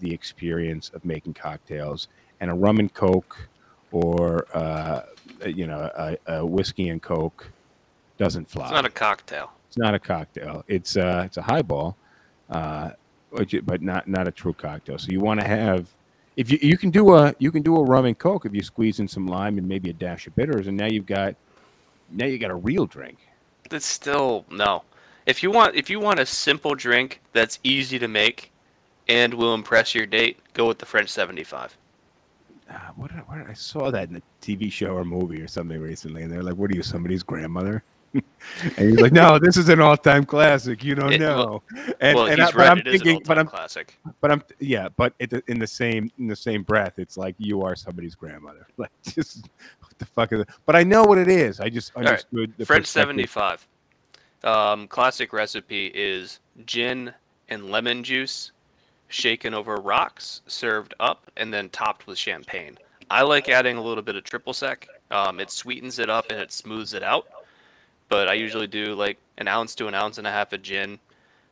the 0.00 0.12
experience 0.12 0.90
of 0.94 1.04
making 1.04 1.32
cocktails 1.32 2.08
and 2.40 2.50
a 2.50 2.54
rum 2.54 2.78
and 2.78 2.92
coke 2.94 3.48
or 3.92 4.46
uh, 4.54 5.02
you 5.46 5.66
know 5.66 5.88
a, 5.96 6.16
a 6.26 6.44
whiskey 6.44 6.88
and 6.88 7.00
coke 7.00 7.50
doesn't 8.18 8.48
fly. 8.50 8.64
It's 8.64 8.72
not 8.72 8.84
a 8.84 8.90
cocktail. 8.90 9.52
It's 9.68 9.78
not 9.78 9.94
a 9.94 9.98
cocktail. 9.98 10.64
It's 10.68 10.96
uh, 10.96 11.22
it's 11.24 11.36
a 11.36 11.42
highball, 11.42 11.96
uh, 12.50 12.90
but 13.64 13.82
not 13.82 14.08
not 14.08 14.28
a 14.28 14.30
true 14.30 14.52
cocktail. 14.52 14.98
So 14.98 15.10
you 15.10 15.20
want 15.20 15.40
to 15.40 15.46
have 15.46 15.94
if 16.36 16.50
you 16.50 16.58
you 16.62 16.76
can 16.76 16.90
do 16.90 17.14
a 17.14 17.34
you 17.38 17.52
can 17.52 17.62
do 17.62 17.76
a 17.76 17.82
rum 17.82 18.06
and 18.06 18.18
coke 18.18 18.46
if 18.46 18.54
you 18.54 18.62
squeeze 18.62 19.00
in 19.00 19.08
some 19.08 19.26
lime 19.26 19.58
and 19.58 19.68
maybe 19.68 19.90
a 19.90 19.92
dash 19.92 20.26
of 20.26 20.34
bitters, 20.34 20.66
and 20.66 20.76
now 20.76 20.86
you've 20.86 21.06
got 21.06 21.36
now 22.10 22.26
you 22.26 22.38
got 22.38 22.50
a 22.50 22.56
real 22.56 22.86
drink. 22.86 23.18
That's 23.70 23.86
still 23.86 24.44
no. 24.50 24.82
If 25.26 25.42
you 25.42 25.50
want, 25.50 25.74
if 25.74 25.88
you 25.88 26.00
want 26.00 26.20
a 26.20 26.26
simple 26.26 26.74
drink 26.74 27.20
that's 27.32 27.58
easy 27.62 27.98
to 27.98 28.08
make 28.08 28.52
and 29.08 29.34
will 29.34 29.54
impress 29.54 29.94
your 29.94 30.06
date, 30.06 30.38
go 30.52 30.66
with 30.66 30.78
the 30.78 30.86
French 30.86 31.08
75. 31.08 31.76
Uh, 32.68 32.74
what 32.96 33.10
did 33.10 33.20
I, 33.20 33.22
where 33.22 33.38
did 33.40 33.50
I 33.50 33.54
saw 33.54 33.90
that 33.90 34.08
in 34.10 34.16
a 34.16 34.22
TV 34.42 34.70
show 34.70 34.96
or 34.96 35.04
movie 35.04 35.40
or 35.40 35.48
something 35.48 35.80
recently, 35.80 36.22
and 36.22 36.32
they're 36.32 36.42
like, 36.42 36.56
"What 36.56 36.70
are 36.70 36.74
you, 36.74 36.82
somebody's 36.82 37.22
grandmother?" 37.22 37.82
and 38.76 38.90
he's 38.90 39.00
like, 39.00 39.12
"No, 39.12 39.38
this 39.38 39.56
is 39.56 39.68
an 39.68 39.80
all-time 39.80 40.24
classic. 40.24 40.84
You 40.84 40.94
don't 40.94 41.12
It- 41.14 41.20
know." 41.20 41.62
And, 42.00 42.16
well, 42.16 42.26
and 42.26 42.38
he's 42.38 42.48
I, 42.48 42.52
but 42.52 42.54
right. 42.56 42.70
I'm 42.70 42.78
it 42.78 42.86
is 42.86 43.02
thinking, 43.02 43.22
but 43.26 43.38
I'm 43.38 43.46
classic. 43.46 43.98
but 44.20 44.30
I'm 44.30 44.42
yeah, 44.60 44.88
but 44.96 45.14
it, 45.18 45.32
in 45.48 45.58
the 45.58 45.66
same 45.66 46.10
in 46.18 46.26
the 46.26 46.36
same 46.36 46.62
breath, 46.62 46.98
it's 46.98 47.16
like 47.16 47.34
you 47.38 47.62
are 47.62 47.74
somebody's 47.74 48.14
grandmother. 48.14 48.66
Like 48.76 48.90
just 49.02 49.48
what 49.80 49.98
the 49.98 50.06
fuck 50.06 50.32
is 50.32 50.40
it? 50.40 50.48
But 50.66 50.76
I 50.76 50.82
know 50.82 51.04
what 51.04 51.18
it 51.18 51.28
is. 51.28 51.60
I 51.60 51.68
just 51.68 51.94
right, 51.94 52.06
understood 52.06 52.52
the 52.58 52.66
French 52.66 52.86
75. 52.86 53.66
Um, 54.42 54.86
classic 54.88 55.32
recipe 55.32 55.86
is 55.94 56.40
gin 56.66 57.12
and 57.48 57.70
lemon 57.70 58.04
juice, 58.04 58.52
shaken 59.08 59.54
over 59.54 59.76
rocks, 59.76 60.42
served 60.46 60.92
up, 61.00 61.30
and 61.36 61.52
then 61.52 61.68
topped 61.70 62.06
with 62.06 62.18
champagne. 62.18 62.76
I 63.10 63.22
like 63.22 63.48
adding 63.48 63.76
a 63.76 63.82
little 63.82 64.02
bit 64.02 64.16
of 64.16 64.24
triple 64.24 64.52
sec. 64.52 64.86
Um, 65.10 65.40
it 65.40 65.50
sweetens 65.50 65.98
it 65.98 66.10
up 66.10 66.26
and 66.30 66.40
it 66.40 66.52
smooths 66.52 66.94
it 66.94 67.02
out. 67.02 67.26
But 68.08 68.28
I 68.28 68.34
usually 68.34 68.66
do 68.66 68.94
like 68.94 69.18
an 69.38 69.48
ounce 69.48 69.74
to 69.76 69.88
an 69.88 69.94
ounce 69.94 70.18
and 70.18 70.26
a 70.26 70.30
half 70.30 70.52
of 70.52 70.62
gin, 70.62 70.98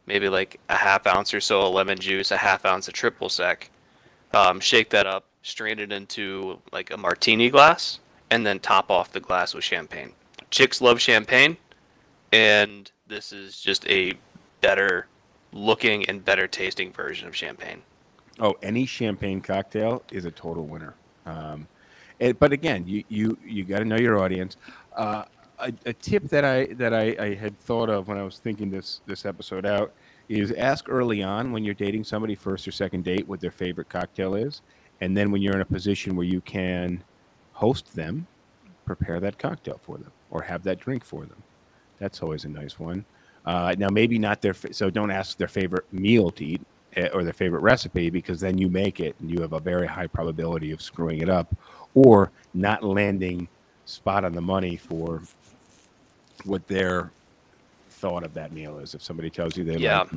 maybe 0.07 0.28
like 0.28 0.61
a 0.68 0.76
half 0.76 1.07
ounce 1.07 1.32
or 1.34 1.40
so 1.40 1.62
of 1.62 1.74
lemon 1.74 1.98
juice, 1.98 2.30
a 2.30 2.36
half 2.36 2.64
ounce 2.64 2.88
of 2.88 2.94
triple 2.94 3.28
sec. 3.28 3.70
Um, 4.34 4.61
shake 4.61 4.90
that 4.90 5.07
up, 5.07 5.24
strain 5.42 5.78
it 5.78 5.92
into 5.92 6.59
like 6.72 6.90
a 6.90 6.96
martini 6.96 7.50
glass, 7.50 8.00
and 8.30 8.46
then 8.46 8.59
top 8.61 8.90
off 8.90 9.12
the 9.12 9.20
glass 9.20 9.55
with 9.55 9.64
champagne. 9.64 10.12
Chicks 10.50 10.80
love 10.80 11.00
champagne, 11.00 11.57
and 12.32 12.90
this 13.07 13.32
is 13.32 13.61
just 13.61 13.86
a 13.88 14.14
better 14.61 15.07
looking 15.53 16.09
and 16.09 16.24
better 16.24 16.46
tasting 16.46 16.92
version 16.92 17.28
of 17.28 17.36
champagne. 17.36 17.82
Oh, 18.40 18.57
any 18.62 18.86
champagne 18.86 19.40
cocktail 19.40 20.03
is 20.11 20.24
a 20.24 20.30
total 20.30 20.64
winner. 20.64 20.94
Um, 21.26 21.68
it, 22.18 22.38
but 22.38 22.53
again, 22.53 22.84
you 22.86 23.05
you 23.09 23.38
you 23.44 23.64
got 23.64 23.80
to 23.80 23.84
know 23.84 23.96
your 23.96 24.22
audience. 24.22 24.57
Uh, 24.96 25.24
a, 25.62 25.72
a 25.86 25.92
tip 25.92 26.24
that 26.28 26.44
I 26.44 26.66
that 26.74 26.92
I, 26.92 27.16
I 27.18 27.34
had 27.34 27.58
thought 27.60 27.88
of 27.88 28.08
when 28.08 28.18
I 28.18 28.22
was 28.22 28.38
thinking 28.38 28.70
this 28.70 29.00
this 29.06 29.24
episode 29.24 29.64
out 29.64 29.92
is 30.28 30.52
ask 30.52 30.88
early 30.88 31.22
on 31.22 31.52
when 31.52 31.64
you're 31.64 31.74
dating 31.74 32.04
somebody 32.04 32.34
first 32.34 32.66
or 32.66 32.72
second 32.72 33.04
date 33.04 33.26
what 33.28 33.40
their 33.40 33.50
favorite 33.50 33.88
cocktail 33.88 34.34
is, 34.34 34.62
and 35.00 35.16
then 35.16 35.30
when 35.30 35.42
you're 35.42 35.54
in 35.54 35.60
a 35.60 35.66
position 35.66 36.16
where 36.16 36.26
you 36.26 36.40
can 36.42 37.02
host 37.52 37.94
them, 37.94 38.26
prepare 38.84 39.20
that 39.20 39.38
cocktail 39.38 39.78
for 39.82 39.98
them 39.98 40.12
or 40.30 40.42
have 40.42 40.62
that 40.64 40.80
drink 40.80 41.04
for 41.04 41.24
them. 41.24 41.42
That's 41.98 42.22
always 42.22 42.44
a 42.44 42.48
nice 42.48 42.78
one. 42.78 43.04
Uh, 43.44 43.74
now, 43.78 43.88
maybe 43.88 44.18
not 44.18 44.40
their 44.40 44.54
so 44.54 44.90
don't 44.90 45.10
ask 45.10 45.36
their 45.36 45.48
favorite 45.48 45.84
meal 45.92 46.30
to 46.30 46.44
eat 46.44 46.60
eh, 46.96 47.08
or 47.12 47.24
their 47.24 47.32
favorite 47.32 47.60
recipe 47.60 48.10
because 48.10 48.40
then 48.40 48.58
you 48.58 48.68
make 48.68 49.00
it 49.00 49.16
and 49.20 49.30
you 49.30 49.40
have 49.40 49.52
a 49.52 49.60
very 49.60 49.86
high 49.86 50.06
probability 50.06 50.70
of 50.70 50.80
screwing 50.80 51.20
it 51.20 51.28
up 51.28 51.54
or 51.94 52.30
not 52.54 52.82
landing 52.82 53.48
spot 53.84 54.24
on 54.24 54.32
the 54.32 54.40
money 54.40 54.76
for 54.76 55.22
what 56.45 56.66
their 56.68 57.11
thought 57.90 58.24
of 58.24 58.34
that 58.34 58.53
meal 58.53 58.78
is. 58.78 58.95
If 58.95 59.03
somebody 59.03 59.30
tells 59.30 59.57
you 59.57 59.64
they 59.64 59.76
Yeah. 59.76 60.01
like 60.01 60.12
uh, 60.14 60.16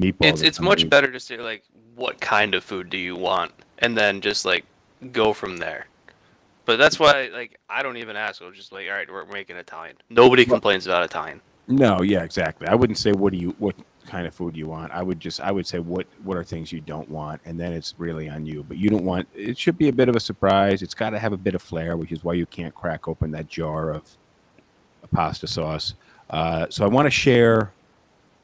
meatballs, 0.00 0.14
It's 0.20 0.42
it's 0.42 0.60
much 0.60 0.80
something, 0.80 0.88
better 0.88 1.10
to 1.12 1.20
say 1.20 1.36
like 1.38 1.64
what 1.94 2.20
kind 2.20 2.54
of 2.54 2.64
food 2.64 2.90
do 2.90 2.96
you 2.98 3.16
want, 3.16 3.52
and 3.80 3.96
then 3.96 4.20
just 4.20 4.44
like 4.44 4.64
go 5.12 5.32
from 5.32 5.56
there. 5.58 5.86
But 6.64 6.76
that's 6.76 6.98
why 6.98 7.28
like 7.32 7.58
I 7.68 7.82
don't 7.82 7.96
even 7.96 8.16
ask. 8.16 8.42
I'm 8.42 8.52
just 8.52 8.72
like, 8.72 8.86
all 8.88 8.94
right, 8.94 9.10
we're 9.10 9.24
making 9.26 9.56
Italian. 9.56 9.96
Nobody 10.10 10.44
complains 10.44 10.86
about 10.86 11.02
Italian. 11.04 11.40
No, 11.66 12.02
yeah, 12.02 12.22
exactly. 12.22 12.66
I 12.66 12.74
wouldn't 12.74 12.98
say 12.98 13.12
what 13.12 13.32
do 13.32 13.38
you 13.38 13.54
what 13.58 13.74
kind 14.06 14.26
of 14.26 14.34
food 14.34 14.56
you 14.56 14.66
want. 14.66 14.90
I 14.92 15.02
would 15.02 15.20
just 15.20 15.40
I 15.40 15.52
would 15.52 15.66
say 15.66 15.80
what 15.80 16.06
what 16.24 16.36
are 16.36 16.44
things 16.44 16.72
you 16.72 16.80
don't 16.80 17.08
want, 17.10 17.42
and 17.44 17.60
then 17.60 17.72
it's 17.74 17.94
really 17.98 18.28
on 18.30 18.46
you. 18.46 18.64
But 18.66 18.78
you 18.78 18.88
don't 18.88 19.04
want 19.04 19.28
it 19.34 19.58
should 19.58 19.76
be 19.76 19.88
a 19.88 19.92
bit 19.92 20.08
of 20.08 20.16
a 20.16 20.20
surprise. 20.20 20.80
It's 20.82 20.94
got 20.94 21.10
to 21.10 21.18
have 21.18 21.34
a 21.34 21.36
bit 21.36 21.54
of 21.54 21.60
flair, 21.60 21.96
which 21.98 22.12
is 22.12 22.24
why 22.24 22.32
you 22.34 22.46
can't 22.46 22.74
crack 22.74 23.06
open 23.06 23.30
that 23.32 23.48
jar 23.48 23.90
of 23.90 24.02
pasta 25.12 25.46
sauce. 25.46 25.94
Uh, 26.30 26.66
so 26.70 26.84
I 26.84 26.88
want 26.88 27.06
to 27.06 27.10
share 27.10 27.72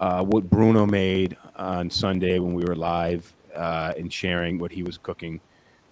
uh, 0.00 0.22
what 0.24 0.48
Bruno 0.48 0.86
made 0.86 1.36
on 1.56 1.90
Sunday 1.90 2.38
when 2.38 2.54
we 2.54 2.64
were 2.64 2.74
live 2.74 3.32
uh, 3.54 3.92
and 3.96 4.12
sharing 4.12 4.58
what 4.58 4.72
he 4.72 4.82
was 4.82 4.98
cooking, 4.98 5.40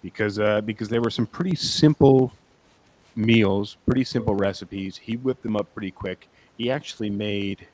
because 0.01 0.39
uh, 0.39 0.61
because 0.61 0.89
there 0.89 1.01
were 1.01 1.09
some 1.09 1.25
pretty 1.25 1.55
simple 1.55 2.33
meals, 3.15 3.77
pretty 3.85 4.03
simple 4.03 4.35
recipes. 4.35 4.97
He 4.97 5.15
whipped 5.15 5.43
them 5.43 5.55
up 5.55 5.73
pretty 5.73 5.91
quick. 5.91 6.27
He 6.57 6.69
actually 6.71 7.09
made 7.09 7.67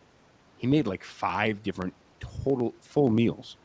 he 0.57 0.67
made 0.67 0.87
like 0.87 1.03
five 1.03 1.63
different 1.63 1.93
total 2.19 2.73
full 2.81 3.09
meals, 3.09 3.57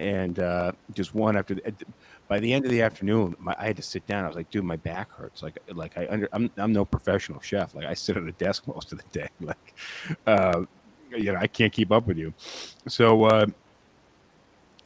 and 0.00 0.38
uh, 0.38 0.72
just 0.94 1.14
one 1.14 1.36
after. 1.36 1.54
The, 1.54 1.74
by 2.28 2.40
the 2.40 2.52
end 2.52 2.64
of 2.64 2.70
the 2.70 2.80
afternoon, 2.80 3.34
my, 3.38 3.54
I 3.58 3.66
had 3.66 3.76
to 3.76 3.82
sit 3.82 4.06
down. 4.06 4.24
I 4.24 4.28
was 4.28 4.36
like, 4.36 4.50
"Dude, 4.50 4.64
my 4.64 4.76
back 4.76 5.10
hurts." 5.12 5.42
Like, 5.42 5.58
like 5.72 5.96
I 5.96 6.06
under 6.08 6.28
I'm 6.32 6.50
I'm 6.56 6.72
no 6.72 6.84
professional 6.84 7.40
chef. 7.40 7.74
Like 7.74 7.86
I 7.86 7.94
sit 7.94 8.16
at 8.16 8.24
a 8.24 8.32
desk 8.32 8.66
most 8.74 8.92
of 8.92 8.98
the 8.98 9.18
day. 9.18 9.28
Like, 9.40 9.74
uh, 10.26 10.62
you 11.10 11.32
know, 11.32 11.38
I 11.40 11.46
can't 11.46 11.72
keep 11.72 11.90
up 11.90 12.06
with 12.06 12.16
you. 12.16 12.32
So, 12.86 13.24
uh, 13.24 13.46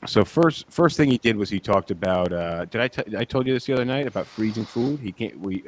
so 0.07 0.25
first 0.25 0.71
first 0.71 0.97
thing 0.97 1.11
he 1.11 1.19
did 1.19 1.37
was 1.37 1.51
he 1.51 1.61
talked 1.61 1.91
about. 1.91 2.33
Uh, 2.33 2.65
did 2.65 2.81
I 2.81 2.89
t- 2.89 3.17
I 3.17 3.25
told 3.25 3.47
you 3.47 3.53
this 3.53 3.67
the 3.67 3.75
other 3.75 3.85
night 3.85 4.07
about 4.07 4.27
freezing 4.27 4.65
food? 4.65 5.01
He 5.01 5.13
can't. 5.13 5.39
We 5.39 5.65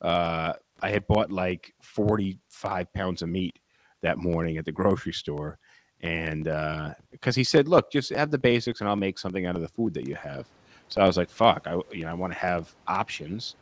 uh, 0.00 0.52
I 0.82 0.90
had 0.90 1.06
bought 1.06 1.32
like 1.32 1.72
45 1.80 2.92
pounds 2.92 3.22
of 3.22 3.28
meat 3.28 3.58
that 4.02 4.18
morning 4.18 4.58
at 4.58 4.64
the 4.64 4.72
grocery 4.72 5.12
store. 5.12 5.58
And 6.02 6.48
uh, 6.48 6.90
because 7.10 7.34
he 7.34 7.44
said, 7.44 7.68
look, 7.68 7.90
just 7.90 8.10
have 8.10 8.30
the 8.30 8.38
basics 8.38 8.80
and 8.80 8.88
I'll 8.88 8.96
make 8.96 9.18
something 9.18 9.46
out 9.46 9.56
of 9.56 9.62
the 9.62 9.68
food 9.68 9.94
that 9.94 10.06
you 10.06 10.14
have. 10.16 10.46
So 10.88 11.00
I 11.00 11.06
was 11.06 11.16
like, 11.16 11.30
fuck, 11.30 11.66
I, 11.66 11.80
you 11.92 12.04
know, 12.04 12.10
I 12.10 12.14
want 12.14 12.32
to 12.32 12.38
have 12.38 12.74
options, 12.86 13.56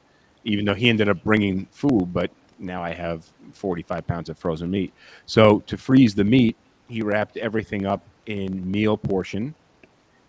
even 0.45 0.65
though 0.65 0.75
he 0.75 0.89
ended 0.89 1.09
up 1.09 1.23
bringing 1.23 1.67
food, 1.71 2.13
but 2.13 2.31
now 2.59 2.83
I 2.83 2.93
have 2.93 3.25
45 3.53 4.07
pounds 4.07 4.29
of 4.29 4.39
frozen 4.39 4.71
meat. 4.71 4.93
So 5.27 5.61
to 5.61 5.77
freeze 5.77 6.15
the 6.15 6.25
meat, 6.25 6.57
he 6.89 7.03
wrapped 7.03 7.37
everything 7.37 7.87
up 7.87 8.03
in 8.27 8.71
meal 8.71 8.97
portion 8.97 9.55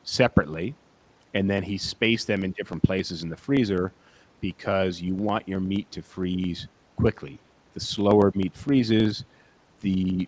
separately. 0.04 0.76
And 1.34 1.49
then 1.49 1.64
he 1.64 1.78
spaced 1.78 2.28
them 2.28 2.43
in 2.43 2.51
different 2.51 2.84
places 2.84 3.24
in 3.24 3.30
the 3.30 3.38
freezer 3.38 3.91
because 4.39 5.01
you 5.01 5.16
want 5.16 5.47
your 5.47 5.60
meat 5.60 5.89
to 5.91 6.01
freeze 6.01 6.68
quickly. 6.95 7.39
The 7.74 7.80
slower 7.80 8.32
meat 8.36 8.54
freezes, 8.56 9.26
the 9.82 10.28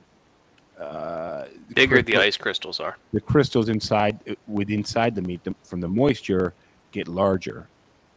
uh, 0.79 1.45
Bigger 1.73 2.01
the 2.01 2.13
crystal- 2.13 2.21
ice 2.21 2.37
crystals 2.37 2.79
are. 2.79 2.97
the 3.13 3.21
crystals 3.21 3.69
inside 3.69 4.37
with 4.47 4.69
inside 4.69 5.15
the 5.15 5.21
meat 5.21 5.43
the, 5.43 5.55
from 5.63 5.79
the 5.81 5.87
moisture 5.87 6.53
get 6.91 7.07
larger, 7.07 7.67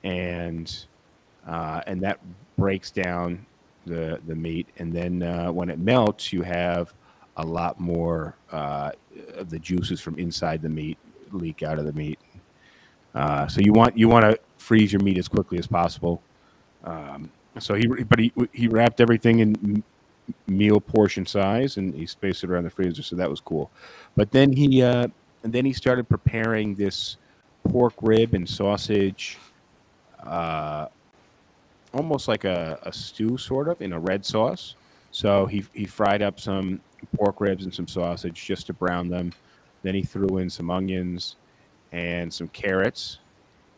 and 0.04 0.86
uh, 1.46 1.80
and 1.86 2.00
that 2.02 2.18
breaks 2.56 2.90
down 2.90 3.44
the 3.86 4.20
the 4.26 4.34
meat. 4.34 4.66
And 4.78 4.92
then 4.92 5.22
uh, 5.22 5.52
when 5.52 5.70
it 5.70 5.78
melts, 5.78 6.32
you 6.32 6.42
have 6.42 6.92
a 7.36 7.44
lot 7.44 7.78
more 7.78 8.34
uh, 8.50 8.90
of 9.34 9.48
the 9.50 9.58
juices 9.58 10.00
from 10.00 10.18
inside 10.18 10.60
the 10.62 10.68
meat 10.68 10.98
leak 11.30 11.62
out 11.62 11.78
of 11.78 11.84
the 11.84 11.92
meat. 11.92 12.18
Uh, 13.14 13.46
so 13.46 13.60
you 13.60 13.72
want 13.72 13.96
you 13.96 14.08
want 14.08 14.24
to 14.24 14.38
freeze 14.58 14.92
your 14.92 15.02
meat 15.02 15.18
as 15.18 15.28
quickly 15.28 15.58
as 15.58 15.66
possible. 15.66 16.22
Um, 16.84 17.30
so 17.58 17.74
he 17.74 17.86
but 17.86 18.18
he 18.18 18.32
he 18.52 18.68
wrapped 18.68 19.00
everything 19.00 19.40
in 19.40 19.82
meal 20.46 20.80
portion 20.80 21.26
size 21.26 21.76
and 21.76 21.94
he 21.94 22.06
spaced 22.06 22.44
it 22.44 22.50
around 22.50 22.64
the 22.64 22.70
freezer, 22.70 23.02
so 23.02 23.16
that 23.16 23.30
was 23.30 23.40
cool. 23.40 23.70
But 24.16 24.30
then 24.30 24.52
he 24.52 24.82
uh, 24.82 25.08
and 25.42 25.52
then 25.52 25.64
he 25.64 25.72
started 25.72 26.08
preparing 26.08 26.74
this 26.74 27.16
pork 27.64 27.94
rib 28.02 28.34
and 28.34 28.48
sausage, 28.48 29.38
uh, 30.22 30.86
almost 31.92 32.28
like 32.28 32.44
a, 32.44 32.78
a 32.82 32.92
stew, 32.92 33.36
sort 33.36 33.68
of 33.68 33.80
in 33.80 33.92
a 33.92 33.98
red 33.98 34.24
sauce. 34.24 34.74
So 35.10 35.46
he 35.46 35.64
he 35.72 35.86
fried 35.86 36.22
up 36.22 36.40
some 36.40 36.80
pork 37.16 37.40
ribs 37.40 37.64
and 37.64 37.74
some 37.74 37.88
sausage 37.88 38.44
just 38.44 38.66
to 38.66 38.72
brown 38.72 39.08
them. 39.08 39.32
Then 39.82 39.94
he 39.94 40.02
threw 40.02 40.38
in 40.38 40.50
some 40.50 40.70
onions 40.70 41.36
and 41.92 42.32
some 42.32 42.48
carrots, 42.48 43.18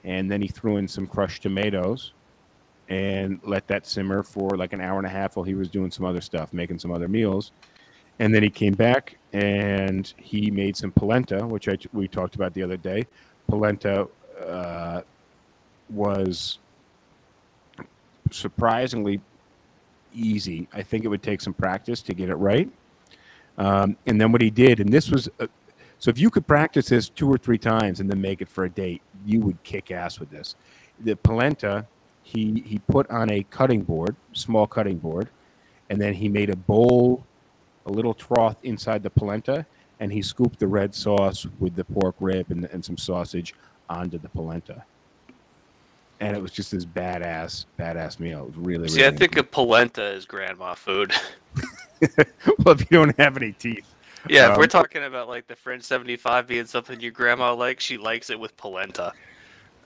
and 0.05 0.31
then 0.31 0.41
he 0.41 0.49
threw 0.49 0.79
in 0.79 0.89
some 0.89 1.07
crushed 1.07 1.43
tomatoes 1.43 2.13
and 2.91 3.41
let 3.45 3.69
that 3.69 3.87
simmer 3.87 4.23
for 4.23 4.51
like 4.57 4.73
an 4.73 4.81
hour 4.81 4.99
and 4.99 5.07
a 5.07 5.11
half 5.11 5.37
while 5.37 5.45
he 5.45 5.55
was 5.55 5.69
doing 5.69 5.91
some 5.91 6.05
other 6.05 6.21
stuff, 6.21 6.53
making 6.53 6.79
some 6.79 6.91
other 6.91 7.09
meals. 7.09 7.53
And 8.19 8.35
then 8.35 8.43
he 8.43 8.51
came 8.51 8.75
back 8.75 9.17
and 9.33 10.13
he 10.17 10.51
made 10.51 10.77
some 10.77 10.91
polenta, 10.91 11.47
which 11.47 11.69
I, 11.69 11.79
we 11.93 12.09
talked 12.09 12.35
about 12.35 12.53
the 12.53 12.63
other 12.63 12.77
day. 12.77 13.07
Polenta 13.49 14.09
uh, 14.45 15.03
was 15.89 16.59
surprisingly 18.31 19.21
easy. 20.13 20.69
I 20.73 20.83
think 20.83 21.05
it 21.05 21.09
would 21.09 21.23
take 21.23 21.41
some 21.41 21.55
practice 21.55 22.03
to 22.03 22.15
get 22.15 22.29
it 22.29 22.35
right. 22.35 22.69
Um, 23.57 23.97
and 24.07 24.21
then 24.21 24.33
what 24.33 24.43
he 24.43 24.51
did, 24.51 24.81
and 24.81 24.93
this 24.93 25.11
was, 25.11 25.29
uh, 25.39 25.47
so 25.99 26.11
if 26.11 26.19
you 26.19 26.29
could 26.31 26.47
practice 26.47 26.89
this 26.89 27.09
two 27.09 27.31
or 27.31 27.39
three 27.39 27.59
times 27.59 28.01
and 28.01 28.11
then 28.11 28.21
make 28.21 28.41
it 28.43 28.49
for 28.49 28.65
a 28.65 28.71
date, 28.71 29.03
you 29.25 29.41
would 29.41 29.63
kick 29.63 29.91
ass 29.91 30.19
with 30.19 30.31
this. 30.31 30.57
The 31.01 31.15
polenta, 31.17 31.87
he 32.31 32.63
he 32.67 32.79
put 32.79 33.11
on 33.11 33.31
a 33.31 33.43
cutting 33.45 33.83
board, 33.83 34.15
small 34.33 34.67
cutting 34.67 34.99
board, 34.99 35.29
and 35.89 36.01
then 36.01 36.15
he 36.15 36.29
made 36.29 36.51
a 36.51 36.57
bowl, 36.57 37.25
a 37.87 37.91
little 37.91 38.15
trough 38.15 38.57
inside 38.63 39.03
the 39.03 39.11
polenta, 39.11 39.67
and 39.99 40.13
he 40.13 40.23
scooped 40.23 40.59
the 40.61 40.67
red 40.67 40.95
sauce 40.95 41.47
with 41.59 41.75
the 41.75 41.85
pork 41.85 42.15
rib 42.21 42.47
and, 42.51 42.67
and 42.67 42.85
some 42.85 42.97
sausage 42.97 43.55
onto 43.89 44.19
the 44.19 44.29
polenta. 44.29 44.85
And 46.21 46.37
it 46.37 46.43
was 46.43 46.53
just 46.53 46.71
this 46.71 46.85
badass, 46.85 47.65
badass 47.79 48.21
meal. 48.21 48.41
It 48.45 48.47
was 48.49 48.57
really, 48.57 48.89
See, 48.89 49.03
I 49.03 49.07
really 49.07 49.17
think 49.17 49.37
a 49.39 49.43
polenta 49.43 50.05
is 50.05 50.27
grandma 50.27 50.75
food. 50.75 51.13
well, 52.59 52.75
if 52.79 52.83
you 52.91 52.99
don't 52.99 53.19
have 53.19 53.37
any 53.39 53.53
teeth. 53.53 53.87
yeah, 54.29 54.51
if 54.51 54.53
Um, 54.53 54.59
we're 54.59 54.67
talking 54.67 55.05
about 55.05 55.29
like 55.29 55.47
the 55.47 55.57
French 55.57 55.83
75 55.83 56.47
being 56.47 56.67
something 56.67 57.01
your 57.01 57.11
grandma 57.11 57.55
likes, 57.55 57.83
she 57.83 57.97
likes 57.97 58.29
it 58.31 58.39
with 58.39 58.55
polenta. 58.59 59.15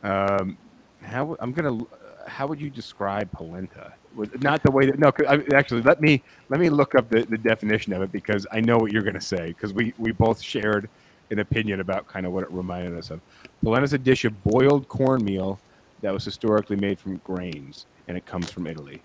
Um, 0.02 0.58
how 1.02 1.36
I'm 1.40 1.52
gonna. 1.52 1.84
How 2.26 2.46
would 2.46 2.60
you 2.60 2.70
describe 2.70 3.30
polenta? 3.32 3.92
Not 4.40 4.62
the 4.62 4.70
way 4.70 4.86
that 4.86 4.98
no. 4.98 5.12
I, 5.28 5.42
actually, 5.54 5.82
let 5.82 6.00
me 6.00 6.22
let 6.48 6.60
me 6.60 6.70
look 6.70 6.94
up 6.94 7.08
the, 7.08 7.22
the 7.22 7.38
definition 7.38 7.92
of 7.92 8.02
it 8.02 8.12
because 8.12 8.46
I 8.52 8.60
know 8.60 8.78
what 8.78 8.92
you're 8.92 9.02
going 9.02 9.14
to 9.14 9.20
say 9.20 9.48
because 9.48 9.72
we 9.72 9.92
we 9.98 10.12
both 10.12 10.40
shared 10.40 10.88
an 11.30 11.40
opinion 11.40 11.80
about 11.80 12.06
kind 12.06 12.26
of 12.26 12.32
what 12.32 12.44
it 12.44 12.50
reminded 12.52 12.96
us 12.96 13.10
of. 13.10 13.20
Polenta 13.62 13.84
is 13.84 13.92
a 13.92 13.98
dish 13.98 14.24
of 14.24 14.44
boiled 14.44 14.88
cornmeal 14.88 15.58
that 16.02 16.12
was 16.12 16.24
historically 16.24 16.76
made 16.76 16.98
from 16.98 17.16
grains, 17.18 17.86
and 18.06 18.16
it 18.16 18.24
comes 18.26 18.50
from 18.50 18.66
Italy. 18.66 19.02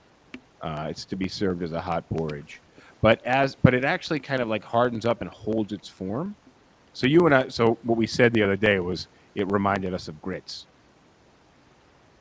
Uh, 0.61 0.87
it's 0.89 1.05
to 1.05 1.15
be 1.15 1.27
served 1.27 1.63
as 1.63 1.71
a 1.71 1.81
hot 1.81 2.07
porridge, 2.09 2.59
but 3.01 3.25
as 3.25 3.55
but 3.55 3.73
it 3.73 3.83
actually 3.83 4.19
kind 4.19 4.41
of 4.41 4.47
like 4.47 4.63
hardens 4.63 5.05
up 5.05 5.21
and 5.21 5.29
holds 5.31 5.71
its 5.73 5.87
form. 5.87 6.35
So 6.93 7.07
you 7.07 7.21
and 7.25 7.33
I, 7.33 7.47
so 7.47 7.77
what 7.83 7.97
we 7.97 8.05
said 8.05 8.33
the 8.33 8.43
other 8.43 8.57
day 8.57 8.79
was 8.79 9.07
it 9.33 9.51
reminded 9.51 9.93
us 9.93 10.07
of 10.07 10.21
grits. 10.21 10.67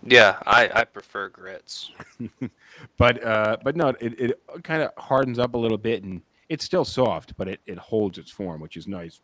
Yeah, 0.02 0.38
I, 0.46 0.70
I 0.74 0.84
prefer 0.84 1.28
grits. 1.28 1.90
but 2.96 3.22
uh, 3.24 3.56
but 3.62 3.76
no, 3.76 3.88
it, 4.00 4.20
it 4.20 4.40
kind 4.62 4.82
of 4.82 4.92
hardens 4.96 5.38
up 5.38 5.54
a 5.54 5.58
little 5.58 5.78
bit, 5.78 6.02
and 6.04 6.22
it's 6.48 6.64
still 6.64 6.84
soft, 6.84 7.36
but 7.36 7.48
it, 7.48 7.60
it 7.66 7.78
holds 7.78 8.18
its 8.18 8.30
form, 8.30 8.60
which 8.60 8.76
is 8.76 8.86
nice. 8.86 9.20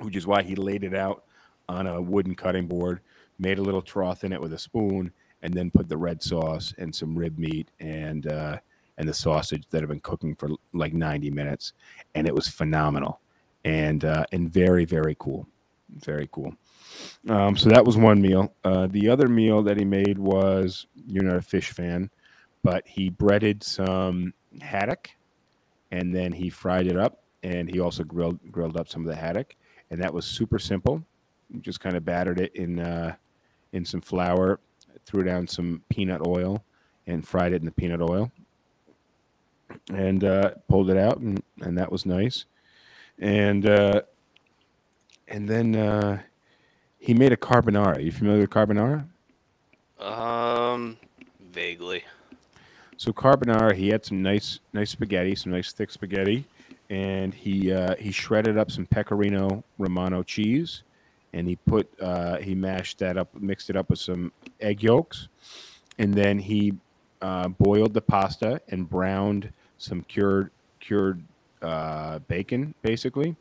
Which 0.00 0.16
is 0.16 0.26
why 0.26 0.42
he 0.42 0.56
laid 0.56 0.84
it 0.84 0.94
out 0.94 1.24
on 1.68 1.86
a 1.86 2.00
wooden 2.00 2.34
cutting 2.34 2.66
board, 2.66 3.00
made 3.38 3.58
a 3.58 3.62
little 3.62 3.82
trough 3.82 4.24
in 4.24 4.32
it 4.32 4.40
with 4.40 4.52
a 4.52 4.58
spoon, 4.58 5.12
and 5.42 5.54
then 5.54 5.70
put 5.70 5.88
the 5.88 5.96
red 5.96 6.22
sauce 6.22 6.74
and 6.78 6.94
some 6.94 7.16
rib 7.16 7.38
meat 7.38 7.68
and 7.80 8.26
uh, 8.26 8.58
and 8.98 9.08
the 9.08 9.14
sausage 9.14 9.64
that 9.70 9.80
have 9.80 9.90
been 9.90 10.00
cooking 10.00 10.34
for 10.36 10.50
like 10.72 10.92
ninety 10.92 11.30
minutes, 11.30 11.72
and 12.14 12.26
it 12.26 12.34
was 12.34 12.48
phenomenal, 12.48 13.20
and 13.64 14.04
uh, 14.04 14.24
and 14.32 14.52
very 14.52 14.84
very 14.84 15.16
cool, 15.18 15.46
very 15.96 16.28
cool. 16.32 16.54
Um, 17.28 17.56
so 17.56 17.68
that 17.70 17.84
was 17.84 17.96
one 17.96 18.20
meal. 18.20 18.52
Uh, 18.64 18.86
the 18.86 19.08
other 19.08 19.28
meal 19.28 19.62
that 19.62 19.78
he 19.78 19.84
made 19.84 20.18
was 20.18 20.86
you're 21.06 21.24
not 21.24 21.36
a 21.36 21.42
fish 21.42 21.70
fan, 21.70 22.10
but 22.62 22.86
he 22.86 23.08
breaded 23.08 23.62
some 23.62 24.34
haddock, 24.60 25.10
and 25.90 26.14
then 26.14 26.32
he 26.32 26.50
fried 26.50 26.86
it 26.86 26.96
up, 26.96 27.22
and 27.42 27.70
he 27.70 27.80
also 27.80 28.04
grilled 28.04 28.38
grilled 28.52 28.76
up 28.76 28.88
some 28.88 29.02
of 29.02 29.08
the 29.08 29.16
haddock, 29.16 29.56
and 29.90 30.02
that 30.02 30.12
was 30.12 30.24
super 30.24 30.58
simple. 30.58 31.02
Just 31.60 31.80
kind 31.80 31.96
of 31.96 32.04
battered 32.04 32.40
it 32.40 32.54
in 32.56 32.80
uh, 32.80 33.14
in 33.72 33.84
some 33.84 34.00
flour, 34.00 34.60
threw 35.06 35.22
down 35.22 35.46
some 35.46 35.82
peanut 35.88 36.26
oil, 36.26 36.62
and 37.06 37.26
fried 37.26 37.52
it 37.52 37.60
in 37.60 37.66
the 37.66 37.72
peanut 37.72 38.02
oil, 38.02 38.30
and 39.92 40.24
uh, 40.24 40.50
pulled 40.68 40.90
it 40.90 40.96
out, 40.96 41.18
and, 41.18 41.42
and 41.60 41.76
that 41.78 41.90
was 41.90 42.06
nice, 42.06 42.44
and 43.18 43.68
uh, 43.68 44.02
and 45.28 45.48
then 45.48 45.76
uh, 45.76 46.22
he 47.04 47.12
made 47.12 47.32
a 47.32 47.36
carbonara. 47.36 47.98
Are 47.98 48.00
You 48.00 48.10
familiar 48.10 48.40
with 48.40 48.50
carbonara? 48.50 49.04
Um, 50.00 50.96
vaguely. 51.52 52.02
So 52.96 53.12
carbonara, 53.12 53.74
he 53.74 53.88
had 53.88 54.06
some 54.06 54.22
nice, 54.22 54.60
nice 54.72 54.92
spaghetti, 54.92 55.34
some 55.34 55.52
nice 55.52 55.72
thick 55.72 55.90
spaghetti, 55.90 56.46
and 56.88 57.34
he 57.34 57.70
uh, 57.70 57.94
he 57.96 58.10
shredded 58.10 58.56
up 58.56 58.70
some 58.70 58.86
pecorino 58.86 59.62
romano 59.76 60.22
cheese, 60.22 60.82
and 61.34 61.46
he 61.46 61.56
put 61.56 61.86
uh, 62.00 62.38
he 62.38 62.54
mashed 62.54 62.98
that 63.00 63.18
up, 63.18 63.28
mixed 63.38 63.68
it 63.68 63.76
up 63.76 63.90
with 63.90 63.98
some 63.98 64.32
egg 64.62 64.82
yolks, 64.82 65.28
and 65.98 66.14
then 66.14 66.38
he 66.38 66.72
uh, 67.20 67.48
boiled 67.48 67.92
the 67.92 68.00
pasta 68.00 68.62
and 68.68 68.88
browned 68.88 69.52
some 69.76 70.00
cured 70.04 70.50
cured 70.80 71.22
uh, 71.60 72.18
bacon, 72.20 72.74
basically. 72.80 73.36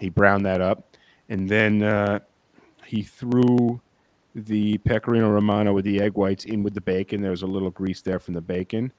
He 0.00 0.10
browned 0.10 0.44
that 0.44 0.60
up, 0.60 0.84
and 1.30 1.48
then 1.48 1.82
uh, 1.82 2.18
he 2.86 3.02
threw 3.02 3.80
the 4.34 4.78
pecorino 4.78 5.30
romano 5.30 5.72
with 5.72 5.84
the 5.84 6.00
egg 6.00 6.14
whites 6.14 6.44
in 6.44 6.62
with 6.62 6.74
the 6.74 6.80
bacon. 6.80 7.22
There 7.22 7.30
was 7.30 7.42
a 7.42 7.46
little 7.46 7.70
grease 7.70 8.00
there 8.00 8.18
from 8.18 8.34
the 8.34 8.40
bacon, 8.40 8.92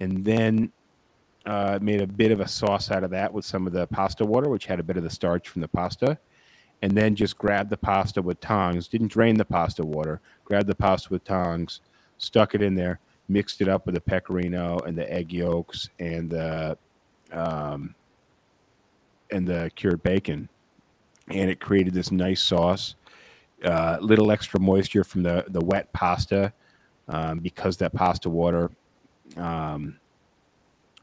and 0.00 0.24
then 0.24 0.70
uh, 1.44 1.78
made 1.80 2.00
a 2.00 2.06
bit 2.06 2.30
of 2.30 2.40
a 2.40 2.48
sauce 2.48 2.90
out 2.90 3.04
of 3.04 3.10
that 3.10 3.32
with 3.32 3.44
some 3.44 3.66
of 3.66 3.72
the 3.72 3.86
pasta 3.88 4.24
water, 4.24 4.48
which 4.48 4.66
had 4.66 4.80
a 4.80 4.84
bit 4.84 4.96
of 4.96 5.02
the 5.02 5.10
starch 5.10 5.48
from 5.48 5.62
the 5.62 5.68
pasta, 5.68 6.18
and 6.82 6.92
then 6.92 7.14
just 7.14 7.38
grabbed 7.38 7.70
the 7.70 7.76
pasta 7.76 8.22
with 8.22 8.40
tongs. 8.40 8.88
Didn't 8.88 9.08
drain 9.08 9.36
the 9.36 9.44
pasta 9.44 9.84
water. 9.84 10.20
Grabbed 10.44 10.68
the 10.68 10.74
pasta 10.74 11.08
with 11.10 11.24
tongs, 11.24 11.80
stuck 12.18 12.54
it 12.54 12.62
in 12.62 12.74
there, 12.74 13.00
mixed 13.28 13.60
it 13.60 13.68
up 13.68 13.86
with 13.86 13.94
the 13.94 14.00
pecorino 14.00 14.78
and 14.86 14.96
the 14.96 15.10
egg 15.12 15.32
yolks 15.32 15.88
and 15.98 16.30
the 16.30 16.78
um, 17.32 17.94
and 19.32 19.46
the 19.48 19.70
cured 19.74 20.00
bacon, 20.04 20.48
and 21.28 21.50
it 21.50 21.58
created 21.58 21.92
this 21.92 22.12
nice 22.12 22.40
sauce 22.40 22.94
uh, 23.66 23.98
little 24.00 24.30
extra 24.30 24.60
moisture 24.60 25.04
from 25.04 25.22
the 25.22 25.44
the 25.48 25.60
wet 25.60 25.92
pasta 25.92 26.52
um, 27.08 27.40
because 27.40 27.76
that 27.78 27.92
pasta 27.92 28.30
water, 28.30 28.70
um, 29.36 29.98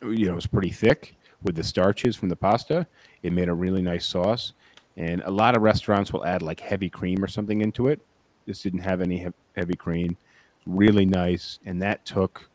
you 0.01 0.26
know, 0.26 0.36
was 0.36 0.47
pretty 0.47 0.70
thick 0.70 1.16
with 1.43 1.55
the 1.55 1.64
starches 1.64 2.16
from 2.16 2.30
the 2.30 2.36
pasta. 2.36 2.88
It 3.22 3.34
made 3.34 3.49
a 3.49 3.53
really 3.53 3.82
nice 3.82 4.05
sauce, 4.05 4.53
and 4.97 5.22
a 5.26 5.32
lot 5.32 5.55
of 5.55 5.61
restaurants 5.61 6.14
will 6.14 6.26
add 6.26 6.41
like 6.41 6.59
heavy 6.59 6.89
cream 6.89 7.24
or 7.24 7.28
something 7.28 7.61
into 7.61 7.88
it. 7.88 7.99
This 8.45 8.61
didn't 8.61 8.80
have 8.80 9.01
any 9.01 9.20
he- 9.20 9.34
heavy 9.55 9.76
cream. 9.76 10.18
Really 10.66 11.05
nice, 11.05 11.59
and 11.66 11.82
that 11.82 12.05
took 12.05 12.49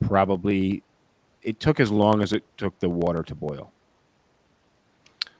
probably 0.00 0.82
it 1.42 1.60
took 1.60 1.78
as 1.78 1.90
long 1.90 2.22
as 2.22 2.32
it 2.32 2.42
took 2.56 2.78
the 2.80 2.88
water 2.88 3.22
to 3.22 3.34
boil. 3.34 3.73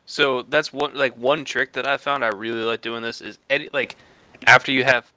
So 0.07 0.43
that's 0.43 0.73
one 0.73 0.95
like 0.95 1.17
one 1.17 1.45
trick 1.45 1.73
that 1.73 1.87
I 1.87 1.97
found 1.97 2.25
I 2.25 2.29
really 2.29 2.63
like 2.63 2.83
doing 2.83 3.03
this 3.03 3.21
is 3.21 3.39
any 3.49 3.69
like 3.73 3.97
after 4.47 4.71
you 4.73 4.85
have 4.85 5.11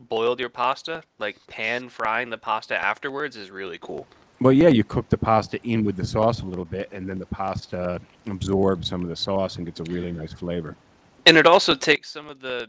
boiled 0.00 0.40
your 0.40 0.48
pasta, 0.48 1.02
like 1.18 1.36
pan 1.48 1.88
frying 1.88 2.30
the 2.30 2.38
pasta 2.38 2.76
afterwards 2.76 3.36
is 3.36 3.50
really 3.50 3.78
cool. 3.80 4.06
Well, 4.40 4.52
yeah, 4.52 4.68
you 4.68 4.84
cook 4.84 5.08
the 5.08 5.18
pasta 5.18 5.60
in 5.64 5.84
with 5.84 5.96
the 5.96 6.04
sauce 6.06 6.42
a 6.42 6.46
little 6.46 6.64
bit, 6.64 6.88
and 6.92 7.08
then 7.08 7.18
the 7.18 7.26
pasta 7.26 8.00
absorbs 8.28 8.88
some 8.88 9.02
of 9.02 9.08
the 9.08 9.16
sauce 9.16 9.56
and 9.56 9.66
gets 9.66 9.80
a 9.80 9.84
really 9.84 10.12
nice 10.12 10.32
flavor. 10.32 10.76
And 11.26 11.36
it 11.36 11.46
also 11.46 11.74
takes 11.74 12.08
some 12.10 12.28
of 12.28 12.40
the 12.40 12.68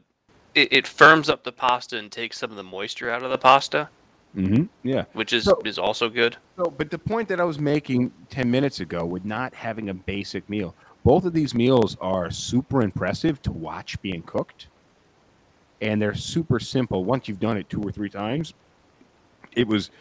it, 0.55 0.73
it 0.73 0.87
firms 0.87 1.29
up 1.29 1.43
the 1.43 1.51
pasta 1.51 1.97
and 1.97 2.11
takes 2.11 2.37
some 2.39 2.49
of 2.49 2.57
the 2.57 2.63
moisture 2.63 3.09
out 3.11 3.23
of 3.23 3.29
the 3.31 3.37
pasta, 3.37 3.89
Mm-hmm. 4.35 4.65
Yeah. 4.83 5.05
which 5.13 5.33
is 5.33 5.45
So- 5.45 5.59
is 5.65 5.79
also 5.79 6.07
good. 6.09 6.37
So, 6.57 6.65
but 6.65 6.91
the 6.91 6.99
point 6.99 7.27
that 7.29 7.39
I 7.39 7.43
was 7.43 7.57
making 7.59 8.11
10 8.29 8.49
minutes 8.51 8.79
ago 8.79 9.03
with 9.05 9.25
not 9.25 9.53
having 9.55 9.89
a 9.89 9.93
basic 9.93 10.47
meal, 10.49 10.75
both 11.03 11.25
of 11.25 11.33
these 11.33 11.55
meals 11.55 11.97
are 12.01 12.29
super 12.31 12.81
impressive 12.81 13.41
to 13.43 13.51
watch 13.51 14.01
being 14.01 14.21
cooked. 14.21 14.67
And 15.81 16.01
they're 16.01 16.13
super 16.13 16.59
simple. 16.59 17.05
Once 17.05 17.27
you've 17.27 17.39
done 17.39 17.57
it 17.57 17.69
two 17.69 17.81
or 17.81 17.91
three 17.91 18.09
times, 18.09 18.53
it 19.53 19.67
was 19.67 19.91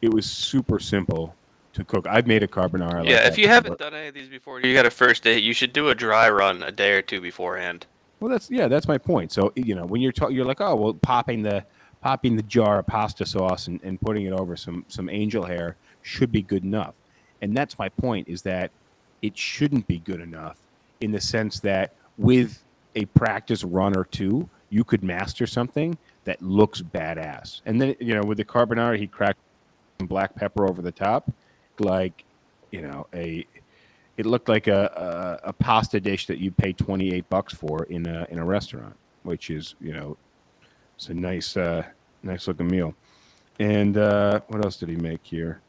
it 0.00 0.12
was 0.12 0.26
super 0.26 0.78
simple 0.78 1.34
to 1.74 1.84
cook. 1.84 2.06
I've 2.06 2.26
made 2.26 2.42
a 2.42 2.48
carbonara. 2.48 3.04
yeah, 3.04 3.16
that 3.16 3.32
if 3.32 3.38
you 3.38 3.48
haven't 3.48 3.78
done 3.78 3.94
any 3.94 4.08
of 4.08 4.14
these 4.14 4.28
before, 4.28 4.60
you 4.60 4.72
got 4.74 4.86
a 4.86 4.90
first 4.90 5.24
date, 5.24 5.42
you 5.42 5.52
should 5.52 5.72
do 5.72 5.90
a 5.90 5.94
dry 5.94 6.28
run 6.30 6.62
a 6.62 6.72
day 6.72 6.92
or 6.92 7.02
two 7.02 7.20
beforehand. 7.20 7.86
Well, 8.18 8.30
that's 8.30 8.50
yeah, 8.50 8.66
that's 8.66 8.88
my 8.88 8.98
point. 8.98 9.30
So 9.30 9.52
you 9.56 9.74
know, 9.74 9.84
when 9.84 10.00
you're 10.00 10.12
talking, 10.12 10.34
you're 10.34 10.46
like, 10.46 10.60
oh, 10.60 10.74
well, 10.74 10.94
popping 10.94 11.42
the 11.42 11.64
popping 12.00 12.36
the 12.36 12.42
jar 12.42 12.78
of 12.78 12.86
pasta 12.86 13.26
sauce 13.26 13.66
and, 13.66 13.80
and 13.82 14.00
putting 14.00 14.26
it 14.26 14.32
over 14.32 14.56
some 14.56 14.84
some 14.88 15.10
angel 15.10 15.44
hair 15.44 15.76
should 16.02 16.32
be 16.32 16.42
good 16.42 16.64
enough. 16.64 16.94
And 17.42 17.54
that's 17.54 17.78
my 17.78 17.88
point 17.88 18.28
is 18.28 18.42
that 18.42 18.70
it 19.22 19.36
shouldn't 19.36 19.86
be 19.86 19.98
good 19.98 20.20
enough 20.20 20.58
in 21.00 21.12
the 21.12 21.20
sense 21.20 21.60
that 21.60 21.94
with 22.18 22.62
a 22.94 23.04
practice 23.06 23.64
run 23.64 23.96
or 23.96 24.04
two, 24.04 24.48
you 24.70 24.84
could 24.84 25.02
master 25.02 25.46
something 25.46 25.96
that 26.24 26.40
looks 26.42 26.82
badass. 26.82 27.60
And 27.66 27.80
then 27.80 27.94
you 28.00 28.14
know, 28.14 28.22
with 28.22 28.38
the 28.38 28.44
carbonara, 28.44 28.98
he 28.98 29.06
cracked 29.06 29.38
some 29.98 30.06
black 30.06 30.34
pepper 30.34 30.68
over 30.68 30.82
the 30.82 30.92
top, 30.92 31.30
like 31.78 32.24
you 32.70 32.82
know 32.82 33.06
a 33.14 33.46
it 34.16 34.26
looked 34.26 34.48
like 34.48 34.66
a, 34.66 35.40
a, 35.44 35.48
a 35.48 35.52
pasta 35.52 36.00
dish 36.00 36.26
that 36.26 36.38
you 36.38 36.50
pay 36.50 36.72
28 36.72 37.28
bucks 37.28 37.54
for 37.54 37.84
in 37.84 38.06
a, 38.06 38.26
in 38.30 38.38
a 38.38 38.44
restaurant, 38.44 38.96
which 39.24 39.50
is, 39.50 39.74
you 39.80 39.92
know, 39.92 40.16
it's 40.96 41.08
a 41.08 41.14
nice, 41.14 41.56
uh, 41.56 41.84
nice 42.22 42.48
looking 42.48 42.68
meal. 42.68 42.94
And 43.60 43.96
uh, 43.98 44.40
what 44.48 44.64
else 44.64 44.76
did 44.76 44.88
he 44.88 44.96
make 44.96 45.20
here? 45.22 45.60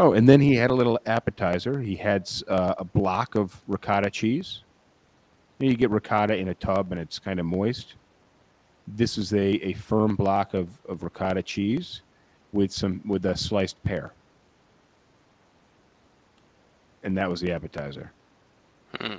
Oh, 0.00 0.12
and 0.12 0.28
then 0.28 0.40
he 0.40 0.54
had 0.54 0.70
a 0.70 0.74
little 0.74 1.00
appetizer. 1.06 1.80
He 1.80 1.96
had 1.96 2.30
uh, 2.46 2.74
a 2.78 2.84
block 2.84 3.34
of 3.34 3.60
ricotta 3.66 4.10
cheese. 4.10 4.60
You, 5.58 5.74
get 5.74 5.90
ricotta 5.90 6.36
in 6.36 6.48
a 6.48 6.54
tub 6.54 6.92
and 6.92 7.00
it's 7.00 7.18
kind 7.18 7.40
of 7.40 7.46
moist. 7.46 7.94
This 8.86 9.18
is 9.18 9.32
a, 9.34 9.44
a 9.66 9.72
firm 9.72 10.14
block 10.14 10.54
of, 10.54 10.68
of 10.88 11.02
ricotta 11.02 11.42
cheese 11.42 12.02
with 12.52 12.72
some 12.72 13.00
with 13.04 13.26
a 13.26 13.36
sliced 13.36 13.82
pear. 13.82 14.12
And 17.02 17.18
that 17.18 17.28
was 17.28 17.40
the 17.40 17.50
appetizer. 17.50 18.12
Hmm. 19.00 19.14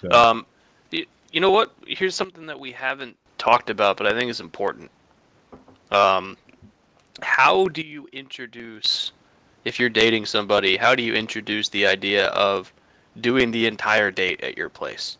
So- 0.00 0.10
Um, 0.12 0.46
you, 0.92 1.06
you 1.32 1.40
know 1.40 1.50
what? 1.50 1.72
Here's 1.88 2.14
something 2.14 2.46
that 2.46 2.60
we 2.60 2.70
haven't 2.70 3.16
talked 3.36 3.68
about, 3.68 3.96
but 3.96 4.06
I 4.06 4.12
think 4.12 4.30
is 4.30 4.40
important. 4.40 4.92
Um, 5.90 6.36
how 7.20 7.66
do 7.66 7.82
you 7.82 8.08
introduce, 8.12 9.10
if 9.68 9.78
you're 9.78 9.90
dating 9.90 10.24
somebody, 10.24 10.78
how 10.78 10.94
do 10.94 11.02
you 11.02 11.12
introduce 11.14 11.68
the 11.68 11.86
idea 11.86 12.28
of 12.28 12.72
doing 13.20 13.50
the 13.50 13.66
entire 13.66 14.10
date 14.10 14.40
at 14.42 14.56
your 14.56 14.70
place? 14.70 15.18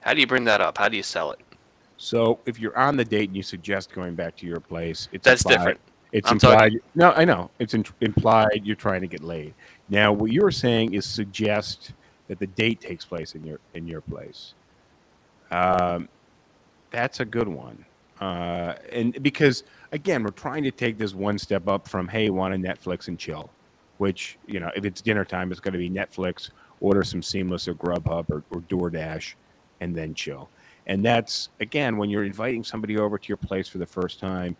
How 0.00 0.14
do 0.14 0.20
you 0.20 0.26
bring 0.26 0.44
that 0.46 0.60
up? 0.60 0.76
How 0.76 0.88
do 0.88 0.96
you 0.96 1.02
sell 1.04 1.30
it? 1.30 1.38
So 1.96 2.40
if 2.44 2.58
you're 2.58 2.76
on 2.76 2.96
the 2.96 3.04
date 3.04 3.28
and 3.28 3.36
you 3.36 3.42
suggest 3.44 3.92
going 3.92 4.16
back 4.16 4.34
to 4.38 4.46
your 4.46 4.58
place, 4.58 5.08
it's 5.12 5.24
That's 5.24 5.44
buy, 5.44 5.52
different. 5.52 5.80
It's 6.10 6.28
I'm 6.28 6.34
implied. 6.36 6.56
talking- 6.72 6.80
No, 6.96 7.12
I 7.12 7.24
know. 7.24 7.50
It's 7.60 7.74
in, 7.74 7.84
implied 8.00 8.62
you're 8.64 8.74
trying 8.76 9.00
to 9.02 9.06
get 9.06 9.22
laid. 9.22 9.54
Now, 9.88 10.12
what 10.12 10.32
you're 10.32 10.50
saying 10.50 10.94
is 10.94 11.06
suggest 11.06 11.92
that 12.26 12.40
the 12.40 12.46
date 12.48 12.80
takes 12.80 13.04
place 13.04 13.36
in 13.36 13.44
your 13.44 13.60
in 13.74 13.86
your 13.86 14.00
place. 14.00 14.54
Um, 15.52 16.08
that's 16.90 17.20
a 17.20 17.24
good 17.24 17.48
one. 17.48 17.84
Uh, 18.20 18.74
and 18.90 19.22
because 19.22 19.62
again, 19.92 20.24
we're 20.24 20.30
trying 20.30 20.64
to 20.64 20.70
take 20.72 20.98
this 20.98 21.14
one 21.14 21.38
step 21.38 21.68
up 21.68 21.86
from 21.86 22.08
hey, 22.08 22.28
want 22.30 22.54
to 22.54 22.58
Netflix 22.68 23.06
and 23.08 23.18
chill, 23.18 23.50
which 23.98 24.38
you 24.46 24.60
know, 24.60 24.70
if 24.74 24.84
it's 24.84 25.00
dinner 25.00 25.24
time, 25.24 25.50
it's 25.50 25.60
going 25.60 25.72
to 25.72 25.78
be 25.78 25.90
Netflix, 25.90 26.50
order 26.80 27.04
some 27.04 27.22
Seamless 27.22 27.68
or 27.68 27.74
Grubhub 27.74 28.30
or, 28.30 28.42
or 28.50 28.60
DoorDash, 28.62 29.34
and 29.80 29.94
then 29.94 30.14
chill. 30.14 30.48
And 30.86 31.04
that's 31.04 31.50
again 31.60 31.96
when 31.96 32.08
you're 32.08 32.24
inviting 32.24 32.64
somebody 32.64 32.98
over 32.98 33.18
to 33.18 33.28
your 33.28 33.36
place 33.36 33.68
for 33.68 33.78
the 33.78 33.86
first 33.86 34.18
time, 34.18 34.56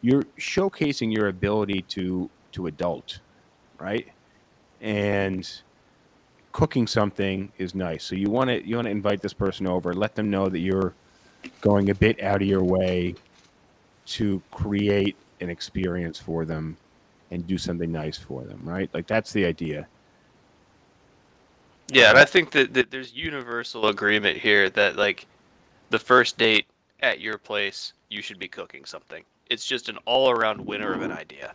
you're 0.00 0.22
showcasing 0.38 1.12
your 1.12 1.28
ability 1.28 1.82
to 1.88 2.30
to 2.52 2.66
adult, 2.66 3.20
right? 3.78 4.08
And 4.80 5.50
cooking 6.52 6.86
something 6.86 7.50
is 7.58 7.74
nice. 7.74 8.04
So 8.04 8.14
you 8.14 8.30
want 8.30 8.48
to 8.48 8.66
you 8.66 8.76
want 8.76 8.86
to 8.86 8.90
invite 8.90 9.20
this 9.20 9.32
person 9.32 9.66
over, 9.66 9.92
let 9.94 10.14
them 10.14 10.30
know 10.30 10.48
that 10.48 10.60
you're 10.60 10.94
going 11.60 11.90
a 11.90 11.94
bit 11.94 12.22
out 12.22 12.42
of 12.42 12.48
your 12.48 12.62
way 12.62 13.14
to 14.04 14.42
create 14.50 15.16
an 15.40 15.50
experience 15.50 16.18
for 16.18 16.44
them 16.44 16.76
and 17.32 17.46
do 17.46 17.56
something 17.56 17.90
nice 17.90 18.18
for 18.18 18.44
them, 18.44 18.60
right? 18.62 18.90
Like 18.92 19.06
that's 19.06 19.32
the 19.32 19.46
idea. 19.46 19.88
Yeah, 21.88 22.10
and 22.10 22.18
I 22.18 22.24
think 22.24 22.50
that, 22.52 22.74
that 22.74 22.90
there's 22.90 23.12
universal 23.14 23.86
agreement 23.86 24.38
here 24.38 24.68
that 24.70 24.96
like 24.96 25.26
the 25.90 25.98
first 25.98 26.38
date 26.38 26.66
at 27.00 27.20
your 27.20 27.38
place, 27.38 27.94
you 28.10 28.22
should 28.22 28.38
be 28.38 28.48
cooking 28.48 28.84
something. 28.84 29.24
It's 29.50 29.66
just 29.66 29.88
an 29.88 29.98
all-around 30.04 30.64
winner 30.64 30.92
of 30.92 31.02
an 31.02 31.10
idea. 31.10 31.54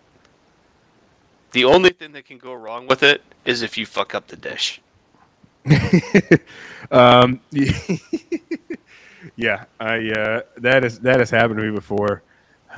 The 1.51 1.63
only 1.65 1.91
thing 1.91 2.11
that 2.11 2.25
can 2.25 2.37
go 2.37 2.53
wrong 2.53 2.87
with 2.87 3.03
it 3.03 3.21
is 3.45 3.61
if 3.61 3.77
you 3.77 3.85
fuck 3.85 4.13
up 4.13 4.27
the 4.27 4.35
dish. 4.35 4.81
um, 6.91 7.39
yeah, 9.35 9.65
I 9.79 10.09
uh, 10.09 10.41
that 10.57 10.83
is 10.83 10.99
that 10.99 11.19
has 11.19 11.29
happened 11.29 11.59
to 11.59 11.65
me 11.65 11.71
before. 11.71 12.23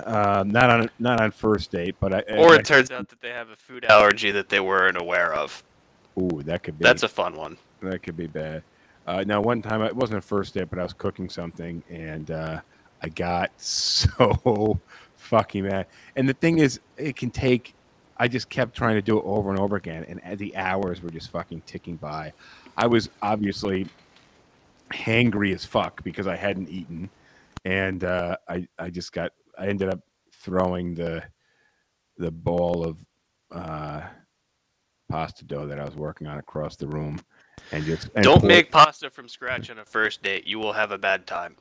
Um, 0.06 0.50
not 0.50 0.70
on 0.70 0.90
not 1.00 1.22
on 1.22 1.32
first 1.32 1.72
date, 1.72 1.96
but 2.00 2.14
I 2.14 2.20
Or 2.38 2.54
I, 2.54 2.58
it 2.58 2.66
turns 2.66 2.92
out 2.92 3.10
that 3.10 3.22
they 3.22 3.30
have 3.30 3.50
a 3.50 3.56
food 3.56 3.86
allergy 3.86 4.32
that 4.32 4.50
they 4.50 4.60
weren't 4.60 5.00
aware 5.00 5.34
of. 5.34 5.64
ooh, 6.18 6.42
that 6.44 6.64
could 6.64 6.78
be 6.78 6.84
That's 6.84 7.04
a 7.04 7.10
fun 7.10 7.36
one. 7.36 7.58
That 7.82 8.04
could 8.04 8.18
be 8.18 8.28
bad. 8.28 8.64
Uh, 9.08 9.24
now, 9.26 9.42
one 9.42 9.62
time 9.62 9.82
it 9.82 9.96
wasn't 9.96 10.20
a 10.20 10.22
first 10.22 10.54
date, 10.54 10.70
but 10.70 10.78
I 10.78 10.84
was 10.84 10.94
cooking 10.94 11.30
something 11.30 11.82
and 11.90 12.30
uh, 12.30 12.62
I 13.02 13.10
got 13.10 13.52
so 13.58 14.80
fucking 15.16 15.64
mad. 15.64 15.88
And 16.16 16.28
the 16.28 16.34
thing 16.34 16.60
is, 16.60 16.80
it 16.98 17.16
can 17.16 17.32
take. 17.32 17.74
I 18.18 18.28
just 18.28 18.50
kept 18.50 18.76
trying 18.76 18.96
to 18.96 19.02
do 19.02 19.18
it 19.18 19.24
over 19.26 19.50
and 19.50 19.58
over 19.58 19.78
again, 19.78 20.04
and 20.22 20.38
the 20.38 20.56
hours 20.58 21.02
were 21.02 21.10
just 21.10 21.32
fucking 21.32 21.62
ticking 21.66 21.96
by. 21.96 22.34
I 22.76 22.86
was 22.86 23.10
obviously 23.22 23.88
hangry 24.92 25.54
as 25.54 25.64
fuck 25.64 26.04
because 26.04 26.28
I 26.28 26.36
hadn't 26.36 26.70
eaten, 26.70 27.10
and 27.66 28.04
uh, 28.04 28.38
I 28.48 28.68
I 28.78 28.90
just 28.90 29.14
got. 29.14 29.32
I 29.60 29.68
ended 29.68 29.90
up 29.90 30.00
throwing 30.34 30.96
the 30.96 31.24
the 32.18 32.32
ball 32.32 32.86
of 32.86 32.98
uh, 33.52 34.02
pasta 35.10 35.46
dough 35.46 35.68
that 35.68 35.80
I 35.80 35.84
was 35.86 35.96
working 35.96 36.28
on 36.28 36.38
across 36.38 36.76
the 36.76 36.88
room, 36.88 37.20
and 37.72 37.84
just 37.86 38.10
and 38.16 38.24
Don't 38.24 38.40
poured- 38.40 38.48
make 38.48 38.72
pasta 38.72 39.10
from 39.10 39.28
scratch 39.28 39.70
on 39.70 39.80
a 39.80 39.86
first 39.86 40.24
date. 40.24 40.48
You 40.48 40.60
will 40.60 40.74
have 40.74 40.92
a 40.92 40.98
bad 40.98 41.28
time. 41.28 41.56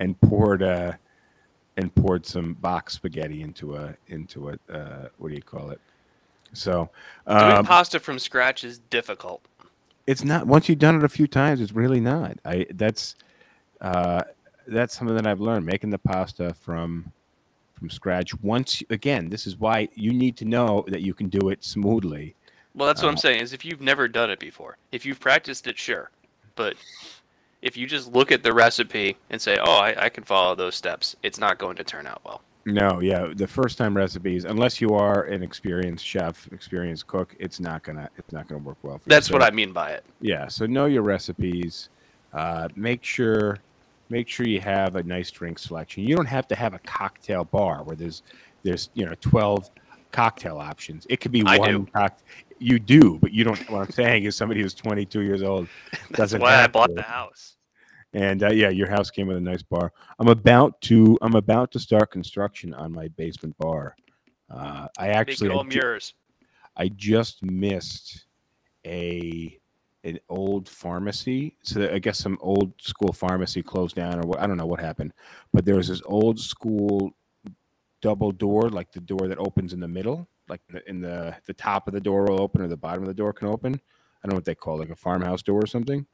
and 0.00 0.20
poured 0.20 0.62
uh 0.62 0.92
and 1.76 1.94
poured 1.94 2.24
some 2.26 2.54
box 2.54 2.94
spaghetti 2.94 3.42
into 3.42 3.76
a 3.76 3.94
into 4.08 4.50
a 4.50 4.72
uh, 4.72 5.08
what 5.18 5.28
do 5.28 5.34
you 5.34 5.42
call 5.42 5.70
it? 5.70 5.80
So 6.52 6.88
Doing 7.28 7.42
um, 7.52 7.64
pasta 7.66 7.98
from 7.98 8.18
scratch 8.18 8.62
is 8.64 8.78
difficult. 8.78 9.42
it's 10.06 10.22
not 10.24 10.46
once 10.46 10.68
you've 10.68 10.78
done 10.78 10.96
it 10.96 11.02
a 11.04 11.08
few 11.08 11.26
times, 11.26 11.60
it's 11.60 11.72
really 11.72 12.00
not. 12.00 12.38
I 12.44 12.66
that's 12.74 13.16
uh, 13.80 14.22
that's 14.68 14.96
something 14.96 15.16
that 15.16 15.26
I've 15.26 15.40
learned 15.40 15.66
making 15.66 15.90
the 15.90 15.98
pasta 15.98 16.54
from 16.54 17.12
from 17.84 17.90
scratch. 17.90 18.34
Once 18.40 18.82
again, 18.88 19.28
this 19.28 19.46
is 19.46 19.58
why 19.58 19.86
you 19.94 20.12
need 20.14 20.36
to 20.38 20.46
know 20.46 20.84
that 20.88 21.02
you 21.02 21.12
can 21.12 21.28
do 21.28 21.50
it 21.50 21.62
smoothly. 21.62 22.34
Well, 22.74 22.86
that's 22.86 23.02
what 23.02 23.08
I'm 23.10 23.14
Uh, 23.14 23.18
saying. 23.18 23.40
Is 23.42 23.52
if 23.52 23.62
you've 23.64 23.82
never 23.82 24.08
done 24.08 24.30
it 24.30 24.38
before, 24.38 24.78
if 24.90 25.04
you've 25.04 25.20
practiced 25.20 25.66
it, 25.66 25.78
sure, 25.78 26.10
but 26.56 26.76
if 27.60 27.76
you 27.76 27.86
just 27.86 28.10
look 28.12 28.32
at 28.32 28.42
the 28.42 28.52
recipe 28.54 29.16
and 29.30 29.40
say, 29.40 29.58
"Oh, 29.62 29.76
I, 29.76 30.04
I 30.06 30.08
can 30.08 30.24
follow 30.24 30.54
those 30.54 30.74
steps," 30.74 31.14
it's 31.22 31.38
not 31.38 31.58
going 31.58 31.76
to 31.76 31.84
turn 31.84 32.06
out 32.06 32.22
well. 32.24 32.40
No, 32.66 33.00
yeah, 33.02 33.30
the 33.34 33.46
first 33.46 33.76
time 33.76 33.94
recipes, 33.94 34.46
unless 34.46 34.80
you 34.80 34.94
are 34.94 35.24
an 35.24 35.42
experienced 35.42 36.06
chef, 36.06 36.48
experienced 36.50 37.06
cook, 37.06 37.36
it's 37.38 37.60
not 37.60 37.82
gonna 37.82 38.08
it's 38.16 38.32
not 38.32 38.48
gonna 38.48 38.62
work 38.62 38.78
well. 38.82 38.96
For 38.98 39.08
That's 39.10 39.28
you. 39.28 39.34
what 39.34 39.42
So- 39.42 39.48
I 39.48 39.50
mean 39.50 39.72
by 39.72 39.90
it. 39.90 40.04
Yeah, 40.22 40.48
so 40.48 40.64
know 40.64 40.86
your 40.86 41.02
recipes. 41.02 41.90
Uh, 42.32 42.68
make 42.74 43.04
sure 43.04 43.58
make 44.08 44.28
sure 44.28 44.46
you 44.46 44.60
have 44.60 44.96
a 44.96 45.02
nice 45.02 45.30
drink 45.30 45.58
selection. 45.58 46.04
You 46.04 46.16
don't 46.16 46.26
have 46.26 46.46
to 46.48 46.54
have 46.54 46.74
a 46.74 46.78
cocktail 46.80 47.44
bar 47.44 47.82
where 47.84 47.96
there's 47.96 48.22
there's 48.62 48.90
you 48.94 49.04
know 49.04 49.14
twelve 49.20 49.70
cocktail 50.14 50.58
options. 50.58 51.06
It 51.10 51.20
could 51.20 51.32
be 51.32 51.42
I 51.44 51.58
one 51.58 51.84
do. 51.84 52.08
You 52.60 52.78
do, 52.78 53.18
but 53.20 53.32
you 53.32 53.44
don't. 53.44 53.58
What 53.70 53.80
I'm 53.82 53.90
saying 53.90 54.24
is 54.24 54.36
somebody 54.36 54.62
who's 54.62 54.74
22 54.74 55.20
years 55.20 55.42
old 55.42 55.66
That's 55.92 56.16
doesn't 56.16 56.40
why 56.40 56.62
I 56.62 56.66
bought 56.68 56.86
to. 56.88 56.94
the 56.94 57.02
house. 57.02 57.56
And 58.12 58.44
uh, 58.44 58.52
yeah, 58.52 58.68
your 58.68 58.88
house 58.88 59.10
came 59.10 59.26
with 59.26 59.36
a 59.36 59.40
nice 59.40 59.62
bar. 59.62 59.92
I'm 60.20 60.28
about 60.28 60.80
to 60.82 61.18
I'm 61.20 61.34
about 61.34 61.72
to 61.72 61.80
start 61.80 62.12
construction 62.12 62.72
on 62.72 62.92
my 62.92 63.08
basement 63.08 63.58
bar. 63.58 63.96
Uh, 64.48 64.86
I 64.96 65.08
actually 65.08 65.50
all 65.50 65.60
I 65.60 65.62
ju- 65.64 65.80
mirrors. 65.80 66.14
I 66.76 66.88
just 66.88 67.42
missed 67.42 68.24
a 68.86 69.58
an 70.04 70.20
old 70.28 70.68
pharmacy. 70.68 71.56
So 71.62 71.90
I 71.92 71.98
guess 71.98 72.18
some 72.18 72.38
old 72.40 72.72
school 72.80 73.12
pharmacy 73.12 73.62
closed 73.62 73.96
down, 73.96 74.18
or 74.20 74.22
what, 74.28 74.38
I 74.40 74.46
don't 74.46 74.56
know 74.56 74.66
what 74.66 74.80
happened. 74.80 75.12
But 75.52 75.64
there 75.64 75.74
was 75.76 75.88
this 75.88 76.02
old 76.04 76.38
school 76.38 77.14
double 78.00 78.30
door, 78.32 78.68
like 78.68 78.92
the 78.92 79.00
door 79.00 79.28
that 79.28 79.38
opens 79.38 79.72
in 79.72 79.80
the 79.80 79.88
middle, 79.88 80.28
like 80.48 80.60
in 80.68 80.74
the, 80.74 80.88
in 80.90 81.00
the 81.00 81.34
the 81.46 81.54
top 81.54 81.88
of 81.88 81.94
the 81.94 82.00
door 82.00 82.24
will 82.26 82.40
open 82.40 82.60
or 82.60 82.68
the 82.68 82.76
bottom 82.76 83.02
of 83.02 83.08
the 83.08 83.14
door 83.14 83.32
can 83.32 83.48
open. 83.48 83.74
I 83.74 84.26
don't 84.26 84.32
know 84.32 84.36
what 84.36 84.44
they 84.44 84.54
call 84.54 84.76
it, 84.76 84.80
like 84.80 84.90
a 84.90 84.96
farmhouse 84.96 85.42
door 85.42 85.60
or 85.62 85.66
something. 85.66 86.06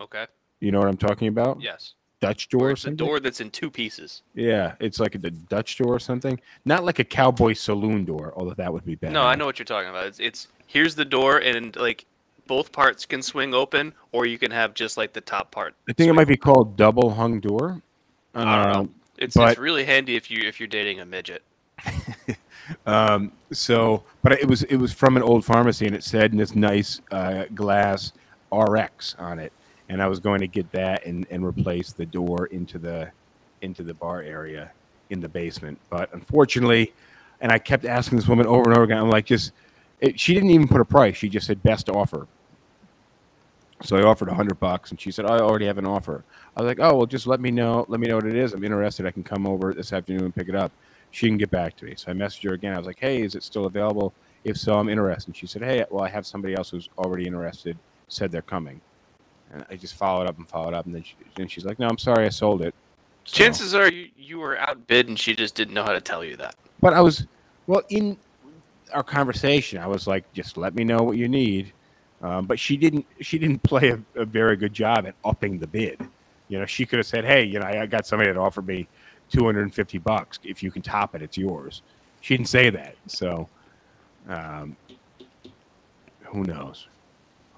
Okay. 0.00 0.26
You 0.60 0.72
know 0.72 0.80
what 0.80 0.88
I'm 0.88 0.96
talking 0.96 1.28
about? 1.28 1.60
Yes. 1.60 1.94
Dutch 2.20 2.48
door 2.48 2.70
Or 2.70 2.72
or 2.72 2.76
something. 2.76 2.96
door 3.06 3.20
that's 3.20 3.40
in 3.40 3.50
two 3.50 3.70
pieces. 3.70 4.22
Yeah, 4.34 4.74
it's 4.80 4.98
like 4.98 5.14
a 5.14 5.18
the 5.18 5.30
Dutch 5.30 5.78
door 5.78 5.94
or 5.94 6.00
something. 6.00 6.40
Not 6.64 6.84
like 6.84 6.98
a 6.98 7.04
cowboy 7.04 7.52
saloon 7.52 8.04
door, 8.04 8.32
although 8.36 8.54
that 8.54 8.72
would 8.72 8.84
be 8.84 8.96
bad. 8.96 9.12
No, 9.12 9.22
I 9.22 9.36
know 9.36 9.46
what 9.46 9.60
you're 9.60 9.66
talking 9.66 9.90
about. 9.90 10.06
It's, 10.06 10.18
it's 10.18 10.48
here's 10.66 10.96
the 10.96 11.04
door, 11.04 11.38
and 11.38 11.74
like 11.76 12.06
both 12.48 12.72
parts 12.72 13.06
can 13.06 13.22
swing 13.22 13.54
open, 13.54 13.94
or 14.10 14.26
you 14.26 14.38
can 14.38 14.50
have 14.50 14.74
just 14.74 14.96
like 14.96 15.12
the 15.12 15.20
top 15.20 15.52
part. 15.52 15.76
I 15.88 15.92
think 15.92 16.10
it 16.10 16.14
might 16.14 16.26
be 16.26 16.36
called 16.36 16.76
double 16.76 17.10
hung 17.10 17.38
door. 17.38 17.80
I 18.34 18.44
don't 18.44 18.72
know. 18.72 18.80
Um, 18.80 18.94
It's, 19.16 19.36
but- 19.36 19.50
it's 19.50 19.58
really 19.58 19.84
handy 19.84 20.16
if 20.16 20.28
you 20.28 20.42
if 20.48 20.58
you're 20.58 20.66
dating 20.66 20.98
a 20.98 21.06
midget. 21.06 21.44
Um, 22.86 23.32
so, 23.50 24.02
but 24.22 24.32
it 24.32 24.46
was 24.46 24.62
it 24.64 24.76
was 24.76 24.92
from 24.92 25.16
an 25.16 25.22
old 25.22 25.44
pharmacy, 25.44 25.86
and 25.86 25.94
it 25.94 26.04
said 26.04 26.32
in 26.32 26.38
this 26.38 26.54
nice 26.54 27.00
uh, 27.10 27.44
glass 27.54 28.12
RX 28.52 29.14
on 29.18 29.38
it, 29.38 29.52
and 29.88 30.02
I 30.02 30.06
was 30.06 30.20
going 30.20 30.40
to 30.40 30.46
get 30.46 30.70
that 30.72 31.06
and, 31.06 31.26
and 31.30 31.44
replace 31.44 31.92
the 31.92 32.04
door 32.06 32.46
into 32.46 32.78
the 32.78 33.10
into 33.62 33.82
the 33.82 33.94
bar 33.94 34.22
area 34.22 34.70
in 35.10 35.20
the 35.20 35.28
basement. 35.28 35.78
But 35.88 36.12
unfortunately, 36.12 36.92
and 37.40 37.50
I 37.50 37.58
kept 37.58 37.84
asking 37.84 38.18
this 38.18 38.28
woman 38.28 38.46
over 38.46 38.64
and 38.68 38.74
over 38.74 38.84
again. 38.84 38.98
I'm 38.98 39.10
like, 39.10 39.24
just 39.24 39.52
it, 40.00 40.20
she 40.20 40.34
didn't 40.34 40.50
even 40.50 40.68
put 40.68 40.80
a 40.80 40.84
price. 40.84 41.16
She 41.16 41.28
just 41.28 41.46
said 41.46 41.62
best 41.62 41.88
offer. 41.88 42.26
So 43.82 43.96
I 43.96 44.02
offered 44.02 44.28
a 44.28 44.34
hundred 44.34 44.58
bucks, 44.58 44.90
and 44.90 45.00
she 45.00 45.10
said, 45.10 45.26
"I 45.26 45.38
already 45.38 45.66
have 45.66 45.78
an 45.78 45.86
offer." 45.86 46.24
I 46.56 46.62
was 46.62 46.68
like, 46.68 46.80
"Oh 46.80 46.96
well, 46.96 47.06
just 47.06 47.26
let 47.26 47.40
me 47.40 47.50
know. 47.50 47.84
Let 47.88 48.00
me 48.00 48.08
know 48.08 48.16
what 48.16 48.26
it 48.26 48.34
is. 48.36 48.52
I'm 48.52 48.64
interested. 48.64 49.06
I 49.06 49.10
can 49.12 49.22
come 49.22 49.46
over 49.46 49.72
this 49.72 49.92
afternoon 49.92 50.24
and 50.24 50.34
pick 50.34 50.48
it 50.48 50.54
up." 50.56 50.72
She 51.10 51.26
can 51.28 51.38
get 51.38 51.50
back 51.50 51.76
to 51.76 51.84
me. 51.84 51.94
So 51.96 52.10
I 52.10 52.14
messaged 52.14 52.44
her 52.48 52.54
again. 52.54 52.74
I 52.74 52.78
was 52.78 52.86
like, 52.86 52.98
"Hey, 52.98 53.22
is 53.22 53.34
it 53.34 53.42
still 53.42 53.66
available? 53.66 54.12
If 54.44 54.56
so, 54.56 54.78
I'm 54.78 54.88
interested." 54.88 55.28
And 55.28 55.36
she 55.36 55.46
said, 55.46 55.62
"Hey, 55.62 55.84
well, 55.90 56.04
I 56.04 56.08
have 56.08 56.26
somebody 56.26 56.54
else 56.54 56.70
who's 56.70 56.88
already 56.98 57.26
interested. 57.26 57.78
Said 58.08 58.32
they're 58.32 58.42
coming." 58.42 58.80
And 59.52 59.64
I 59.70 59.76
just 59.76 59.94
followed 59.94 60.26
up 60.28 60.36
and 60.38 60.46
followed 60.48 60.74
up, 60.74 60.84
and 60.86 60.94
then 60.94 61.02
she, 61.02 61.14
then 61.36 61.46
she's 61.48 61.64
like, 61.64 61.78
"No, 61.78 61.86
I'm 61.86 61.98
sorry, 61.98 62.26
I 62.26 62.30
sold 62.30 62.62
it." 62.62 62.74
So- 63.24 63.36
Chances 63.36 63.74
are 63.74 63.90
you 63.90 64.08
you 64.18 64.38
were 64.40 64.58
outbid, 64.58 65.08
and 65.08 65.18
she 65.18 65.34
just 65.36 65.54
didn't 65.54 65.74
know 65.74 65.84
how 65.84 65.92
to 65.92 66.00
tell 66.00 66.24
you 66.24 66.36
that. 66.36 66.56
But 66.82 66.94
I 66.94 67.00
was, 67.00 67.26
well, 67.66 67.82
in 67.90 68.16
our 68.92 69.02
conversation, 69.02 69.78
I 69.80 69.86
was 69.86 70.06
like, 70.06 70.30
just 70.32 70.56
let 70.56 70.74
me 70.74 70.82
know 70.84 70.98
what 70.98 71.16
you 71.16 71.28
need. 71.28 71.72
Um, 72.22 72.46
but 72.46 72.58
she 72.58 72.76
didn't. 72.76 73.06
She 73.20 73.38
didn't 73.38 73.62
play 73.62 73.90
a, 73.90 74.00
a 74.20 74.24
very 74.24 74.56
good 74.56 74.72
job 74.72 75.06
at 75.06 75.14
upping 75.24 75.58
the 75.58 75.66
bid. 75.66 76.00
You 76.48 76.58
know, 76.58 76.66
she 76.66 76.86
could 76.86 76.98
have 76.98 77.06
said, 77.06 77.24
"Hey, 77.24 77.44
you 77.44 77.58
know, 77.58 77.66
I 77.66 77.82
I 77.82 77.86
got 77.86 78.06
somebody 78.06 78.30
that 78.32 78.38
offered 78.38 78.66
me 78.66 78.88
250 79.30 79.98
bucks. 79.98 80.38
If 80.42 80.62
you 80.62 80.70
can 80.70 80.82
top 80.82 81.14
it, 81.14 81.22
it's 81.22 81.38
yours." 81.38 81.82
She 82.20 82.36
didn't 82.36 82.48
say 82.48 82.70
that. 82.70 82.96
So, 83.06 83.48
um, 84.28 84.76
who 86.22 86.42
knows? 86.42 86.88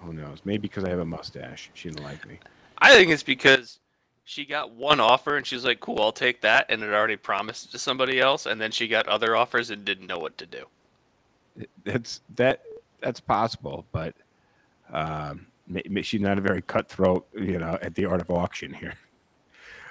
Who 0.03 0.13
knows? 0.13 0.39
Maybe 0.45 0.63
because 0.63 0.85
I 0.85 0.91
have 0.91 0.99
a 0.99 1.05
mustache, 1.05 1.71
she 1.75 1.89
didn't 1.89 2.05
like 2.05 2.27
me. 2.27 2.39
I 2.79 2.95
think 2.95 3.11
it's 3.11 3.23
because 3.23 3.79
she 4.25 4.45
got 4.45 4.71
one 4.71 5.01
offer 5.01 5.37
and 5.37 5.47
she's 5.47 5.65
like, 5.65 5.81
"Cool, 5.81 6.01
I'll 6.01 6.13
take 6.13 6.41
that," 6.43 6.67
and 6.69 6.83
had 6.83 6.93
already 6.93 7.17
promised 7.17 7.73
to 7.73 7.79
somebody 7.79 8.21
else, 8.21 8.47
and 8.47 8.61
then 8.61 8.71
she 8.71 8.89
got 8.89 9.07
other 9.09 9.37
offers 9.37 9.71
and 9.71 9.85
didn't 9.85 10.07
know 10.07 10.19
what 10.19 10.39
to 10.39 10.47
do. 10.47 10.65
That's 11.85 12.21
that 12.37 12.63
that's 13.01 13.21
possible, 13.21 13.85
but 13.93 14.15
um, 14.93 15.47
she's 16.03 16.21
not 16.21 16.39
a 16.39 16.41
very 16.41 16.63
cutthroat, 16.63 17.27
you 17.35 17.59
know, 17.59 17.79
at 17.83 17.95
the 17.95 18.05
art 18.05 18.21
of 18.21 18.31
auction 18.31 18.73
here. 18.73 18.95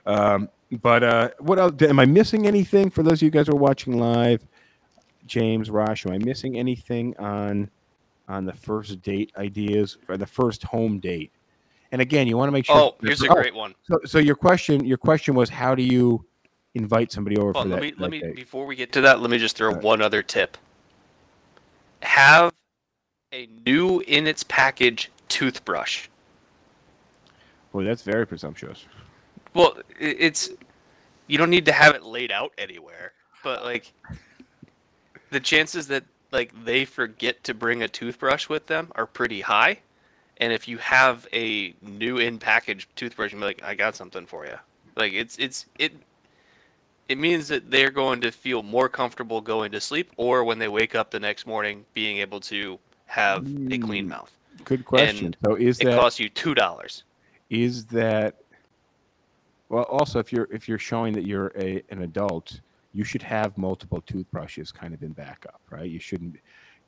Um, 0.06 0.50
but 0.82 1.04
uh, 1.04 1.30
what 1.40 1.60
else? 1.60 1.82
Am 1.82 2.00
I 2.00 2.06
missing 2.06 2.48
anything 2.48 2.90
for 2.90 3.04
those 3.04 3.20
of 3.20 3.24
you 3.24 3.30
guys 3.30 3.48
who 3.48 3.54
are 3.54 3.60
watching 3.60 3.98
live? 3.98 4.46
James, 5.26 5.70
Rosh, 5.70 6.06
am 6.06 6.14
I 6.14 6.18
missing 6.18 6.58
anything 6.58 7.16
on 7.18 7.70
on 8.28 8.46
the 8.46 8.54
first 8.54 9.02
date 9.02 9.32
ideas 9.38 9.98
or 10.08 10.18
the 10.18 10.26
first 10.26 10.64
home 10.64 11.00
date? 11.00 11.32
And 11.92 12.02
again, 12.02 12.28
you 12.28 12.38
want 12.38 12.48
to 12.50 12.52
make 12.52 12.66
sure. 12.66 12.78
Oh, 12.78 12.96
here's 13.02 13.22
a 13.24 13.30
Oh, 13.30 13.36
great 13.36 13.54
one. 13.56 13.74
So, 13.84 14.00
so 14.06 14.20
your 14.20 14.36
question, 14.36 14.86
your 14.86 14.98
question 14.98 15.34
was, 15.34 15.50
how 15.50 15.74
do 15.74 15.82
you 15.82 16.24
invite 16.76 17.12
somebody 17.12 17.38
over 17.38 17.52
Well, 17.52 17.64
for 17.64 17.70
let 17.70 17.82
that? 17.82 17.82
me 17.82 17.94
let 17.98 18.12
me 18.12 18.24
before 18.36 18.66
we 18.66 18.76
get 18.76 18.92
to 18.94 19.02
that, 19.02 19.22
let 19.22 19.32
me 19.32 19.38
just 19.38 19.56
throw 19.56 19.70
Alright. 19.70 19.84
one 19.84 20.02
other 20.02 20.22
tip. 20.22 20.58
Have 22.02 22.54
a 23.32 23.48
new 23.66 24.00
in 24.02 24.28
its 24.28 24.44
package 24.44 25.12
toothbrush. 25.28 26.08
Boy, 27.72 27.84
that's 27.84 28.02
very 28.02 28.26
presumptuous. 28.26 28.86
Well, 29.54 29.78
it's 30.00 30.50
you 31.28 31.38
don't 31.38 31.50
need 31.50 31.66
to 31.66 31.72
have 31.72 31.96
it 31.96 32.04
laid 32.04 32.32
out 32.32 32.52
anywhere, 32.58 33.14
but 33.44 33.64
like 33.64 33.94
the 35.30 35.40
chances 35.40 35.88
that 35.88 36.04
like 36.32 36.52
they 36.66 36.86
forget 36.86 37.44
to 37.44 37.54
bring 37.54 37.84
a 37.84 37.88
toothbrush 37.88 38.50
with 38.50 38.68
them 38.68 38.92
are 38.96 39.06
pretty 39.06 39.42
high. 39.42 39.80
And 40.38 40.54
if 40.54 40.68
you 40.68 40.78
have 40.78 41.28
a 41.34 41.74
new 41.82 42.18
in 42.18 42.40
package 42.40 42.88
toothbrush, 42.96 43.34
you're 43.34 43.42
like, 43.42 43.62
I 43.62 43.76
got 43.76 43.96
something 43.96 44.26
for 44.26 44.46
you. 44.46 44.56
Like 44.96 45.14
it's 45.14 45.38
it's 45.38 45.66
it 45.78 45.94
it 47.08 47.18
means 47.18 47.48
that 47.48 47.70
they're 47.70 47.92
going 47.92 48.22
to 48.22 48.32
feel 48.32 48.64
more 48.64 48.88
comfortable 48.88 49.42
going 49.42 49.72
to 49.72 49.82
sleep 49.82 50.12
or 50.18 50.44
when 50.44 50.60
they 50.60 50.68
wake 50.68 50.96
up 50.96 51.12
the 51.12 51.20
next 51.20 51.48
morning 51.48 51.86
being 51.94 52.18
able 52.18 52.40
to 52.40 52.80
have 53.10 53.46
a 53.72 53.78
clean 53.78 54.06
Mm. 54.06 54.10
mouth. 54.10 54.32
Good 54.66 54.86
question. 54.86 55.36
so 55.44 55.56
is 55.56 55.80
It 55.80 55.86
that 55.86 55.96
costs 55.96 56.20
you 56.20 56.30
two 56.30 56.54
dollars. 56.54 57.04
is 57.50 57.86
that 57.88 58.36
well 59.70 59.84
also 59.84 60.20
if 60.20 60.32
you're 60.32 60.48
if 60.52 60.68
you're 60.68 60.78
showing 60.80 61.14
that 61.14 61.26
you're 61.26 61.52
a 61.58 61.82
an 61.90 62.04
adult 62.04 62.62
you 62.94 63.04
should 63.04 63.22
have 63.24 63.58
multiple 63.58 64.02
toothbrushes 64.02 64.72
kind 64.72 64.94
of 64.94 65.02
in 65.04 65.12
backup 65.14 65.62
right 65.72 65.90
you 65.90 66.00
shouldn't 66.00 66.36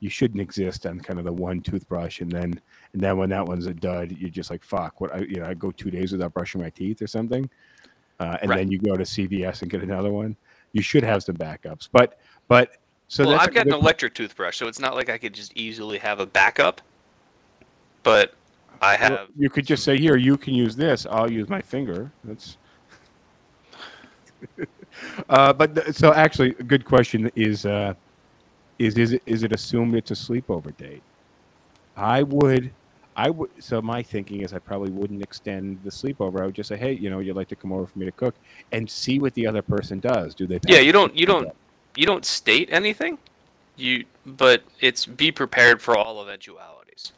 you 0.00 0.10
shouldn't 0.10 0.40
exist 0.40 0.84
on 0.86 0.98
kind 1.00 1.18
of 1.18 1.24
the 1.24 1.32
one 1.32 1.60
toothbrush 1.60 2.20
and 2.20 2.30
then 2.30 2.52
and 2.92 3.02
then 3.02 3.16
when 3.16 3.30
that 3.30 3.44
one's 3.46 3.66
a 3.66 3.74
dud 3.74 4.12
you're 4.12 4.30
just 4.30 4.50
like 4.50 4.62
fuck 4.64 5.00
what 5.00 5.12
i 5.14 5.18
you 5.18 5.36
know 5.40 5.46
i 5.46 5.54
go 5.54 5.70
two 5.72 5.90
days 5.90 6.12
without 6.12 6.34
brushing 6.34 6.60
my 6.60 6.70
teeth 6.70 7.00
or 7.02 7.06
something 7.06 7.48
uh, 8.20 8.36
and 8.40 8.50
Right. 8.50 8.58
then 8.58 8.70
you 8.70 8.78
go 8.78 8.96
to 8.96 9.04
cvs 9.04 9.62
and 9.62 9.70
get 9.70 9.82
another 9.82 10.10
one 10.12 10.36
you 10.72 10.82
should 10.82 11.04
have 11.04 11.22
some 11.22 11.36
backups 11.36 11.88
but 11.92 12.18
but 12.48 12.70
so 13.12 13.26
well, 13.26 13.38
I've 13.38 13.52
got 13.52 13.66
an 13.66 13.74
electric 13.74 14.14
toothbrush, 14.14 14.56
so 14.56 14.68
it's 14.68 14.78
not 14.78 14.94
like 14.94 15.10
I 15.10 15.18
could 15.18 15.34
just 15.34 15.54
easily 15.54 15.98
have 15.98 16.18
a 16.18 16.24
backup. 16.24 16.80
But 18.04 18.32
I 18.80 18.96
well, 18.96 19.10
have. 19.10 19.28
you 19.36 19.50
could 19.50 19.66
just 19.66 19.84
say 19.84 19.98
here 19.98 20.16
you 20.16 20.38
can 20.38 20.54
use 20.54 20.74
this 20.74 21.06
i'll 21.10 21.30
use 21.30 21.48
my 21.50 21.60
finger 21.60 22.10
that's 22.24 22.56
uh, 25.28 25.52
but 25.52 25.74
th- 25.74 25.94
so 25.94 26.14
actually 26.14 26.54
a 26.58 26.62
good 26.62 26.86
question 26.86 27.30
is 27.36 27.66
uh, 27.66 27.92
is 28.78 28.96
is 28.96 29.12
it, 29.12 29.22
is 29.26 29.42
it 29.42 29.52
assumed 29.52 29.94
it's 29.94 30.10
a 30.10 30.14
sleepover 30.14 30.74
date 30.78 31.02
i 31.98 32.22
would 32.22 32.72
i 33.14 33.28
would 33.28 33.50
so 33.60 33.82
my 33.82 34.02
thinking 34.02 34.40
is 34.40 34.54
i 34.54 34.58
probably 34.58 34.90
wouldn't 34.90 35.22
extend 35.22 35.78
the 35.84 35.90
sleepover 35.90 36.40
i 36.40 36.46
would 36.46 36.54
just 36.54 36.68
say 36.68 36.78
hey 36.78 36.92
you 36.92 37.10
know 37.10 37.18
you'd 37.18 37.36
like 37.36 37.48
to 37.48 37.56
come 37.56 37.72
over 37.72 37.86
for 37.86 37.98
me 37.98 38.06
to 38.06 38.12
cook 38.12 38.34
and 38.72 38.90
see 38.90 39.18
what 39.18 39.34
the 39.34 39.46
other 39.46 39.62
person 39.62 40.00
does 40.00 40.34
do 40.34 40.46
they 40.46 40.58
Yeah, 40.66 40.80
you 40.80 40.92
don't. 40.92 41.14
You 41.14 41.26
don't. 41.26 41.52
You 41.96 42.06
don't 42.06 42.24
state 42.24 42.68
anything. 42.72 43.18
You, 43.76 44.04
but 44.26 44.62
it's 44.80 45.06
be 45.06 45.32
prepared 45.32 45.80
for 45.80 45.96
all 45.96 46.22
eventualities. 46.22 47.12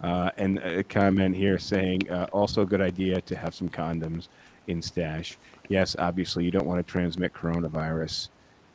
Uh, 0.00 0.30
and 0.36 0.58
a 0.58 0.82
comment 0.82 1.34
here 1.36 1.58
saying 1.58 2.10
uh, 2.10 2.26
also 2.32 2.62
a 2.62 2.66
good 2.66 2.80
idea 2.80 3.20
to 3.20 3.36
have 3.36 3.54
some 3.54 3.68
condoms 3.68 4.26
in 4.66 4.82
stash. 4.82 5.38
Yes, 5.68 5.94
obviously 5.98 6.44
you 6.44 6.50
don't 6.50 6.66
want 6.66 6.84
to 6.84 6.90
transmit 6.90 7.32
coronavirus, 7.32 8.28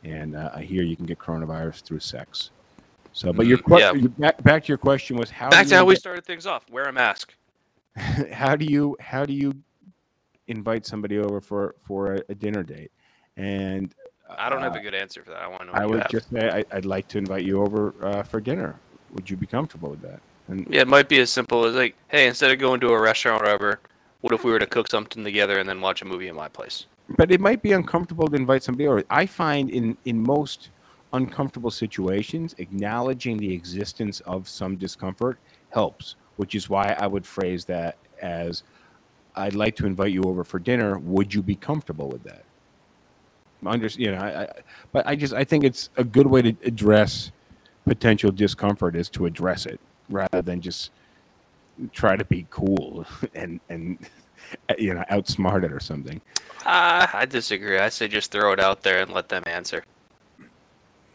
and 0.04 0.34
uh, 0.34 0.50
I 0.54 0.62
hear 0.62 0.82
you 0.82 0.96
can 0.96 1.04
get 1.06 1.18
coronavirus 1.18 1.82
through 1.82 2.00
sex. 2.00 2.50
So, 3.12 3.32
but 3.32 3.46
your 3.46 3.58
Mm, 3.58 3.64
question 3.64 4.00
yeah. 4.00 4.08
back, 4.30 4.42
back 4.42 4.64
to 4.64 4.68
your 4.68 4.78
question 4.78 5.16
was 5.16 5.28
how 5.30 5.50
Back 5.50 5.66
to 5.66 5.76
how 5.76 5.84
we 5.84 5.94
get- 5.94 6.00
started 6.00 6.24
things 6.24 6.46
off. 6.46 6.64
Wear 6.70 6.84
a 6.84 6.92
mask. 6.92 7.34
how 8.32 8.56
do 8.56 8.64
you 8.64 8.96
how 9.00 9.24
do 9.26 9.32
you 9.34 9.52
invite 10.46 10.86
somebody 10.86 11.18
over 11.18 11.40
for 11.40 11.74
for 11.86 12.14
a, 12.14 12.22
a 12.30 12.34
dinner 12.34 12.62
date? 12.62 12.90
And 13.36 13.94
I 14.36 14.48
don't 14.48 14.62
have 14.62 14.74
uh, 14.74 14.78
a 14.78 14.82
good 14.82 14.94
answer 14.94 15.22
for 15.22 15.30
that. 15.30 15.42
I 15.42 15.48
want 15.48 15.62
to 15.62 15.66
know. 15.66 15.72
I 15.72 15.86
would 15.86 16.06
just 16.10 16.30
say 16.30 16.50
I, 16.50 16.76
I'd 16.76 16.84
like 16.84 17.08
to 17.08 17.18
invite 17.18 17.44
you 17.44 17.62
over 17.62 17.94
uh, 18.02 18.22
for 18.22 18.40
dinner. 18.40 18.78
Would 19.12 19.30
you 19.30 19.36
be 19.36 19.46
comfortable 19.46 19.90
with 19.90 20.02
that? 20.02 20.20
And 20.48 20.66
Yeah, 20.70 20.82
it 20.82 20.88
might 20.88 21.08
be 21.08 21.18
as 21.20 21.30
simple 21.30 21.64
as 21.64 21.74
like, 21.74 21.94
hey, 22.08 22.26
instead 22.26 22.50
of 22.50 22.58
going 22.58 22.80
to 22.80 22.88
a 22.88 23.00
restaurant 23.00 23.42
or 23.42 23.44
whatever, 23.44 23.80
what 24.20 24.32
if 24.32 24.44
we 24.44 24.50
were 24.50 24.58
to 24.58 24.66
cook 24.66 24.90
something 24.90 25.24
together 25.24 25.58
and 25.58 25.68
then 25.68 25.80
watch 25.80 26.02
a 26.02 26.04
movie 26.04 26.28
in 26.28 26.36
my 26.36 26.48
place? 26.48 26.86
but 27.16 27.30
it 27.30 27.40
might 27.40 27.62
be 27.62 27.72
uncomfortable 27.72 28.28
to 28.28 28.36
invite 28.36 28.62
somebody 28.62 28.86
over. 28.86 29.02
I 29.10 29.26
find 29.26 29.70
in 29.70 29.96
in 30.04 30.22
most 30.22 30.70
uncomfortable 31.12 31.70
situations, 31.70 32.54
acknowledging 32.58 33.38
the 33.38 33.52
existence 33.52 34.20
of 34.20 34.48
some 34.48 34.76
discomfort 34.76 35.38
helps. 35.70 36.16
Which 36.36 36.54
is 36.54 36.68
why 36.68 36.94
I 36.98 37.06
would 37.06 37.26
phrase 37.26 37.64
that 37.64 37.96
as, 38.22 38.62
"I'd 39.34 39.54
like 39.54 39.74
to 39.76 39.86
invite 39.86 40.12
you 40.12 40.22
over 40.24 40.44
for 40.44 40.58
dinner. 40.60 40.98
Would 40.98 41.34
you 41.34 41.42
be 41.42 41.56
comfortable 41.56 42.08
with 42.08 42.22
that?" 42.24 42.44
Under, 43.64 43.86
you 43.88 44.12
know, 44.12 44.18
I, 44.18 44.42
I, 44.42 44.48
but 44.92 45.06
I 45.06 45.16
just 45.16 45.34
I 45.34 45.44
think 45.44 45.64
it's 45.64 45.90
a 45.96 46.04
good 46.04 46.26
way 46.26 46.42
to 46.42 46.54
address 46.64 47.32
potential 47.84 48.30
discomfort 48.30 48.94
is 48.94 49.08
to 49.10 49.26
address 49.26 49.66
it 49.66 49.80
rather 50.08 50.42
than 50.42 50.60
just 50.60 50.90
try 51.92 52.16
to 52.16 52.24
be 52.24 52.46
cool 52.50 53.04
and 53.34 53.60
and 53.68 53.98
you 54.78 54.94
know 54.94 55.04
outsmart 55.10 55.64
it 55.64 55.72
or 55.72 55.80
something. 55.80 56.20
Ah, 56.66 57.10
I 57.16 57.24
disagree. 57.24 57.78
I 57.78 57.88
say 57.88 58.08
just 58.08 58.30
throw 58.30 58.52
it 58.52 58.60
out 58.60 58.82
there 58.82 59.00
and 59.00 59.12
let 59.12 59.28
them 59.28 59.42
answer. 59.46 59.84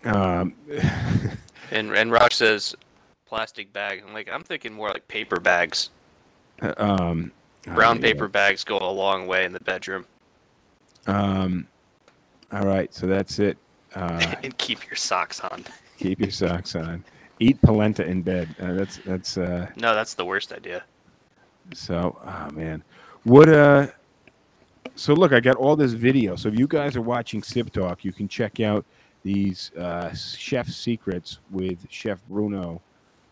Um, 0.03 0.55
And 1.73 1.91
and 1.91 2.11
Rosh 2.11 2.35
says 2.35 2.75
plastic 3.25 3.73
bag. 3.73 4.03
I'm 4.05 4.13
like, 4.13 4.29
I'm 4.31 4.43
thinking 4.43 4.73
more 4.73 4.89
like 4.89 5.07
paper 5.07 5.39
bags. 5.39 5.89
um, 6.77 7.31
oh, 7.67 7.73
Brown 7.73 7.97
yeah. 7.97 8.03
paper 8.03 8.27
bags 8.27 8.63
go 8.63 8.77
a 8.77 8.91
long 8.91 9.25
way 9.25 9.43
in 9.43 9.53
the 9.53 9.59
bedroom. 9.59 10.05
Um, 11.07 11.67
all 12.53 12.65
right, 12.65 12.93
so 12.93 13.07
that's 13.07 13.39
it. 13.39 13.57
Uh, 13.95 14.35
and 14.43 14.57
keep 14.57 14.85
your 14.87 14.95
socks 14.95 15.39
on. 15.41 15.65
keep 15.97 16.19
your 16.19 16.31
socks 16.31 16.75
on. 16.75 17.03
Eat 17.39 17.61
polenta 17.61 18.05
in 18.05 18.21
bed. 18.21 18.55
Uh, 18.61 18.73
that's 18.73 18.97
that's 18.97 19.37
uh, 19.37 19.67
No, 19.75 19.93
that's 19.95 20.13
the 20.13 20.25
worst 20.25 20.53
idea. 20.53 20.83
so. 21.73 22.17
Oh 22.25 22.51
man, 22.53 22.83
what 23.23 23.49
uh. 23.49 23.87
So 24.95 25.13
look, 25.13 25.33
I 25.33 25.39
got 25.39 25.55
all 25.55 25.75
this 25.75 25.93
video. 25.93 26.35
So 26.35 26.49
if 26.49 26.59
you 26.59 26.67
guys 26.67 26.95
are 26.95 27.01
watching 27.01 27.41
Sip 27.41 27.71
Talk, 27.71 28.05
you 28.05 28.13
can 28.13 28.27
check 28.27 28.59
out 28.59 28.85
these 29.23 29.71
uh, 29.79 30.13
chef 30.13 30.67
secrets 30.67 31.39
with 31.49 31.79
Chef 31.89 32.19
Bruno 32.29 32.81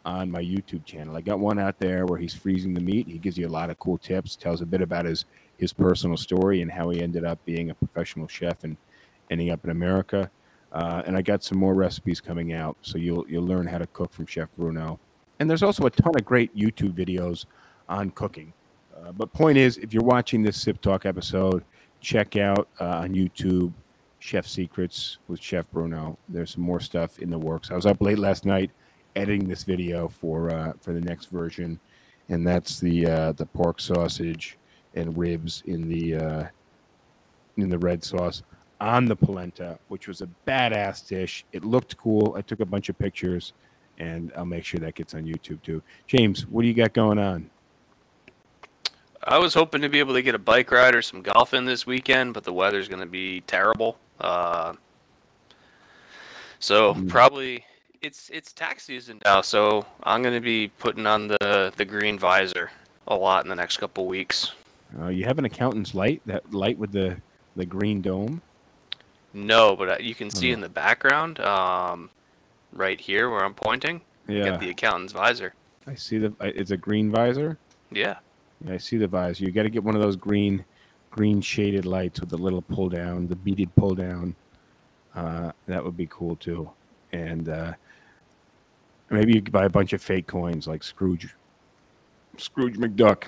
on 0.04 0.32
my 0.32 0.42
YouTube 0.42 0.86
channel. 0.86 1.16
I 1.16 1.22
got 1.22 1.40
one 1.40 1.60
out 1.60 1.78
there 1.78 2.06
where 2.08 2.18
he's 2.18 2.34
freezing 2.34 2.74
the 2.74 2.82
meat. 2.82 3.08
He 3.08 3.20
gives 3.20 3.38
you 3.38 3.48
a 3.48 3.50
lot 3.50 3.70
of 3.70 3.78
cool 3.78 4.00
tips, 4.00 4.36
tells 4.36 4.62
a 4.62 4.66
bit 4.66 4.82
about 4.82 5.06
his 5.06 5.26
his 5.58 5.72
personal 5.72 6.18
story 6.18 6.64
and 6.64 6.72
how 6.72 6.90
he 6.90 7.02
ended 7.02 7.24
up 7.24 7.38
being 7.46 7.70
a 7.70 7.76
professional 7.76 8.28
chef 8.28 8.64
and 8.64 8.76
ending 9.32 9.50
up 9.50 9.64
in 9.64 9.72
America. 9.72 10.30
Uh, 10.72 11.02
and 11.06 11.18
I 11.18 11.22
got 11.22 11.44
some 11.44 11.58
more 11.58 11.74
recipes 11.74 12.22
coming 12.22 12.54
out, 12.54 12.78
so 12.82 12.98
you'll 12.98 13.26
you'll 13.28 13.46
learn 13.46 13.68
how 13.68 13.78
to 13.78 13.88
cook 13.88 14.14
from 14.14 14.26
Chef 14.26 14.48
Bruno. 14.56 15.00
And 15.40 15.50
there's 15.50 15.64
also 15.64 15.86
a 15.86 15.90
ton 15.90 16.14
of 16.16 16.24
great 16.24 16.56
YouTube 16.56 16.94
videos 16.94 17.46
on 17.90 18.12
cooking. 18.12 18.54
Uh, 18.96 19.12
but 19.12 19.34
point 19.34 19.58
is, 19.58 19.78
if 19.78 19.94
you're 19.94 20.04
watching 20.04 20.44
this 20.44 20.62
Sip 20.62 20.80
Talk 20.80 21.06
episode, 21.06 21.64
check 22.00 22.38
out 22.38 22.70
uh, 22.80 23.00
on 23.00 23.14
YouTube 23.16 23.74
Chef 24.20 24.46
Secrets 24.46 25.18
with 25.28 25.42
Chef 25.42 25.70
Bruno. 25.72 26.18
There's 26.30 26.52
some 26.52 26.64
more 26.64 26.80
stuff 26.80 27.20
in 27.20 27.30
the 27.30 27.40
works. 27.40 27.72
I 27.72 27.76
was 27.76 27.86
up 27.86 28.02
late 28.02 28.20
last 28.20 28.46
night 28.46 28.72
editing 29.16 29.48
this 29.48 29.64
video 29.64 30.08
for 30.08 30.52
uh, 30.52 30.74
for 30.82 30.94
the 30.94 31.02
next 31.02 31.26
version, 31.32 31.80
and 32.30 32.48
that's 32.48 32.80
the 32.80 33.08
uh, 33.08 33.32
the 33.34 33.46
pork 33.46 33.82
sausage 33.82 34.58
and 34.94 35.18
ribs 35.18 35.64
in 35.66 35.90
the 35.90 36.16
uh, 36.16 36.44
in 37.58 37.70
the 37.70 37.78
red 37.78 38.04
sauce 38.04 38.44
on 38.82 39.06
the 39.06 39.16
polenta, 39.16 39.78
which 39.88 40.08
was 40.08 40.22
a 40.22 40.28
badass 40.48 41.08
dish. 41.08 41.46
It 41.54 41.64
looked 41.64 41.96
cool. 41.98 42.34
I 42.38 42.42
took 42.42 42.60
a 42.60 42.66
bunch 42.66 42.90
of 42.90 42.98
pictures, 42.98 43.54
and 44.00 44.32
I'll 44.36 44.44
make 44.46 44.66
sure 44.66 44.80
that 44.80 44.96
gets 44.96 45.14
on 45.14 45.24
YouTube 45.24 45.62
too. 45.62 45.82
James, 46.08 46.48
what 46.48 46.64
do 46.64 46.68
you 46.68 46.74
got 46.74 46.92
going 46.94 47.20
on? 47.20 47.50
I 49.24 49.38
was 49.38 49.54
hoping 49.54 49.82
to 49.82 49.90
be 49.90 50.00
able 50.00 50.16
to 50.16 50.24
get 50.24 50.34
a 50.34 50.40
bike 50.40 50.72
ride 50.72 50.96
or 50.96 51.04
some 51.04 51.22
golf 51.22 51.54
in 51.54 51.64
this 51.64 51.86
weekend, 51.86 52.34
but 52.34 52.44
the 52.44 52.52
weather's 52.52 52.88
going 52.88 53.02
to 53.02 53.06
be 53.06 53.42
terrible. 53.42 53.98
Uh, 54.20 54.74
so 56.60 56.96
Mm. 56.96 57.08
probably 57.08 57.64
it's 58.02 58.30
it's 58.34 58.52
tax 58.52 58.84
season 58.86 59.22
now, 59.24 59.42
so 59.42 59.86
I'm 60.04 60.24
going 60.24 60.34
to 60.34 60.42
be 60.42 60.70
putting 60.80 61.06
on 61.06 61.28
the 61.28 61.72
the 61.78 61.86
green 61.86 62.18
visor 62.18 62.72
a 63.08 63.16
lot 63.16 63.44
in 63.46 63.50
the 63.50 63.56
next 63.56 63.78
couple 63.78 64.08
weeks. 64.08 64.54
Uh, 65.00 65.08
you 65.08 65.24
have 65.26 65.38
an 65.38 65.46
accountant's 65.46 65.94
light, 65.94 66.22
that 66.26 66.52
light 66.52 66.78
with 66.80 66.92
the 66.92 67.18
the 67.56 67.66
green 67.66 68.02
dome. 68.02 68.42
No, 69.34 69.76
but 69.76 69.90
uh, 69.90 69.98
you 70.00 70.14
can 70.16 70.30
see 70.30 70.52
Oh. 70.52 70.54
in 70.54 70.62
the 70.62 70.70
background, 70.70 71.40
um, 71.40 72.10
right 72.74 73.00
here 73.00 73.30
where 73.30 73.44
I'm 73.44 73.54
pointing, 73.54 74.02
Yeah, 74.28 74.50
got 74.50 74.60
the 74.60 74.70
accountant's 74.70 75.14
visor. 75.14 75.54
I 75.88 75.96
see 75.96 76.18
the. 76.18 76.34
It's 76.42 76.72
a 76.72 76.78
green 76.78 77.10
visor. 77.12 77.58
Yeah. 77.92 78.18
Yeah, 78.66 78.74
I 78.74 78.78
see 78.78 78.98
the 78.98 79.08
visor. 79.08 79.44
You 79.46 79.52
got 79.52 79.64
to 79.64 79.70
get 79.70 79.84
one 79.84 79.96
of 79.96 80.02
those 80.02 80.16
green, 80.16 80.64
green 81.10 81.42
shaded 81.42 81.86
lights 81.86 82.20
with 82.20 82.30
the 82.30 82.38
little 82.38 82.62
pull 82.62 82.90
down, 82.90 83.28
the 83.28 83.36
beaded 83.36 83.74
pull 83.76 83.96
down. 83.96 84.36
Uh, 85.16 85.52
that 85.66 85.84
would 85.84 85.98
be 85.98 86.08
cool 86.08 86.36
too. 86.36 86.70
And 87.12 87.50
uh, 87.50 87.74
maybe 89.10 89.34
you 89.34 89.42
could 89.42 89.52
buy 89.52 89.66
a 89.66 89.70
bunch 89.70 89.94
of 89.94 90.02
fake 90.02 90.28
coins 90.28 90.68
like 90.68 90.84
Scrooge, 90.84 91.34
Scrooge 92.38 92.78
McDuck. 92.78 93.26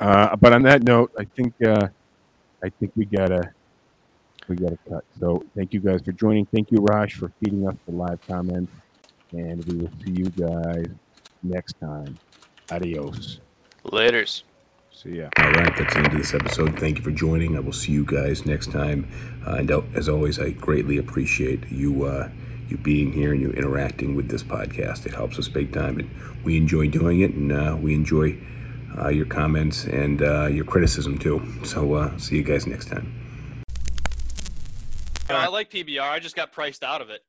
Uh, 0.00 0.34
but 0.36 0.52
on 0.52 0.62
that 0.62 0.82
note, 0.82 1.12
I 1.18 1.24
think 1.24 1.52
uh, 1.64 1.88
I 2.64 2.68
think 2.70 2.92
we 2.96 3.04
gotta 3.04 3.52
we 4.50 4.56
gotta 4.56 4.78
cut. 4.88 5.04
So 5.18 5.44
thank 5.56 5.72
you 5.72 5.80
guys 5.80 6.02
for 6.02 6.12
joining. 6.12 6.46
Thank 6.46 6.70
you, 6.70 6.78
Raj, 6.78 7.14
for 7.14 7.32
feeding 7.40 7.66
us 7.66 7.76
the 7.86 7.92
live 7.92 8.20
comments, 8.26 8.72
and 9.32 9.64
we 9.64 9.76
will 9.76 9.90
see 10.04 10.12
you 10.12 10.28
guys 10.30 10.86
next 11.42 11.80
time. 11.80 12.18
Adios. 12.70 13.40
Laters. 13.84 14.42
See 14.92 15.16
ya. 15.18 15.28
All 15.38 15.50
right, 15.52 15.74
that's 15.78 15.94
the 15.94 16.00
end 16.00 16.08
of 16.08 16.18
this 16.18 16.34
episode. 16.34 16.78
Thank 16.78 16.98
you 16.98 17.04
for 17.04 17.12
joining. 17.12 17.56
I 17.56 17.60
will 17.60 17.72
see 17.72 17.92
you 17.92 18.04
guys 18.04 18.44
next 18.44 18.70
time. 18.70 19.10
Uh, 19.46 19.52
and 19.52 19.70
uh, 19.70 19.82
as 19.94 20.08
always, 20.08 20.38
I 20.38 20.50
greatly 20.50 20.98
appreciate 20.98 21.70
you 21.70 22.04
uh, 22.04 22.28
you 22.68 22.76
being 22.76 23.12
here 23.12 23.32
and 23.32 23.40
you 23.40 23.50
interacting 23.52 24.14
with 24.14 24.28
this 24.28 24.42
podcast. 24.42 25.06
It 25.06 25.14
helps 25.14 25.38
us 25.38 25.48
big 25.48 25.72
time, 25.72 25.98
and 25.98 26.10
we 26.44 26.56
enjoy 26.56 26.88
doing 26.88 27.20
it, 27.20 27.32
and 27.32 27.52
uh, 27.52 27.76
we 27.80 27.94
enjoy 27.94 28.36
uh, 28.98 29.08
your 29.08 29.26
comments 29.26 29.84
and 29.84 30.22
uh, 30.22 30.46
your 30.46 30.64
criticism 30.64 31.18
too. 31.18 31.40
So, 31.64 31.94
uh, 31.94 32.18
see 32.18 32.36
you 32.36 32.42
guys 32.42 32.66
next 32.66 32.88
time. 32.88 33.29
I 35.36 35.48
like 35.48 35.70
PBR. 35.70 36.00
I 36.00 36.18
just 36.18 36.36
got 36.36 36.52
priced 36.52 36.82
out 36.82 37.00
of 37.00 37.10
it. 37.10 37.22